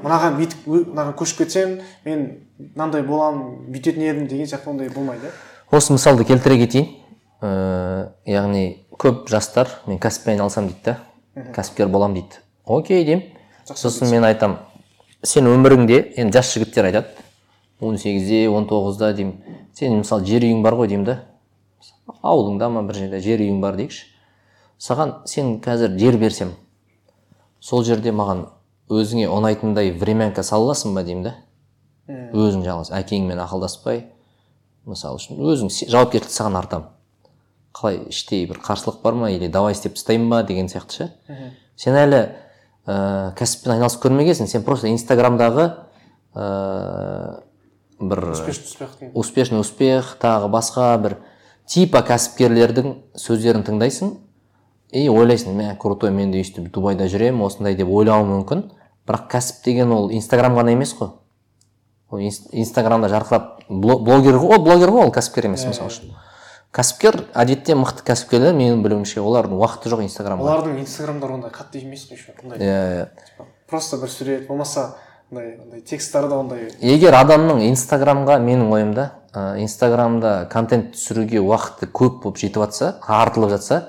мынаған 0.03 0.35
бүйтіп 0.39 0.67
мынаған 0.67 1.15
көшіп 1.19 1.37
кетсем 1.43 1.79
мен 2.05 2.25
мынандай 2.59 3.03
боламын 3.03 3.71
бүйтетін 3.71 4.03
едім 4.03 4.27
деген 4.27 4.47
сияқты 4.47 4.69
ондай 4.71 4.89
болмайды 4.89 5.27
иә 5.27 5.77
осы 5.77 5.93
мысалды 5.95 6.25
келтіре 6.27 6.57
кетейін 6.65 6.91
ә, 7.41 8.11
яғни 8.25 8.84
көп 8.99 9.27
жастар 9.29 9.69
мен 9.87 9.99
кәсіппен 9.99 10.35
айналысамын 10.35 10.71
дейді 10.71 10.83
да 10.85 11.51
кәсіпкер 11.55 11.89
боламын 11.91 12.21
дейді. 12.21 12.39
Окей 12.65 13.03
деймін. 13.05 13.23
Сосын 13.67 14.09
мен 14.11 14.23
айтам 14.23 14.57
сен 15.23 15.49
өміріңде 15.49 15.99
енді 16.21 16.37
жас 16.37 16.53
жігіттер 16.53 16.89
айтады. 16.91 17.07
он 17.81 17.97
сегізде 17.97 18.47
он 18.49 18.67
тоғызда 18.67 19.13
деймін. 19.13 19.35
Сен 19.73 19.97
мысалы 19.99 20.25
жер 20.25 20.43
үйің 20.43 20.61
бар 20.63 20.75
ғой 20.75 20.87
деймін 20.87 21.05
да 21.05 21.19
ауылыңда 22.23 22.69
ма 22.69 22.83
бір 22.87 22.95
жерде 22.95 23.19
жер 23.19 23.39
үйің 23.43 23.59
бар 23.61 23.75
дейікші. 23.75 24.05
Саған 24.79 25.13
сен 25.25 25.59
қазір 25.59 25.97
жер 25.99 26.17
берсем 26.17 26.53
сол 27.59 27.83
жерде 27.83 28.11
маған 28.11 28.47
өзіңе 28.89 29.27
ұнайтындай 29.27 29.91
времянка 29.91 30.43
сала 30.43 30.71
аласың 30.71 30.95
ба 30.95 31.03
деймін 31.03 31.23
да 31.23 31.35
өзің 32.07 32.63
жалғыз 32.63 32.93
әкеңмен 32.95 33.43
ақылдаспай. 33.43 34.05
Мысалы 34.85 35.19
үшін 35.19 35.41
өзің 35.41 35.71
жауапкершілікті 35.89 36.35
саған 36.35 36.59
артамын 36.61 36.94
қалай 37.76 37.99
іштей 38.09 38.45
бір 38.47 38.59
қарсылық 38.63 39.01
бар 39.03 39.13
ма 39.19 39.30
или 39.32 39.47
давай 39.51 39.73
істеп 39.76 39.95
тастайын 39.97 40.30
ба 40.30 40.43
деген 40.43 40.67
сияқты 40.71 40.91
ше? 40.95 41.09
Сен 41.76 41.95
әлі 41.99 42.21
ә, 42.88 43.34
кәсіппен 43.36 43.73
айналысып 43.76 44.05
көрмегенсің 44.05 44.47
сен 44.47 44.63
просто 44.63 44.88
инстаграмдағы 44.88 45.65
ә, 46.36 47.41
бір 47.99 48.23
успешный 48.32 48.65
успех 48.65 48.89
деген. 48.99 49.11
успешный 49.15 49.59
успех 49.59 50.17
тағы 50.21 50.49
басқа 50.51 50.88
бір 51.01 51.17
типа 51.67 52.01
кәсіпкерлердің 52.07 52.93
сөздерін 53.19 53.63
тыңдайсың 53.67 54.15
и 54.95 55.07
ойлайсың 55.09 55.55
мә 55.57 55.76
крутой 55.82 56.11
мен 56.11 56.32
де 56.32 56.39
өйстіп 56.43 56.71
дубайда 56.71 57.07
жүремін 57.11 57.43
осындай 57.47 57.76
деп 57.76 57.89
ойлауың 57.89 58.30
мүмкін. 58.32 58.61
Бірақ 59.07 59.28
кәсіп 59.32 59.63
деген 59.65 59.91
ол 59.91 60.11
инстаграм 60.13 60.55
ғана 60.55 60.71
емес 60.73 60.93
қой. 60.97 61.11
Ол 62.12 62.20
инс- 62.20 62.47
инстаграмда 62.51 63.09
жарқырап 63.09 63.66
бло- 63.70 63.99
блогер 63.99 64.37
ғой 64.39 64.55
ол 64.58 64.63
блогер 64.63 64.89
ғой 64.93 65.08
ол 65.08 65.12
кәсіпкер 65.12 65.45
емес 65.49 65.66
мысалы 65.66 65.89
үшін. 65.89 66.13
Кәсіпкер 66.75 67.21
әдетте 67.31 67.75
мықты 67.79 68.03
кәсіпкерлер 68.05 68.55
менің 68.57 68.81
білуімше 68.83 69.21
олардың 69.23 69.55
уақыты 69.61 69.91
жоқ 69.93 70.03
инстаграмға. 70.03 70.43
Олардың 70.43 70.81
инстаграмдары 70.81 71.37
ондай 71.37 71.51
қатты 71.55 71.79
емес 71.79 72.03
қой 72.09 72.17
еще? 72.19 72.33
Ондай. 72.43 72.59
Иә 72.59 73.05
иә. 73.05 73.45
Просто 73.69 73.97
бір 73.97 74.11
сурет 74.11 74.47
болмаса 74.47 74.97
андай 75.31 75.55
андай 75.55 75.81
тексттары 75.81 76.27
да 76.27 76.39
ондай. 76.43 76.67
Егер 76.81 77.15
адамның 77.15 77.63
инстаграмға 77.69 78.37
менің 78.43 78.73
ойымда 78.75 79.07
ә, 79.31 79.57
инстаграмда 79.63 80.49
контент 80.51 80.93
түсіруге 80.97 81.39
уақыты 81.39 81.87
көп 81.87 82.21
болып 82.25 82.41
жетіп 82.43 82.61
жатса 82.65 82.97
артылып 83.07 83.55
жатса 83.55 83.81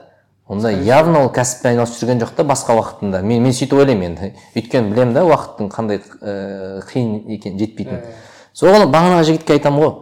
онда 0.47 0.71
явно 0.71 1.25
ол 1.27 1.33
кәсіппен 1.35 1.75
айналысып 1.75 2.05
жүрген 2.05 2.23
жоқ 2.23 2.37
та 2.39 2.47
басқа 2.47 2.79
уақытында. 2.79 3.23
Мен 3.23 3.43
мен 3.43 3.53
сөйтіп 3.53 3.81
ойлаймын 3.81 4.13
енді. 4.13 4.33
Өйткені 4.55 4.95
білемін 4.95 5.15
да 5.19 5.27
уақыттың 5.27 5.73
қандай 5.75 6.01
ә, 6.23 6.85
қиын 6.87 7.19
екенін 7.35 7.59
жетпейтінін. 7.65 8.07
Соған 8.55 8.87
бағанағы 8.95 9.27
жігітке 9.33 9.59
айтамын 9.59 9.83
ғой. 9.83 9.93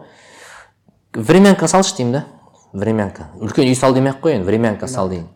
Времянка 1.15 1.67
салшы 1.67 1.97
деймін 1.97 2.19
да. 2.19 2.23
Времянка. 2.75 3.29
Үлкен 3.39 3.69
үй 3.69 3.75
сал 3.75 3.95
демей 3.95 4.11
ақ 4.11 4.21
қой 4.23 4.35
енді 4.35 4.47
времянка 4.49 4.87
сал 4.87 5.09
деймін 5.09 5.29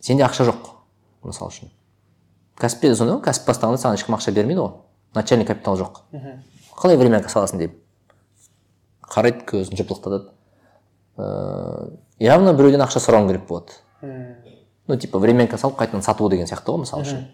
сенде 0.00 0.24
ақша 0.24 0.46
жоқ 0.48 0.70
мысалы 1.22 1.52
үшін. 1.52 1.70
Кәсіпте 2.60 2.88
де 2.88 2.96
сондай 2.96 3.16
ғой 3.18 3.24
кәсіп 3.24 3.46
бастағанда 3.50 3.80
саған 3.80 3.98
ешкім 3.98 4.16
ақша 4.16 4.32
бермейді 4.32 4.60
ғой. 4.60 4.72
Начальный 5.14 5.46
капитал 5.46 5.76
жоқ. 5.76 6.00
Қалай 6.76 6.96
времянка 6.96 7.28
саласың 7.28 7.60
деп. 7.60 7.74
Қарайды 9.10 9.44
көзін 9.48 9.76
жыпылықтатады. 9.76 10.30
Ыыы 11.16 11.98
явно 12.20 12.54
біреуден 12.54 12.84
ақша 12.84 13.02
сұрауың 13.04 13.28
керек 13.28 13.46
болады. 13.48 13.76
Ну 14.86 14.96
типа 14.96 15.18
времянка 15.18 15.58
салып 15.58 15.78
қайтадан 15.80 16.02
сату 16.02 16.28
деген 16.28 16.48
сияқты 16.48 16.72
ғой 16.72 16.84
мысалы 16.84 17.04
үшін. 17.04 17.26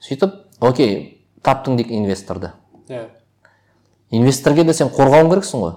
Сөйтіп 0.00 0.64
окей 0.64 1.26
таптың 1.42 1.76
дейік 1.76 1.92
инвесторды. 1.92 2.52
Иә. 2.88 3.08
Инвесторге 4.10 4.64
де 4.64 4.72
сен 4.72 4.88
қорғауың 4.88 5.32
керексің 5.34 5.64
ғой. 5.64 5.74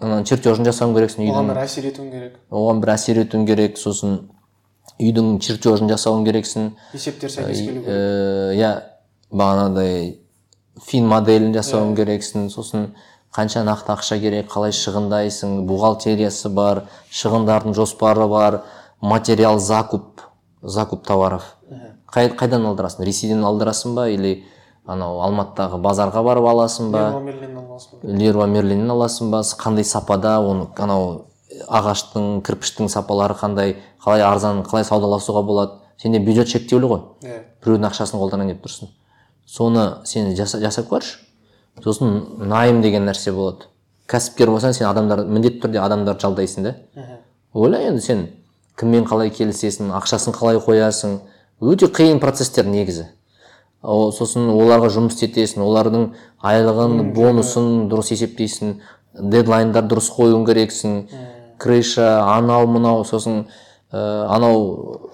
Ана 0.00 0.22
чертежін 0.28 0.68
жасауың 0.68 0.94
керексің 0.96 1.24
үйдің 1.24 1.36
оған 1.36 1.52
бір 1.52 1.62
әсер 1.62 1.88
етуің 1.90 2.10
керек. 2.12 2.38
Оған 2.50 2.82
бір 2.82 2.92
әсер 2.96 3.20
етуің 3.22 3.46
керек 3.48 3.80
сосын 3.80 4.18
үйдің 5.00 5.32
чертежін 5.44 5.90
жасауың 5.92 6.26
керексің. 6.28 6.70
Есептер 6.94 7.32
сәйкес 7.32 7.62
келу 7.64 7.82
керек. 7.82 7.88
Э, 7.88 8.54
иә 8.58 8.72
бағанағыдай 9.32 10.16
фин 10.86 11.08
моделін 11.10 11.54
жасауың 11.56 11.94
керексің 11.98 12.50
сосын 12.52 12.90
қанша 13.36 13.64
нақты 13.66 13.92
ақша 13.96 14.18
керек 14.20 14.50
қалай 14.52 14.72
шығындайсың 14.76 15.62
бухгалтериясы 15.68 16.50
бар 16.52 16.84
шығындардың 17.12 17.74
жоспары 17.76 18.28
бар 18.28 18.62
материал 19.00 19.58
закуп 19.58 20.22
закуп 20.62 21.04
товаров. 21.06 21.44
Қай, 22.12 22.30
қайдан 22.30 22.64
алдырасың 22.68 23.04
ресейден 23.04 23.44
алдырасың 23.44 23.94
ба 23.96 24.08
или 24.08 24.44
анау 24.86 25.20
алматыдағы 25.26 25.80
базарға 25.82 26.22
барып 26.24 26.46
аласың 26.50 26.90
ба? 26.94 27.04
Леруа 28.02 28.46
мерлиннен 28.46 28.90
аласың 28.94 29.30
ба? 29.30 29.42
Қандай 29.42 29.84
сапада? 29.84 30.38
Оны 30.40 30.68
анау 30.78 31.26
ағаштың 31.68 32.42
кірпіштің 32.46 32.90
сапалары 32.92 33.34
қандай? 33.38 33.76
Қалай 34.04 34.22
арзан 34.22 34.62
қалай 34.66 34.84
саудаласуға 34.86 35.42
болады? 35.46 35.80
Сенде 35.98 36.20
бюджет 36.20 36.48
шектеулі 36.48 36.90
ғой. 36.90 37.00
Иә. 37.24 37.40
Біреудің 37.64 37.88
ақшасын 37.88 38.20
қолданайын 38.20 38.52
деп 38.54 38.66
тұрсың. 38.66 38.90
Соны 39.46 39.86
сен 40.04 40.34
жаса, 40.36 40.60
жасап 40.60 40.90
көрші. 40.90 41.18
Сосын 41.82 42.46
найым 42.48 42.82
деген 42.82 43.06
нәрсе 43.08 43.32
болады. 43.32 43.70
Кәсіпкер 44.10 44.52
болсаң 44.52 44.74
сен 44.76 44.86
адамдар 44.90 45.24
міндетті 45.26 45.64
түрде 45.64 45.80
адамдарды 45.82 46.22
жалдайсың 46.22 46.68
да. 46.68 46.74
Ойла 47.54 47.80
енді 47.80 48.04
сен 48.04 48.26
кіммен 48.78 49.06
қалай 49.08 49.32
келісесің 49.32 49.90
ақшасын 49.96 50.36
қалай 50.36 50.60
қоясың? 50.60 51.18
Өте 51.60 51.88
қиын 51.88 52.20
процесстер 52.20 52.68
негізі. 52.68 53.08
О, 53.82 54.10
сосын 54.10 54.48
оларға 54.50 54.88
жұмыс 54.94 55.14
істетесің 55.14 55.62
олардың 55.62 56.06
айлығын 56.42 57.12
бонусын 57.14 57.86
дұрыс 57.90 58.10
есептейсің 58.14 58.78
дедлайндар 59.32 59.84
дұрыс 59.86 60.08
қоюың 60.16 60.46
керексің. 60.48 60.96
Крыша 61.60 62.22
анау 62.34 62.66
мынау 62.66 63.04
сосын 63.04 63.44
ә, 63.92 64.26
анау 64.32 65.10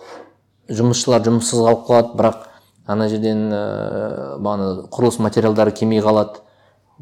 жұмысшылар 0.70 1.24
жұмыссыз 1.26 1.60
қалып 1.60 1.84
қалады 1.89 2.16
бірақ 2.18 2.47
ана 2.86 3.09
жерден 3.10 3.44
ә, 3.52 4.39
бағана 4.39 4.86
құрылыс 4.94 5.18
материалдары 5.22 5.74
келмей 5.76 6.01
қалады. 6.02 6.40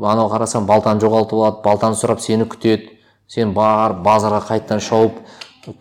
Анау 0.01 0.31
қарасаң 0.33 0.67
балтаны 0.67 1.01
жоғалтып 1.05 1.39
алады 1.39 1.63
балтаны 1.65 1.97
сұрап 2.01 2.25
сені 2.25 2.49
күтеді. 2.49 2.97
Сен 3.29 3.55
барып 3.55 4.03
базарға 4.03 4.41
қайтадан 4.49 4.81
шауып 4.83 5.21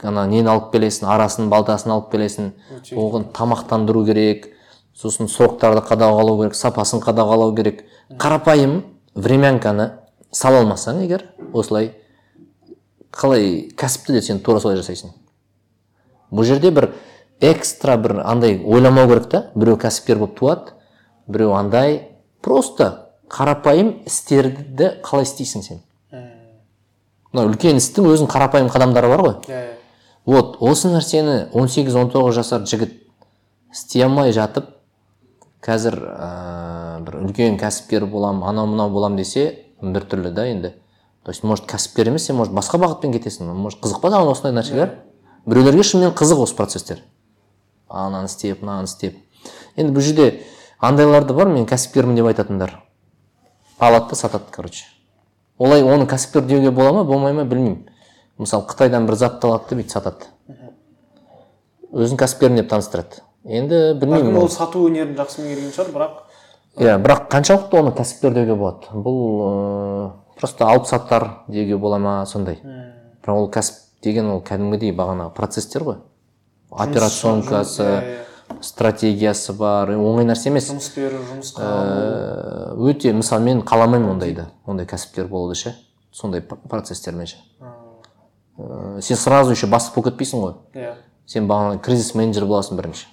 ана 0.03 0.27
нені 0.27 0.51
алып 0.51 0.69
келесің 0.73 1.07
арасын 1.09 1.49
балтасын 1.49 1.95
алып 1.95 2.11
келесің. 2.13 2.51
Оған 2.93 3.31
тамақтандыру 3.33 4.05
керек. 4.05 4.51
Сосын 4.99 5.29
сроктарды 5.31 5.81
қадағалау 5.87 6.41
керек 6.41 6.55
сапасын 6.59 6.99
қадағалау 7.03 7.55
керек. 7.55 7.85
Қарапайым 8.19 8.81
времянканы 9.15 9.91
сала 10.31 10.59
алмасаң 10.63 11.03
егер 11.05 11.23
осылай 11.53 11.93
қалай 13.15 13.69
кәсіпті 13.79 14.17
де 14.17 14.21
сен 14.21 14.41
тура 14.43 14.59
солай 14.59 14.77
жасайсың. 14.81 15.13
Бұл 16.31 16.45
жерде 16.45 16.71
бір 16.71 16.91
экстра 17.39 17.97
бір 17.97 18.19
андай 18.25 18.59
ойламау 18.65 19.07
керек 19.07 19.29
та. 19.31 19.43
Біреу 19.55 19.79
кәсіпкер 19.79 20.19
болып 20.19 20.37
туады 20.39 20.75
біреу 21.27 21.53
андай. 21.55 22.03
Просто 22.41 23.09
қарапайым 23.31 24.01
істерді 24.07 24.97
қалай 25.03 25.27
істейсің 25.27 25.63
сен? 25.63 25.83
Мына 27.31 27.45
үлкен 27.45 27.79
істің 27.79 28.07
өзінің 28.09 28.31
қарапайым 28.31 28.71
қадамдары 28.73 29.09
бар 29.11 29.23
ғой. 29.25 29.35
Иә 29.47 29.65
вот 30.29 30.57
осы 30.61 30.91
нәрсені 30.91 31.49
18-19 31.53 32.31
жасар 32.35 32.65
жігіт 32.67 32.91
істей 33.73 34.03
алмай 34.05 34.33
жатып 34.35 34.67
қазір 35.65 35.97
ә, 35.99 36.99
бір 37.03 37.19
үлкен 37.23 37.57
кәсіпкер 37.59 38.05
болам 38.07 38.43
анау 38.47 38.67
мынау 38.71 38.89
болам 38.93 39.17
десе 39.17 39.65
біртүрлі 39.81 40.31
да 40.31 40.45
енді. 40.47 40.73
То 41.23 41.31
есть 41.31 41.43
может 41.43 41.67
кәсіпкер 41.67 42.07
емес 42.07 42.25
сен 42.25 42.37
может 42.39 42.53
басқа 42.53 42.79
бағытпен 42.79 43.13
кетесің 43.13 43.51
может 43.53 43.81
қызық 43.83 44.01
па 44.01 44.11
саған 44.13 44.31
осындай 44.31 44.55
нәрселер? 44.55 44.93
Біреулерге 45.45 45.83
шынымен 45.83 46.15
қызық 46.15 46.43
осы 46.45 46.55
процесстер. 46.55 47.03
Ананы 47.89 48.27
істеп 48.31 48.61
мынаны 48.61 48.87
істеп. 48.87 49.17
Енді 49.75 49.93
бұл 49.95 50.05
жерде 50.05 50.43
андайлар 50.79 51.25
да 51.27 51.33
бар 51.33 51.51
мен 51.51 51.67
кәсіпкермін 51.67 52.15
деп 52.15 52.31
айтатындар. 52.31 52.79
Алады 53.79 54.09
да 54.09 54.15
сатады 54.15 54.51
короче. 54.51 54.85
Олай 55.57 55.83
оны 55.83 56.07
кәсіпкер 56.07 56.47
деуге 56.47 56.71
бола 56.71 56.93
ма 56.93 57.03
болмай 57.03 57.33
ма 57.33 57.43
білмеймін. 57.43 57.89
Мысалы 58.37 58.67
қытайдан 58.69 59.07
бір 59.07 59.15
затты 59.19 59.47
алады 59.47 59.69
да 59.69 59.79
бүйтіп 59.79 59.91
сатады. 59.91 60.29
Өзін 61.91 62.19
кәсіпкермін 62.19 62.61
деп 62.61 62.69
таныстырады. 62.71 63.23
Енді 63.49 63.81
білмеймін 63.99 64.29
бәлкім 64.29 64.41
ол. 64.43 64.49
сату 64.53 64.85
өнерін 64.87 65.17
жақсы 65.17 65.41
меңгерген 65.41 65.73
шығар 65.73 65.91
бірақ 65.95 66.11
иә 66.85 66.97
бірақ 67.01 67.25
қаншалықты 67.33 67.79
оны 67.79 67.91
кәсіпкер 67.97 68.33
деуге 68.37 68.55
болады. 68.55 68.93
Бұл 68.93 69.19
ыыы 69.49 70.11
просто 70.39 70.67
алып 70.69 70.85
саттар 70.87 71.27
деуге 71.47 71.77
бола 71.77 71.97
ма 71.97 72.25
сондай. 72.29 72.61
Бірақ 73.25 73.35
ол 73.35 73.49
кәсіп 73.51 73.81
деген 74.03 74.29
ол 74.31 74.41
кәдімгідей 74.45 74.93
бағана 74.95 75.29
процесстер 75.33 75.83
ғой. 75.83 75.97
Операционкасы 76.69 77.83
иә, 77.83 78.17
стратегиясы 78.61 79.53
бар 79.57 79.95
оңай 79.97 80.27
нәрсе 80.29 80.51
емес. 80.53 80.69
Жұмыс 80.69 80.91
беру 80.95 81.19
жұмысқа 81.33 81.65
Ә, 81.65 82.73
өте 82.77 83.11
мысалы 83.13 83.43
мен 83.43 83.61
қаламаймын 83.65 84.13
ондайды 84.13 84.45
ондай 84.65 84.85
кәсіпкер 84.85 85.27
болуды 85.27 85.55
ше. 85.57 85.75
Сондай 86.13 86.41
процесстермен 86.41 87.25
ше. 87.27 87.37
Ә, 87.59 89.01
сен 89.01 89.17
сразу 89.17 89.51
еще 89.51 89.67
бастық 89.67 89.95
болып 89.95 90.13
кетпейсің 90.13 90.45
ғой. 90.45 90.53
Иә. 90.75 90.93
Сен 91.25 91.47
бағана 91.49 91.81
кризис 91.81 92.13
менеджер 92.15 92.45
боласың 92.45 92.77
бірінші. 92.77 93.07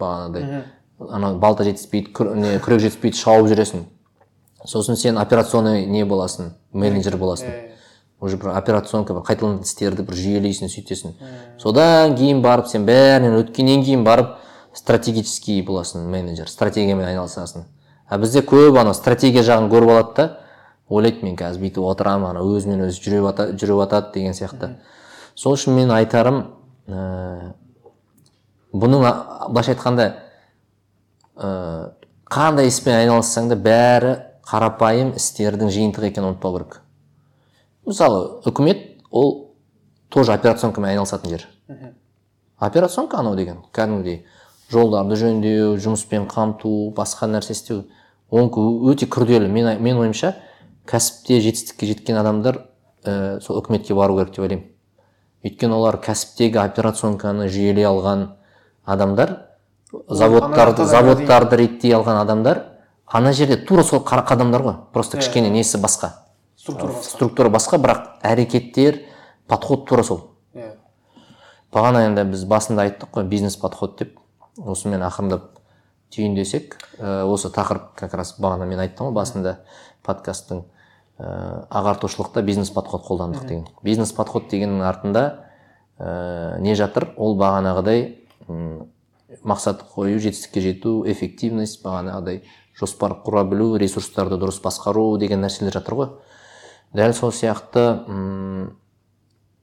Бағанағыдай. 0.00 0.62
Ана 1.10 1.32
балта 1.38 1.64
жетіспейді 1.64 2.12
күр- 2.12 2.34
не 2.36 2.58
күрек 2.58 2.80
жетіспейді 2.80 3.16
шауып 3.18 3.48
жүресің. 3.52 3.84
Сосын 4.66 4.96
сен 4.96 5.18
операционный 5.18 5.86
не 5.86 6.04
боласың 6.04 6.52
менеджер 6.72 7.16
боласың. 7.16 7.52
Уже 8.20 8.36
бір 8.36 8.50
операционка 8.58 9.14
бір 9.14 9.22
қайталанатын 9.22 9.62
істерді 9.62 10.02
бір 10.02 10.14
жүйелейсің 10.18 10.72
сөйтесің. 10.72 11.12
Содан 11.58 12.16
кейін 12.18 12.42
барып 12.42 12.66
сен 12.66 12.84
бәрінен 12.86 13.36
өткеннен 13.44 13.84
кейін 13.86 14.02
барып 14.04 14.34
стратегический 14.74 15.62
боласың 15.62 16.08
менеджер 16.10 16.48
стратегиямен 16.50 17.06
айналысасың. 17.06 17.62
А 18.08 18.18
бізде 18.18 18.40
көп 18.42 18.78
ана 18.80 18.94
стратегия 18.94 19.42
жағын 19.42 19.70
көріп 19.70 19.90
алады 19.94 20.14
да. 20.16 20.26
Ойлайды 20.88 21.22
мен 21.22 21.36
қазір 21.36 21.60
бүйтіп 21.62 21.84
отырамын 21.84 22.30
ана 22.30 22.40
өзімен 22.40 22.86
өзі 22.88 23.02
жүріп 23.04 23.26
ата- 23.30 23.48
жүріп 23.52 23.82
жатады 23.84 24.12
деген 24.14 24.32
сияқты. 24.32 24.74
Сол 25.34 25.54
үшін 25.54 25.74
мен 25.76 25.90
айтарым 25.92 26.46
ә, 26.88 27.52
бұның 28.72 29.04
былайша 29.48 29.74
айтқанда 29.74 30.08
ә, 31.36 31.48
қандай 32.28 32.68
іспен 32.68 32.98
айналыссаң 32.98 33.48
да 33.52 33.56
бәрі 33.56 34.14
қарапайым 34.48 35.14
істердің 35.16 35.72
жиынтығы 35.72 36.10
екенін 36.10 36.32
ұмытпау 36.32 36.56
керек 36.58 36.80
мысалы 37.88 38.42
үкімет 38.48 38.84
ол 39.10 39.54
тоже 40.12 40.34
операционкамен 40.34 40.90
айналысатын 40.90 41.30
жер 41.30 41.46
операционка 42.58 43.18
анау 43.20 43.36
деген 43.36 43.62
кәдімгідей 43.72 44.24
жолдарды 44.72 45.16
жөндеу 45.16 45.76
жұмыспен 45.80 46.28
қамту 46.28 46.90
басқа 46.96 47.28
нәрсе 47.30 47.56
істеу 47.56 47.84
онікі 48.30 48.64
өте 48.92 49.08
күрделі 49.08 49.48
мен, 49.48 49.78
мен 49.80 50.00
ойымша 50.02 50.34
кәсіпте 50.88 51.40
жетістікке 51.44 51.88
жеткен 51.92 52.20
адамдар 52.20 52.66
ә, 53.04 53.40
сол 53.40 53.62
үкіметке 53.62 53.94
бару 53.96 54.18
керек 54.18 54.34
деп 54.34 54.44
ойлаймын 54.44 54.66
өйткені 55.44 55.76
олар 55.76 56.00
кәсіптегі 56.04 56.60
операционканы 56.60 57.48
жүйелей 57.52 57.86
алған 57.88 58.26
адамдар 58.88 59.36
заводтарды 60.08 60.84
заводтарды 60.88 61.56
реттей 61.60 61.94
алған 61.96 62.22
адамдар 62.22 62.64
ана 63.06 63.32
жерде 63.32 63.56
тура 63.56 63.84
сол 63.84 64.00
қара 64.00 64.24
қадамдар 64.26 64.62
ғой. 64.62 64.74
Просто 64.92 65.18
кішкене 65.18 65.50
несі 65.50 65.78
басқа. 65.78 66.12
Структура 66.56 66.92
басқа. 66.92 67.10
Структура 67.10 67.48
басқа 67.48 67.78
бірақ 67.78 68.06
әрекеттер 68.22 69.02
подход 69.48 69.86
тура 69.88 70.04
сол. 70.04 70.24
Иә 70.54 70.74
бағана 71.72 72.06
енді 72.08 72.24
біз 72.32 72.44
басында 72.48 72.88
айттық 72.88 73.12
қой 73.16 73.28
бизнес 73.28 73.56
подход 73.56 73.98
деп. 73.98 74.18
Осымен 74.58 75.04
ақырындап 75.06 75.54
түйіндесек 76.12 76.76
ә, 76.98 77.24
осы 77.24 77.48
тақырып 77.52 77.92
как 77.96 78.14
раз 78.14 78.34
бағана 78.40 78.66
мен 78.66 78.80
айттым 78.82 79.08
ғой 79.08 79.14
басында 79.20 79.58
подкасттың 80.02 80.64
ә, 81.18 81.66
ағартушылықта 81.70 82.42
бизнес 82.42 82.70
подход 82.74 83.04
қолдандық 83.06 83.46
деген. 83.46 83.68
Бизнес 83.82 84.12
подход 84.12 84.48
дегеннің 84.50 84.82
артында 84.88 85.24
ә, 85.98 86.58
не 86.60 86.74
жатыр? 86.74 87.12
Ол 87.16 87.38
бағанағыдай 87.38 88.16
мақсат 88.48 89.82
қою 89.94 90.18
жетістікке 90.18 90.60
жету 90.64 91.02
эффективность 91.06 91.82
бағанағыдай 91.84 92.42
жоспар 92.78 93.18
құра 93.24 93.44
білу 93.48 93.76
ресурстарды 93.78 94.38
дұрыс 94.40 94.60
басқару 94.64 95.18
деген 95.20 95.42
нәрселер 95.44 95.74
жатыр 95.74 95.94
ғой. 95.98 96.10
Дәл 96.96 97.12
сол 97.12 97.32
сияқты 97.34 97.82
м, 98.08 98.76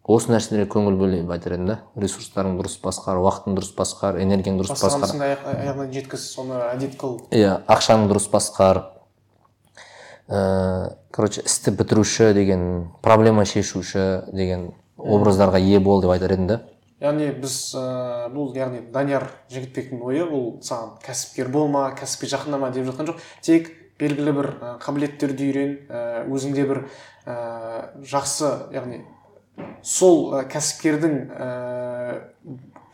осы 0.06 0.30
нәрселерге 0.30 0.68
көңіл 0.70 0.98
бөле 1.00 1.22
айтар 1.34 1.56
едім 1.58 1.72
да 1.72 1.80
ресурстарың 1.98 2.60
дұрыс 2.60 2.78
басқар 2.84 3.18
уақытың 3.24 3.58
дұрыс 3.58 3.72
басқар 3.78 4.20
энергияң 4.22 4.60
дұрыс 4.60 4.76
басқар. 4.78 5.16
аяғына 5.56 5.88
жеткіз 5.96 6.28
соны 6.36 6.60
әдет 6.70 7.00
қыл. 7.02 7.18
Иә 7.34 7.64
ақшаның 7.66 8.12
дұрыс 8.12 8.30
басқар. 8.30 8.84
Ә, 10.30 10.94
короче 11.12 11.42
істі 11.46 11.72
бітіруші 11.72 12.34
деген 12.34 12.92
проблема 13.02 13.46
шешуші 13.46 14.26
деген 14.34 14.72
образдарға 14.98 15.60
ие 15.62 15.80
бол 15.80 16.02
деп 16.02 16.12
айтар 16.16 16.34
едім 16.34 16.48
да 16.48 16.62
яғни 17.04 17.32
біз 17.42 17.56
ә, 17.76 17.86
бұл 18.34 18.54
яғни 18.56 18.84
данияр 18.94 19.28
жігітбектің 19.52 20.04
ойы 20.06 20.28
бұл 20.30 20.46
саған 20.64 20.94
кәсіпкер 21.04 21.50
болма 21.52 21.90
кәсіпке 22.00 22.30
жақындама 22.32 22.70
деп 22.76 22.88
жатқан 22.88 23.10
жоқ 23.12 23.20
тек 23.44 23.68
белгілі 24.00 24.32
бір 24.38 24.50
ә, 24.62 24.72
қабілеттерді 24.84 25.50
үйрен 25.50 25.76
ә, 25.90 26.24
өзіңде 26.32 26.66
бір 26.70 26.82
ә, 27.26 27.36
жақсы 28.08 28.52
яғни 28.76 29.02
сол 29.84 30.34
ә, 30.40 30.46
кәсіпкердің 30.52 31.20
ә, 31.36 31.52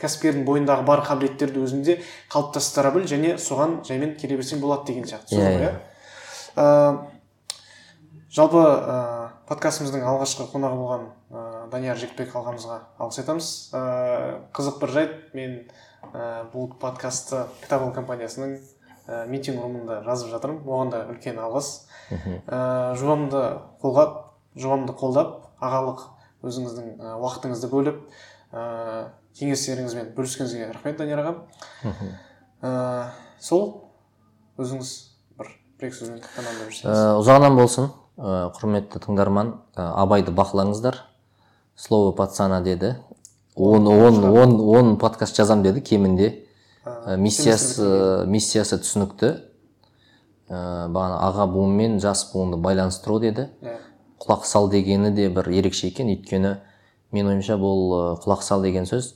кәсіпкердің 0.01 0.45
бойындағы 0.49 0.85
бар 0.87 1.03
қабілеттерді 1.05 1.61
өзіңде 1.61 1.99
қалыптастыра 2.33 2.91
біл 2.95 3.05
және 3.09 3.35
соған 3.37 3.79
жаймен 3.85 4.15
келе 4.17 4.37
берсең 4.39 4.61
болады 4.63 4.89
деген 4.91 5.05
сияқты 5.09 5.35
сөз 5.35 5.45
Иә, 5.45 5.45
ғой 5.45 5.61
иә. 5.61 5.71
иә 5.71 5.87
Ә, 6.51 6.63
жалпы 8.33 8.59
ә, 8.59 8.97
подкастымыздың 9.47 10.01
алғашқы 10.09 10.49
қонағы 10.51 10.79
болған 10.81 11.05
ә, 11.31 11.43
данияр 11.71 11.97
жігітбек 11.99 12.35
ағамызға 12.35 12.77
алғыс 13.01 13.21
айтамыз. 13.23 13.51
Ә, 13.73 13.81
қызық 14.55 14.79
бір 14.81 14.93
жайт. 14.95 15.15
Мен 15.37 15.57
ә, 16.11 16.45
бұл 16.53 16.71
подкастты 16.81 17.45
кітап 17.63 17.85
компаниясының 17.95 18.57
ә, 19.07 19.25
митинг 19.31 19.61
румында 19.63 20.01
жазып 20.05 20.33
жатырмын. 20.33 20.65
Оған 20.67 20.91
да 20.93 21.05
үлкен 21.11 21.39
алғыс. 21.41 21.71
Ә, 22.11 22.95
жобамды 22.99 23.45
қолғап 23.83 24.19
жобамды 24.59 24.93
қолдап 24.99 25.37
ағалық 25.63 26.01
өзіңіздің 26.43 26.87
ә, 26.99 27.13
уақытыңызды 27.21 27.69
бөліп 27.71 28.01
ә, 28.51 29.11
кеңестеріңізбен 29.39 30.11
бөліскеніңізге 30.17 30.71
рахмет 30.73 30.97
данияр 30.99 31.21
ағам 31.23 31.37
ә, 32.65 32.71
сол 33.39 33.63
өзіңіз 34.59 34.91
бір 35.39 35.53
бір 35.79 35.87
екі 35.87 35.99
сөзбен 36.01 36.19
тәмамдап 36.25 36.67
Ә, 36.67 36.73
жіберсеңіз 36.75 37.21
ұзағынан 37.21 37.55
болсын. 37.59 37.91
Құрметті 38.21 38.99
тыңдарман. 39.05 39.55
Абайды 39.79 40.33
бақылаңыздар. 40.35 40.99
Слово 41.81 42.11
пацана 42.11 42.61
деді. 42.61 42.95
Он 43.55 43.87
он 43.87 44.23
он 44.23 44.59
он 44.61 44.97
подкаст 44.97 45.35
жазам 45.35 45.63
деді 45.63 45.81
кемінде. 45.81 46.45
Ә, 46.85 47.17
миссиясы 47.17 48.25
миссиясы 48.29 48.77
түсінікті. 48.77 49.31
Ә, 50.49 50.87
бағана 50.87 51.21
аға 51.25 51.47
буын 51.49 51.73
мен 51.77 51.99
жас 51.99 52.27
буынды 52.33 52.57
байланыстыру 52.61 53.19
деді. 53.19 53.49
Иә 53.61 53.79
құлақ 54.21 54.45
сал 54.45 54.69
дегені 54.69 55.11
де 55.11 55.29
бір 55.29 55.49
ерекше 55.49 55.87
екен. 55.87 56.09
Өйткені 56.13 56.55
мен 57.11 57.27
ойымша 57.27 57.57
бұл 57.57 57.81
ә, 57.97 58.01
құлақ 58.21 58.43
сал 58.45 58.61
деген 58.61 58.85
сөз 58.85 59.15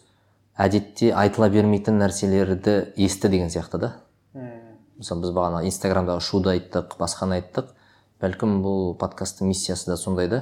әдетте 0.58 1.12
айтыла 1.14 1.50
бермейтін 1.52 2.00
нәрселерді 2.02 2.94
есті 2.98 3.30
деген 3.30 3.52
сияқты 3.54 3.80
да. 3.82 3.92
Мысалы 4.98 5.26
біз 5.26 5.34
бағана 5.36 5.64
инстаграмдағы 5.68 6.24
шуды 6.24 6.56
айттық 6.56 6.96
басқаны 6.98 7.42
айттық. 7.42 7.74
Бәлкім 8.24 8.62
бұл 8.64 8.96
подкасттың 8.98 9.52
миссиясы 9.52 9.92
да 9.92 9.98
сондай 10.00 10.30
да. 10.32 10.42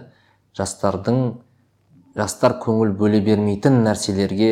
Жастардың 0.56 1.41
жастар 2.18 2.57
көңіл 2.61 2.94
бөле 2.98 3.19
бермейтін 3.26 3.81
нәрселерге 3.85 4.52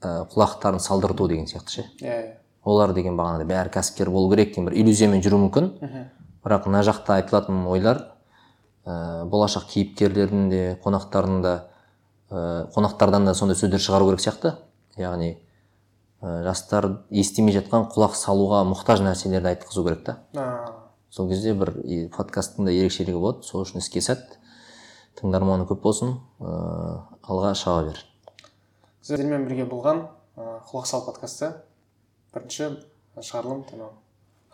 ә, 0.00 0.24
құлақтарын 0.30 0.80
салдырту 0.80 1.28
деген 1.28 1.46
сияқты 1.50 1.70
ше? 1.80 1.86
Иә 2.00 2.16
иә. 2.16 2.32
Олар 2.64 2.94
деген 2.96 3.16
бағанағыдай 3.18 3.48
бәрі 3.50 3.72
кәсіпкер 3.74 4.10
болу 4.10 4.30
керек 4.32 4.54
деген 4.54 4.70
бір 4.70 4.76
иллюзиямен 4.80 5.22
жүру 5.24 5.40
мүмкін. 5.42 5.70
Бірақ 6.44 6.68
мына 6.68 6.82
жақта 6.86 7.18
айтылатын 7.18 7.64
ойлар 7.68 8.00
ә, 8.86 9.24
болашақ 9.28 9.66
кейіпкерлердің 9.72 10.48
де 10.52 10.62
қонақтардың 10.84 11.42
да 11.44 11.54
ә, 12.30 12.70
қонақтардан 12.76 13.26
да 13.26 13.34
сондай 13.34 13.58
сөздер 13.58 13.82
шығару 13.82 14.08
керек 14.10 14.24
сияқты. 14.24 14.54
Яғни 14.96 15.34
ә, 16.22 16.42
жастар 16.46 16.88
естімей 17.10 17.56
жатқан 17.58 17.88
құлақ 17.92 18.16
салуға 18.16 18.62
мұқтаж 18.70 19.04
нәрселерді 19.04 19.52
айтқызу 19.52 19.84
керек 19.84 20.04
та. 20.06 20.16
Сол 21.10 21.28
кезде 21.28 21.52
бір 21.54 21.74
подкасттың 22.16 22.64
да 22.68 22.72
ерекшелігі 22.72 23.18
болады. 23.18 23.44
Сол 23.44 23.62
үшін 23.64 23.84
іске 23.84 24.00
сәт. 24.02 24.38
Тыңдарманы 25.20 25.66
көп 25.70 25.82
болсын 25.84 26.16
ә, 26.40 26.54
алға 27.22 27.54
шаба 27.58 27.90
бер. 27.90 28.00
Сіздермен 29.04 29.48
бірге 29.48 29.66
болған 29.70 30.06
құлақ 30.36 30.88
сал 30.90 31.04
подкасты 31.06 31.52
бірінші 32.34 32.70
шығарылым 33.20 33.62
тәмам 33.68 33.92